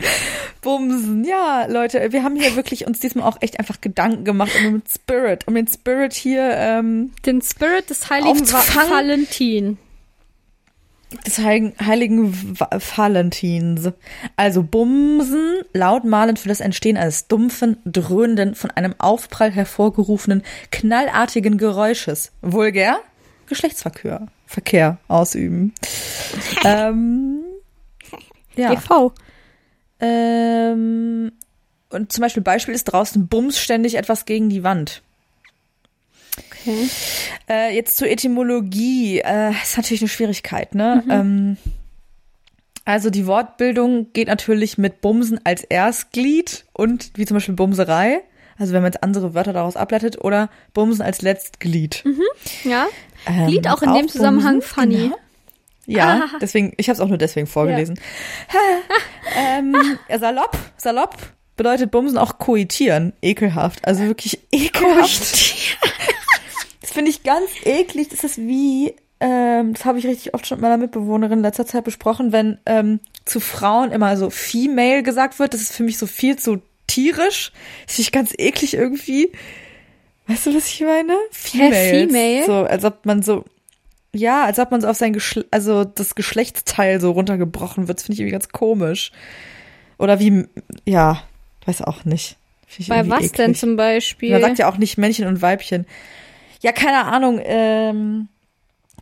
Bumsen. 0.61 1.23
Ja, 1.23 1.65
Leute, 1.67 2.11
wir 2.11 2.23
haben 2.23 2.35
hier 2.35 2.55
wirklich 2.55 2.85
uns 2.85 2.99
diesmal 2.99 3.25
auch 3.27 3.37
echt 3.41 3.59
einfach 3.59 3.79
Gedanken 3.81 4.25
gemacht 4.25 4.51
um 4.57 4.63
den 4.73 4.83
Spirit, 4.87 5.47
um 5.47 5.55
den 5.55 5.67
Spirit 5.67 6.13
hier 6.13 6.51
ähm, 6.55 7.11
Den 7.25 7.41
Spirit 7.41 7.89
des 7.89 8.09
heiligen. 8.09 8.45
Valentin. 8.51 9.77
des 11.25 11.37
heiligen, 11.39 11.73
heiligen 11.83 12.59
Va- 12.59 12.69
Valentins. 12.97 13.89
Also 14.35 14.61
Bumsen, 14.63 15.61
lautmalend 15.73 16.39
für 16.39 16.49
das 16.49 16.59
Entstehen 16.59 16.97
eines 16.97 17.27
dumpfen, 17.27 17.77
dröhnenden, 17.85 18.53
von 18.55 18.69
einem 18.71 18.95
Aufprall 18.97 19.51
hervorgerufenen, 19.51 20.43
knallartigen 20.71 21.57
Geräusches. 21.57 22.31
Vulgär 22.41 22.99
Geschlechtsverkehr 23.47 24.27
Verkehr 24.45 24.97
ausüben. 25.07 25.73
ähm, 26.65 27.39
ja. 28.55 28.73
GV. 28.73 29.13
Ähm, 29.99 31.31
und 31.89 32.11
zum 32.11 32.21
Beispiel 32.21 32.43
Beispiel 32.43 32.73
ist 32.73 32.85
draußen 32.85 33.27
bums 33.27 33.59
ständig 33.59 33.95
etwas 33.95 34.25
gegen 34.25 34.49
die 34.49 34.63
Wand. 34.63 35.01
Okay. 36.51 36.89
Äh, 37.49 37.75
jetzt 37.75 37.97
zur 37.97 38.09
Etymologie. 38.09 39.19
Äh, 39.19 39.51
ist 39.51 39.77
natürlich 39.77 40.01
eine 40.01 40.09
Schwierigkeit, 40.09 40.75
ne? 40.75 41.03
Ähm, 41.09 41.57
also 42.85 43.09
die 43.09 43.27
Wortbildung 43.27 44.13
geht 44.13 44.27
natürlich 44.27 44.77
mit 44.77 45.01
Bumsen 45.01 45.39
als 45.43 45.63
Erstglied 45.63 46.65
und 46.73 47.11
wie 47.15 47.25
zum 47.25 47.35
Beispiel 47.35 47.55
Bumserei. 47.55 48.21
Also 48.57 48.73
wenn 48.73 48.81
man 48.81 48.91
jetzt 48.91 49.03
andere 49.03 49.33
Wörter 49.33 49.53
daraus 49.53 49.77
ableitet 49.77 50.19
oder 50.19 50.49
Bumsen 50.73 51.01
als 51.01 51.21
Letztglied. 51.21 52.03
Ja. 52.63 52.87
Ähm, 53.27 53.47
Lied 53.47 53.67
auch 53.67 53.81
in 53.81 53.93
dem 53.93 54.07
Zusammenhang 54.07 54.59
Bumsen, 54.59 54.69
funny. 54.69 54.95
genau. 54.95 55.17
Ja, 55.91 56.23
Ah. 56.25 56.37
deswegen, 56.41 56.73
ich 56.77 56.87
habe 56.87 56.95
es 56.95 56.99
auch 56.99 57.07
nur 57.07 57.17
deswegen 57.17 57.47
vorgelesen. 57.47 57.99
ähm, 59.37 59.75
ja, 60.07 60.19
salopp, 60.19 60.57
salopp 60.77 61.17
bedeutet 61.55 61.91
Bumsen 61.91 62.17
auch 62.17 62.37
koitieren. 62.37 63.13
Ekelhaft. 63.21 63.85
Also 63.85 64.03
wirklich 64.03 64.39
ekelhaft. 64.51 65.21
das 66.81 66.91
finde 66.91 67.11
ich 67.11 67.23
ganz 67.23 67.49
eklig. 67.65 68.09
Das 68.09 68.23
ist 68.23 68.37
wie, 68.37 68.95
ähm, 69.19 69.73
das 69.73 69.85
habe 69.85 69.99
ich 69.99 70.05
richtig 70.07 70.33
oft 70.33 70.47
schon 70.47 70.57
mit 70.57 70.61
meiner 70.61 70.77
Mitbewohnerin 70.77 71.39
in 71.39 71.43
letzter 71.43 71.65
Zeit 71.65 71.83
besprochen, 71.83 72.31
wenn 72.31 72.59
ähm, 72.65 72.99
zu 73.25 73.39
Frauen 73.39 73.91
immer 73.91 74.15
so 74.15 74.29
female 74.29 75.03
gesagt 75.03 75.39
wird. 75.39 75.53
Das 75.53 75.61
ist 75.61 75.75
für 75.75 75.83
mich 75.83 75.97
so 75.97 76.07
viel 76.07 76.37
zu 76.37 76.61
tierisch. 76.87 77.51
Das 77.85 77.95
finde 77.95 78.01
ich 78.07 78.11
ganz 78.11 78.33
eklig 78.37 78.73
irgendwie. 78.75 79.31
Weißt 80.27 80.45
du, 80.45 80.55
was 80.55 80.67
ich 80.67 80.81
meine? 80.81 81.17
Females. 81.31 81.89
female? 82.11 82.45
So, 82.45 82.53
als 82.65 82.85
ob 82.85 83.05
man 83.05 83.21
so, 83.23 83.43
ja, 84.13 84.45
als 84.45 84.59
ob 84.59 84.71
man 84.71 84.81
so 84.81 84.87
auf 84.87 84.97
sein 84.97 85.13
Geschle 85.13 85.45
also 85.51 85.83
das 85.83 86.15
Geschlechtsteil 86.15 86.99
so 86.99 87.11
runtergebrochen 87.11 87.87
wird. 87.87 87.99
Das 87.99 88.05
finde 88.05 88.15
ich 88.15 88.19
irgendwie 88.21 88.33
ganz 88.33 88.49
komisch. 88.49 89.11
Oder 89.97 90.19
wie, 90.19 90.45
ja, 90.85 91.23
weiß 91.65 91.81
auch 91.83 92.05
nicht. 92.05 92.37
Bei 92.87 93.07
was 93.09 93.31
denn 93.31 93.51
eklig. 93.51 93.59
zum 93.59 93.75
Beispiel? 93.75 94.31
Man 94.31 94.41
sagt 94.41 94.59
ja 94.59 94.69
auch 94.69 94.77
nicht 94.77 94.97
Männchen 94.97 95.27
und 95.27 95.41
Weibchen. 95.41 95.85
Ja, 96.61 96.71
keine 96.71 97.05
Ahnung. 97.05 97.41
Ähm, 97.43 98.27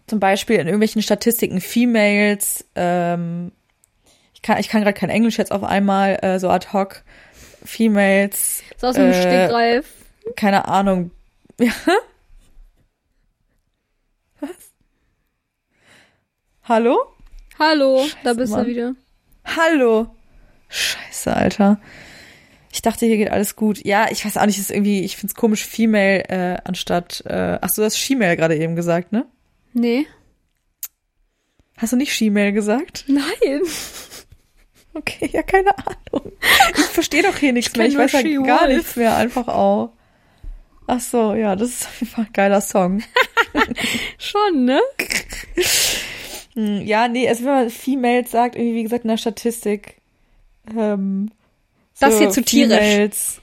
zum 0.07 0.19
Beispiel 0.19 0.55
in 0.55 0.67
irgendwelchen 0.67 1.01
Statistiken 1.01 1.59
Females. 1.59 2.65
Ähm, 2.75 3.51
ich 4.33 4.41
kann, 4.41 4.57
ich 4.59 4.69
kann 4.69 4.81
gerade 4.81 4.93
kein 4.93 5.09
Englisch 5.09 5.37
jetzt 5.37 5.51
auf 5.51 5.63
einmal 5.63 6.17
äh, 6.21 6.39
so 6.39 6.49
ad 6.49 6.67
hoc. 6.71 7.03
Females. 7.63 8.63
so 8.77 8.87
aus 8.87 8.95
dem 8.95 9.11
äh, 9.11 9.13
Stegreif. 9.13 9.85
Keine 10.35 10.67
Ahnung. 10.67 11.11
Ja. 11.59 11.71
Was? 14.39 14.49
Hallo? 16.67 16.97
Hallo, 17.59 18.05
da 18.23 18.31
Scheiße, 18.31 18.35
bist 18.35 18.51
Mann. 18.51 18.65
du 18.65 18.69
wieder. 18.69 18.95
Hallo. 19.45 20.07
Scheiße, 20.67 21.33
Alter. 21.33 21.79
Ich 22.73 22.81
dachte, 22.81 23.05
hier 23.05 23.15
geht 23.15 23.31
alles 23.31 23.55
gut. 23.55 23.85
Ja, 23.85 24.07
ich 24.11 24.25
weiß 24.25 24.35
auch 24.35 24.45
nicht, 24.45 24.59
ist 24.59 24.69
irgendwie, 24.69 25.05
ich 25.05 25.15
find's 25.15 25.33
komisch, 25.33 25.65
Female 25.65 26.25
äh, 26.27 26.57
anstatt, 26.65 27.23
äh, 27.25 27.57
ach 27.61 27.69
so, 27.69 27.81
du 27.81 27.85
hast 27.85 27.97
She-Mail 27.97 28.35
gerade 28.35 28.57
eben 28.57 28.75
gesagt, 28.75 29.13
ne? 29.13 29.25
Nee. 29.71 30.07
Hast 31.77 31.93
du 31.93 31.97
nicht 31.97 32.13
She-Mail 32.13 32.51
gesagt? 32.51 33.05
Nein. 33.07 33.61
Okay, 34.93 35.29
ja, 35.31 35.43
keine 35.43 35.77
Ahnung. 35.77 36.31
Ich 36.75 36.85
verstehe 36.85 37.21
doch 37.21 37.37
hier 37.37 37.53
nichts 37.53 37.71
Ich 37.73 37.77
mehr. 37.77 37.85
Ich 37.85 37.95
weiß 37.95 38.09
She 38.19 38.33
gar 38.43 38.67
nichts 38.67 38.95
mehr, 38.95 39.15
einfach 39.15 39.47
auch. 39.47 39.91
Ach 40.87 40.99
so, 40.99 41.35
ja, 41.35 41.55
das 41.55 41.69
ist 41.69 41.85
auf 41.85 41.99
jeden 41.99 42.11
Fall 42.11 42.25
ein 42.25 42.33
geiler 42.33 42.61
Song. 42.61 43.03
Schon, 44.17 44.65
ne? 44.65 44.81
Hm, 46.57 46.81
Ja, 46.85 47.07
nee, 47.07 47.27
also 47.29 47.45
wenn 47.45 47.53
man 47.53 47.69
Females 47.69 48.31
sagt, 48.31 48.55
irgendwie, 48.55 48.75
wie 48.75 48.83
gesagt, 48.83 49.03
in 49.05 49.09
der 49.09 49.17
Statistik, 49.17 49.97
ähm, 50.75 51.31
Das 51.99 52.17
hier 52.17 52.29
zu 52.29 52.41
tierisch. 52.43 52.77
Females, 52.77 53.41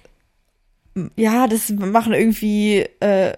ja, 1.17 1.47
das 1.47 1.71
machen 1.71 2.13
irgendwie, 2.13 2.81
äh, 3.01 3.33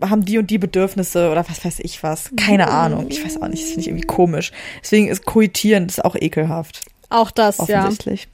haben 0.00 0.24
die 0.24 0.38
und 0.38 0.50
die 0.50 0.58
Bedürfnisse 0.58 1.30
oder 1.30 1.46
was 1.48 1.64
weiß 1.64 1.80
ich 1.80 2.02
was. 2.02 2.30
Keine 2.36 2.68
Ahnung. 2.68 3.06
Ich 3.08 3.24
weiß 3.24 3.40
auch 3.42 3.48
nicht, 3.48 3.62
das 3.62 3.68
finde 3.70 3.80
ich 3.82 3.88
irgendwie 3.88 4.06
komisch. 4.06 4.52
Deswegen 4.82 5.08
ist 5.08 5.24
Koitieren 5.24 5.86
das 5.86 5.98
ist 5.98 6.04
auch 6.04 6.16
ekelhaft, 6.16 6.80
Auch 7.10 7.30
das, 7.30 7.58
ja. 7.68 7.80
offensichtlich. 7.80 8.28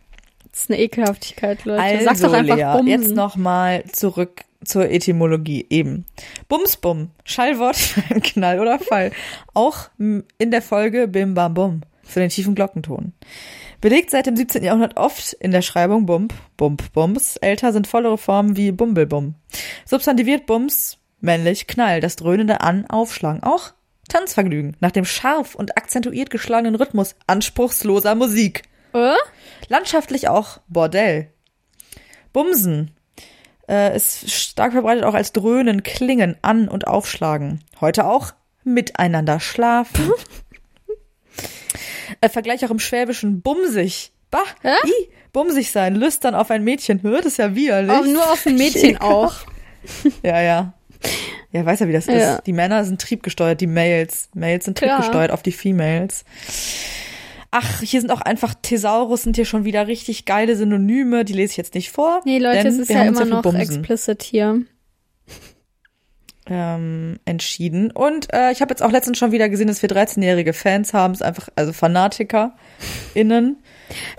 Das 0.53 0.63
ist 0.63 0.71
eine 0.71 0.81
Ekelhaftigkeit, 0.81 1.65
Leute. 1.65 1.83
Also, 1.83 2.05
Sag's 2.05 2.21
doch 2.21 2.33
einfach 2.33 2.57
Lea, 2.57 2.65
Bumsen. 2.73 2.87
jetzt 2.89 3.15
nochmal 3.15 3.85
zurück 3.93 4.45
zur 4.65 4.91
Etymologie 4.91 5.67
eben. 5.71 6.05
Bumsbum, 6.49 7.11
Schallwort 7.25 7.77
für 7.77 8.03
einen 8.11 8.23
Knall 8.23 8.61
oder 8.61 8.79
Fall. 8.79 9.13
Auch 9.55 9.91
in 9.99 10.25
der 10.39 10.63
Folge 10.63 11.09
Bim 11.09 11.35
Bam 11.35 11.55
Bum 11.55 11.81
für 12.03 12.21
den 12.21 12.31
tiefen 12.31 12.55
Glockenton. 12.55 13.13
Belegt 13.81 14.11
seit 14.11 14.27
dem 14.27 14.37
17. 14.37 14.65
Jahrhundert 14.65 14.97
oft 14.97 15.35
in 15.35 15.53
der 15.53 15.63
Schreibung 15.63 16.07
Bump, 16.07 16.35
Bump, 16.57 16.93
Bums. 16.93 17.37
Älter 17.37 17.73
sind 17.73 17.87
vollere 17.87 18.19
Formen 18.19 18.57
wie 18.57 18.73
Bumbelbum. 18.73 19.35
Substantiviert 19.85 20.47
Bums, 20.47 20.99
männlich, 21.21 21.67
Knall, 21.67 22.01
das 22.01 22.17
dröhnende 22.17 22.61
An, 22.61 22.87
Aufschlagen. 22.87 23.43
Auch 23.45 23.73
Tanzvergnügen, 24.09 24.77
nach 24.81 24.91
dem 24.91 25.05
scharf 25.05 25.55
und 25.55 25.77
akzentuiert 25.77 26.31
geschlagenen 26.31 26.75
Rhythmus 26.75 27.15
anspruchsloser 27.27 28.15
Musik. 28.15 28.63
äh? 28.95 29.15
Landschaftlich 29.69 30.29
auch 30.29 30.61
Bordell. 30.69 31.31
Bumsen 32.33 32.91
äh, 33.69 33.97
ist 33.97 34.31
stark 34.31 34.73
verbreitet 34.73 35.05
auch 35.05 35.15
als 35.15 35.33
Dröhnen, 35.33 35.83
Klingen, 35.83 36.37
An- 36.43 36.69
und 36.69 36.87
Aufschlagen. 36.87 37.61
Heute 37.81 38.07
auch 38.07 38.33
miteinander 38.65 39.41
schlafen. 39.41 40.13
äh, 42.21 42.29
Vergleich 42.29 42.65
auch 42.65 42.71
im 42.71 42.79
Schwäbischen 42.79 43.41
bumsig. 43.43 44.13
Bah, 44.31 44.45
Hä? 44.63 44.75
i, 44.87 45.09
bumsig 45.33 45.71
sein, 45.71 45.95
lüstern 45.95 46.35
auf 46.35 46.51
ein 46.51 46.65
Mädchen. 46.65 47.03
Hört 47.03 47.25
es 47.25 47.39
ja 47.39 47.55
widerlich. 47.55 47.91
Auch 47.91 48.05
nur 48.05 48.31
auf 48.31 48.47
ein 48.47 48.55
Mädchen 48.57 48.99
auch. 48.99 49.35
Ja, 50.23 50.43
ja. 50.43 50.75
Ja, 51.53 51.65
weiß 51.65 51.81
ja, 51.81 51.89
wie 51.89 51.93
das 51.93 52.07
Ja. 52.07 52.35
ist. 52.35 52.47
Die 52.47 52.53
Männer 52.53 52.85
sind 52.85 53.01
triebgesteuert, 53.01 53.61
die 53.61 53.67
Males. 53.69 54.29
Males 54.35 54.65
sind 54.67 54.77
Klar. 54.77 54.97
triebgesteuert 54.99 55.31
auf 55.31 55.43
die 55.43 55.53
Females. 55.53 56.25
Ach, 57.51 57.81
hier 57.81 58.01
sind 58.01 58.11
auch 58.11 58.21
einfach 58.21 58.55
Thesaurus 58.61 59.23
sind 59.23 59.37
hier 59.37 59.47
schon 59.47 59.65
wieder 59.65 59.87
richtig 59.87 60.27
geile 60.27 60.55
Synonyme, 60.55 61.25
die 61.25 61.33
lese 61.33 61.53
ich 61.53 61.57
jetzt 61.57 61.75
nicht 61.75 61.91
vor. 61.91 62.21
Nee, 62.25 62.39
Leute, 62.39 62.69
es 62.69 62.77
ist 62.77 62.91
ja 62.91 63.05
immer 63.05 63.25
noch 63.25 63.43
Bumsen, 63.43 63.61
explicit 63.61 64.23
hier. 64.23 64.63
ähm, 66.47 67.19
entschieden. 67.25 67.91
Und 67.91 68.33
äh, 68.33 68.53
ich 68.53 68.61
habe 68.61 68.71
jetzt 68.71 68.83
auch 68.83 68.91
letztens 68.91 69.19
schon 69.19 69.33
wieder 69.33 69.49
gesehen, 69.49 69.69
dass 69.69 69.81
wir 69.81 69.89
13-jährige 69.89 70.53
Fans 70.53 70.93
haben, 70.93 71.15
ist 71.15 71.23
einfach, 71.23 71.49
also 71.57 71.73
FanatikerInnen. 71.73 72.53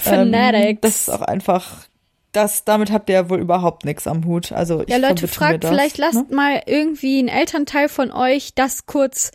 Ähm, 0.03 0.31
Fanatics. 0.31 0.81
das 0.81 1.01
ist 1.01 1.09
auch 1.09 1.21
einfach, 1.21 1.85
das, 2.31 2.63
damit 2.65 2.91
habt 2.91 3.07
ihr 3.07 3.13
ja 3.13 3.29
wohl 3.29 3.39
überhaupt 3.39 3.85
nichts 3.85 4.07
am 4.07 4.25
Hut. 4.25 4.51
Also 4.51 4.81
ich 4.81 4.89
Ja, 4.89 4.97
Leute, 4.97 5.27
fragt, 5.27 5.63
das, 5.63 5.69
vielleicht 5.69 5.99
lasst 5.99 6.29
ne? 6.29 6.35
mal 6.35 6.63
irgendwie 6.65 7.21
ein 7.21 7.27
Elternteil 7.27 7.87
von 7.87 8.11
euch 8.11 8.55
das 8.55 8.87
kurz 8.87 9.31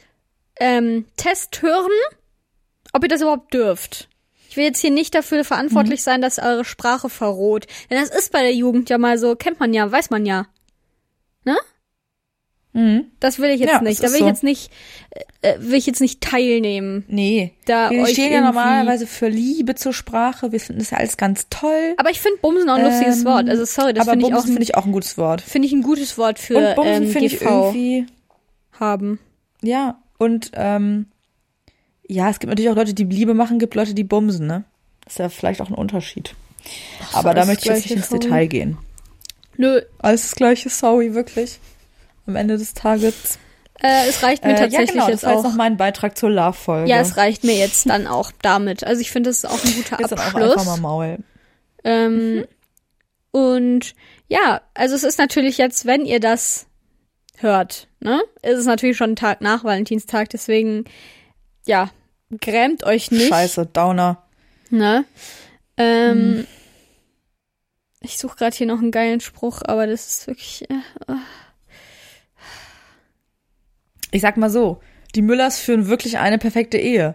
ähm, 0.59 1.05
Test 1.17 1.63
hören, 1.63 1.93
ob 2.95 3.03
ihr 3.03 3.09
das 3.09 3.21
überhaupt 3.21 3.53
dürft. 3.53 4.09
Ich 4.49 4.57
will 4.57 4.65
jetzt 4.65 4.81
hier 4.81 4.91
nicht 4.93 5.15
dafür 5.15 5.45
verantwortlich 5.45 6.01
Mhm. 6.01 6.05
sein, 6.05 6.23
dass 6.23 6.39
eure 6.39 6.65
Sprache 6.65 7.11
verroht. 7.11 7.67
Denn 7.91 7.99
das 8.01 8.09
ist 8.11 8.33
bei 8.33 8.41
der 8.43 8.55
Jugend 8.55 8.89
ja 8.89 8.99
mal 8.99 9.19
so, 9.19 9.35
kennt 9.37 9.59
man 9.61 9.75
ja, 9.75 9.91
weiß 9.91 10.11
man 10.11 10.25
ja. 10.25 10.47
Ne? 11.45 11.57
Mhm. 12.73 13.07
Das 13.21 13.39
will 13.39 13.51
ich 13.51 13.61
jetzt 13.61 13.71
Ja, 13.73 13.81
nicht. 13.83 14.01
Da 14.03 14.09
will 14.09 14.15
ich 14.15 14.21
so. 14.21 14.27
jetzt 14.27 14.43
nicht, 14.43 14.71
äh, 15.43 15.55
will 15.59 15.75
ich 15.79 15.87
jetzt 15.87 16.01
nicht 16.01 16.21
teilnehmen. 16.21 17.05
Nee. 17.09 17.53
Da 17.67 17.91
wir 17.91 18.05
stehen 18.07 18.33
ja 18.33 18.41
normalerweise 18.41 19.07
für 19.07 19.29
Liebe 19.29 19.75
zur 19.77 19.93
Sprache. 19.93 20.51
Wir 20.51 20.59
finden 20.61 20.81
das 20.81 20.91
ja 20.91 20.99
alles 20.99 21.17
ganz 21.17 21.47
toll. 21.51 21.95
Aber 21.99 22.11
ich 22.11 22.21
finde 22.21 22.39
Bumsen 22.39 22.69
auch 22.71 22.75
ein 22.77 22.85
lustiges 22.85 23.21
Ähm, 23.21 23.25
Wort. 23.27 23.49
Also 23.49 23.65
sorry, 23.65 23.93
das 23.93 24.09
finde 24.09 24.27
ich, 24.27 24.35
auch 24.35 24.45
finde 24.45 24.63
ich 24.63 24.75
auch 24.77 24.87
ein 24.87 24.93
gutes 24.93 25.17
Wort. 25.19 25.41
finde 25.41 25.67
ich 25.69 25.73
ein 25.75 25.83
gutes 25.83 26.19
Wort 26.19 26.39
für 26.41 26.57
Und 26.57 26.75
Bumsen 26.77 27.03
ähm, 27.05 27.11
finde 27.11 27.27
ich 27.27 27.41
irgendwie, 27.43 28.07
haben. 28.73 29.21
ja, 29.63 30.01
und 30.19 30.51
ähm, 30.55 31.07
ja, 32.07 32.31
es 32.31 32.39
gibt 32.39 32.51
natürlich 32.51 32.71
auch 32.71 32.77
Leute, 32.77 32.95
die 32.95 33.05
Liebe 33.05 33.35
machen, 33.35 33.59
gibt 33.59 33.75
Leute, 33.75 33.95
die 33.95 34.05
bumsen, 34.05 34.47
ne? 34.47 34.65
ist 35.07 35.19
ja 35.19 35.29
vielleicht 35.29 35.61
auch 35.61 35.69
ein 35.69 35.75
Unterschied. 35.75 36.35
Aber 37.13 37.35
da 37.35 37.45
möchte 37.45 37.65
ich 37.69 37.75
jetzt 37.75 37.85
nicht 37.85 37.97
ins 37.97 38.09
sorry. 38.09 38.21
Detail 38.21 38.47
gehen. 38.47 38.79
Nö, 39.59 39.83
Alles 39.99 40.23
das 40.23 40.35
gleiche, 40.35 40.69
sorry, 40.71 41.15
wirklich. 41.15 41.59
Am 42.27 42.37
Ende 42.37 42.57
des 42.57 42.73
Tages. 42.75 43.39
äh, 43.83 44.09
es 44.09 44.23
reicht 44.23 44.43
mir 44.45 44.51
Äh, 44.51 44.53
ja, 44.55 44.59
tatsächlich 44.61 44.93
genau, 44.93 45.09
jetzt 45.09 45.23
das 45.23 45.29
war 45.29 45.37
auch. 45.39 45.43
jetzt 45.45 45.51
noch 45.51 45.57
mein 45.57 45.77
Beitrag 45.77 46.17
zur 46.17 46.31
Love-Folge. 46.31 46.89
Ja, 46.89 47.01
es 47.01 47.17
reicht 47.19 47.45
mir 47.45 47.55
jetzt 47.57 47.87
dann 47.89 48.07
auch 48.07 48.33
damit. 48.41 48.83
Also 48.85 49.03
ich 49.03 49.11
finde, 49.13 49.29
das 49.31 49.39
ist 49.39 49.45
auch 49.45 49.63
ein 49.63 49.75
guter 49.77 49.99
Jetzt 50.01 50.11
dann 50.13 50.19
auch 50.19 50.25
einfach 50.25 50.41
Abschluss. 50.41 50.67
mal 50.67 50.77
Maul. 50.81 51.19
Ähm, 51.85 52.35
Mhm. 52.37 52.45
Und 53.31 53.95
ja, 54.29 54.61
also 54.75 54.95
es 54.95 55.03
ist 55.05 55.19
natürlich 55.19 55.59
jetzt, 55.59 55.87
wenn 55.87 56.07
ihr 56.07 56.21
das 56.21 56.67
hört, 57.39 57.89
ne, 58.01 58.23
ist 58.43 58.59
es 58.59 58.65
natürlich 58.67 58.97
schon 58.97 59.11
ein 59.11 59.17
Tag 59.17 59.41
nach 59.41 59.65
Valentinstag, 59.65 60.31
deswegen, 60.31 60.85
ja, 61.67 61.91
grämt 62.41 62.85
euch 62.85 63.11
nicht. 63.11 63.29
Scheiße, 63.29 63.67
Downer. 63.67 64.23
Ne? 64.71 65.05
Ähm, 65.77 66.37
Mhm. 66.37 66.47
Ich 68.01 68.19
suche 68.19 68.37
gerade 68.37 68.55
hier 68.55 68.67
noch 68.67 68.81
einen 68.81 68.91
geilen 68.91 69.21
Spruch, 69.21 69.62
aber 69.65 69.87
das 69.87 70.07
ist 70.07 70.27
wirklich. 70.27 70.69
Äh, 70.71 71.15
Ich 74.11 74.21
sag 74.21 74.37
mal 74.37 74.51
so, 74.51 74.81
die 75.15 75.23
Müllers 75.23 75.59
führen 75.59 75.89
wirklich 75.89 76.19
eine 76.19 76.39
perfekte 76.39 76.79
Ehe. 76.79 77.15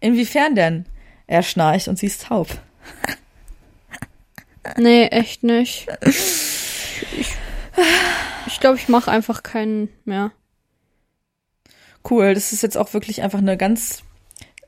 Inwiefern 0.00 0.54
denn? 0.54 0.86
Er 1.26 1.42
schnarcht 1.42 1.88
und 1.88 1.98
sie 1.98 2.06
ist 2.06 2.24
taub. 2.26 2.46
nee, 4.76 5.06
echt 5.06 5.42
nicht. 5.42 5.88
Ich, 6.02 7.04
ich 7.18 7.34
Ich 8.46 8.60
glaube, 8.60 8.76
ich 8.76 8.88
mache 8.88 9.10
einfach 9.10 9.42
keinen 9.42 9.88
mehr. 10.04 10.30
Cool, 12.08 12.34
das 12.34 12.52
ist 12.52 12.62
jetzt 12.62 12.76
auch 12.76 12.92
wirklich 12.94 13.22
einfach 13.22 13.38
eine 13.38 13.56
ganz 13.56 14.02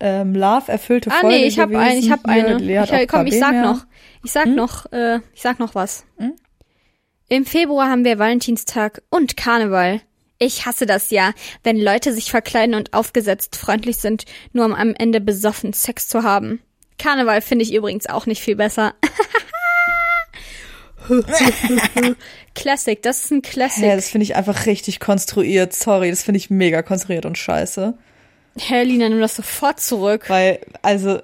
ähm, 0.01 0.35
love-erfüllte 0.35 1.11
Ah, 1.11 1.21
Folge 1.21 1.37
nee, 1.37 1.45
ich 1.47 1.59
habe 1.59 1.79
ein, 1.79 1.99
ich 1.99 2.11
habe 2.11 2.23
Hier, 2.33 2.57
eine. 2.57 3.03
Ich, 3.03 3.09
komm, 3.09 3.27
ich 3.27 3.39
sag 3.39 3.53
mehr. 3.53 3.63
noch. 3.63 3.87
Ich 4.25 4.33
sag 4.33 4.45
Hm? 4.47 4.55
noch, 4.55 4.91
äh, 4.93 5.21
ich 5.35 5.41
sag 5.43 5.59
noch 5.59 5.75
was. 5.75 6.05
Hm? 6.19 6.33
Im 7.29 7.47
Februar 7.47 7.89
haben 7.89 8.05
wir 8.05 8.19
Valentinstag 8.19 9.03
und 9.11 9.37
Karneval. 9.37 10.01
Ich 10.39 10.65
hasse 10.67 10.87
das 10.87 11.11
ja, 11.11 11.33
wenn 11.63 11.79
Leute 11.79 12.13
sich 12.15 12.31
verkleiden 12.31 12.75
und 12.75 12.95
aufgesetzt 12.95 13.57
freundlich 13.57 13.99
sind, 13.99 14.25
nur 14.53 14.65
um 14.65 14.75
am 14.75 14.95
Ende 14.95 15.21
besoffen 15.21 15.73
Sex 15.75 16.09
zu 16.09 16.23
haben. 16.23 16.61
Karneval 16.99 17.41
finde 17.43 17.65
ich 17.65 17.75
übrigens 17.75 18.07
auch 18.07 18.27
nicht 18.27 18.43
viel 18.43 18.57
besser. 18.57 18.95
Classic, 22.55 23.03
das 23.03 23.25
ist 23.25 23.31
ein 23.31 23.43
Classic. 23.43 23.85
Ja, 23.85 23.97
das 23.97 24.09
finde 24.09 24.25
ich 24.25 24.37
einfach 24.37 24.67
richtig 24.67 25.01
konstruiert. 25.01 25.73
Sorry, 25.73 26.11
das 26.11 26.23
finde 26.23 26.39
ich 26.39 26.51
mega 26.51 26.83
konstruiert 26.83 27.27
und 27.27 27.39
scheiße. 27.39 27.95
Herr 28.59 28.85
Lina, 28.85 29.09
nimm 29.09 29.21
das 29.21 29.37
sofort 29.37 29.81
zurück. 29.81 30.25
Weil, 30.29 30.61
also, 30.83 31.21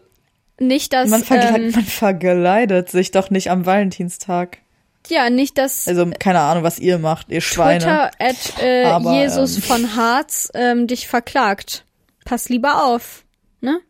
Nicht, 0.58 0.92
dass, 0.92 1.10
man, 1.10 1.22
vergle 1.22 1.56
ähm, 1.56 1.70
man 1.72 1.84
vergeleidet 1.84 2.90
sich 2.90 3.10
doch 3.10 3.30
nicht 3.30 3.50
am 3.50 3.66
Valentinstag. 3.66 4.58
ja, 5.08 5.28
nicht, 5.30 5.58
dass 5.58 5.88
Also, 5.88 6.10
keine 6.18 6.40
Ahnung, 6.40 6.62
was 6.62 6.78
ihr 6.78 6.98
macht, 6.98 7.28
ihr 7.30 7.40
Schweine. 7.40 7.80
Twitter 7.80 8.10
at 8.18 8.62
äh, 8.62 8.84
Aber, 8.84 9.12
Jesus 9.20 9.56
ähm, 9.56 9.62
von 9.62 9.96
Harz 9.96 10.50
ähm, 10.54 10.86
dich 10.86 11.08
verklagt. 11.08 11.84
Pass 12.24 12.48
lieber 12.48 12.84
auf. 12.84 13.24
Ne? 13.60 13.80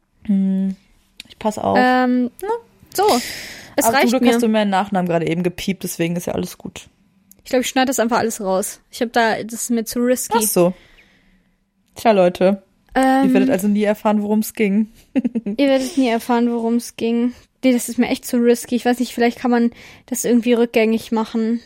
Ich 1.28 1.38
pass 1.38 1.58
auf. 1.58 1.78
Ähm, 1.80 2.30
so. 2.94 3.04
Es 3.76 3.84
Aber 3.84 3.92
zum 3.92 4.00
reicht 4.00 4.10
Glück 4.10 4.22
mir. 4.22 4.32
hast 4.34 4.42
du 4.42 4.48
meinen 4.48 4.70
Nachnamen 4.70 5.08
gerade 5.08 5.26
eben 5.28 5.42
gepiept, 5.42 5.84
deswegen 5.84 6.16
ist 6.16 6.26
ja 6.26 6.32
alles 6.34 6.58
gut. 6.58 6.88
Ich 7.44 7.50
glaube, 7.50 7.62
ich 7.62 7.68
schneide 7.68 7.86
das 7.86 8.00
einfach 8.00 8.18
alles 8.18 8.40
raus. 8.40 8.80
Ich 8.90 9.00
habe 9.00 9.10
da, 9.12 9.42
das 9.42 9.62
ist 9.62 9.70
mir 9.70 9.84
zu 9.84 10.00
risky. 10.00 10.38
Ach 10.38 10.42
so. 10.42 10.74
Tja, 11.94 12.10
Leute, 12.12 12.62
Ähm, 12.94 13.28
ihr 13.28 13.34
werdet 13.34 13.50
also 13.50 13.68
nie 13.68 13.84
erfahren, 13.84 14.22
worum 14.22 14.40
es 14.40 14.52
ging. 14.54 14.88
ihr 15.56 15.68
werdet 15.68 15.96
nie 15.96 16.08
erfahren, 16.08 16.50
worum 16.50 16.74
es 16.76 16.96
ging. 16.96 17.32
Nee, 17.62 17.72
das 17.72 17.88
ist 17.88 17.98
mir 17.98 18.08
echt 18.08 18.24
zu 18.26 18.38
risky. 18.38 18.76
Ich 18.76 18.84
weiß 18.84 18.98
nicht, 18.98 19.14
vielleicht 19.14 19.38
kann 19.38 19.50
man 19.50 19.70
das 20.06 20.24
irgendwie 20.24 20.52
rückgängig 20.54 21.12
machen. 21.12 21.60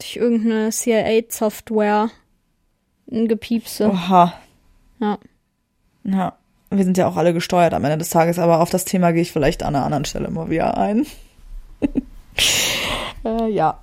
Durch 0.00 0.16
irgendeine 0.16 0.70
CIA-Software. 0.70 2.10
Ein 3.10 3.28
Gepiepse. 3.28 3.88
Oha. 3.90 4.34
Ja. 5.00 5.18
Ja. 6.04 6.36
Wir 6.70 6.84
sind 6.84 6.96
ja 6.98 7.06
auch 7.06 7.16
alle 7.16 7.32
gesteuert 7.34 7.72
am 7.74 7.84
Ende 7.84 7.98
des 7.98 8.10
Tages, 8.10 8.38
aber 8.38 8.60
auf 8.60 8.70
das 8.70 8.84
Thema 8.84 9.12
gehe 9.12 9.22
ich 9.22 9.30
vielleicht 9.32 9.62
an 9.62 9.76
einer 9.76 9.84
anderen 9.84 10.04
Stelle 10.04 10.30
mal 10.30 10.50
wieder 10.50 10.76
ein. 10.76 11.06
äh, 13.24 13.48
ja. 13.48 13.80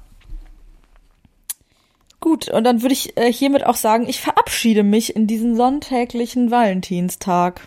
Gut, 2.19 2.49
und 2.49 2.63
dann 2.63 2.81
würde 2.83 2.93
ich 2.93 3.17
äh, 3.17 3.31
hiermit 3.33 3.65
auch 3.65 3.75
sagen, 3.75 4.07
ich 4.07 4.21
verabschiede 4.21 4.83
mich 4.83 5.15
in 5.15 5.25
diesen 5.25 5.55
sonntäglichen 5.55 6.51
Valentinstag. 6.51 7.61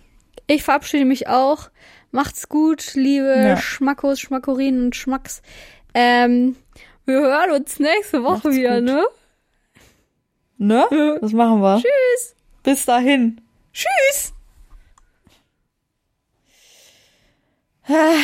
Ich 0.47 0.62
verabschiede 0.62 1.05
mich 1.05 1.26
auch. 1.28 1.70
Macht's 2.12 2.49
gut, 2.49 2.95
liebe 2.95 3.35
Ja. 3.37 3.57
Schmackos, 3.57 4.20
Schmackorinen 4.20 4.85
und 4.87 4.95
Schmacks. 4.97 5.43
Ähm, 5.95 6.55
wir 7.05 7.16
hören 7.16 7.51
uns 7.51 7.80
nächste 7.80 8.22
Woche 8.22 8.49
Macht's 8.49 8.57
wieder, 8.57 8.76
gut. 8.76 8.85
ne? 8.85 9.05
Ne? 10.59 11.18
Das 11.20 11.32
machen 11.32 11.61
wir. 11.61 11.78
Tschüss. 11.78 12.37
Bis 12.62 12.85
dahin. 12.87 13.41
Tschüss. 13.72 14.32
Ah. 17.89 18.14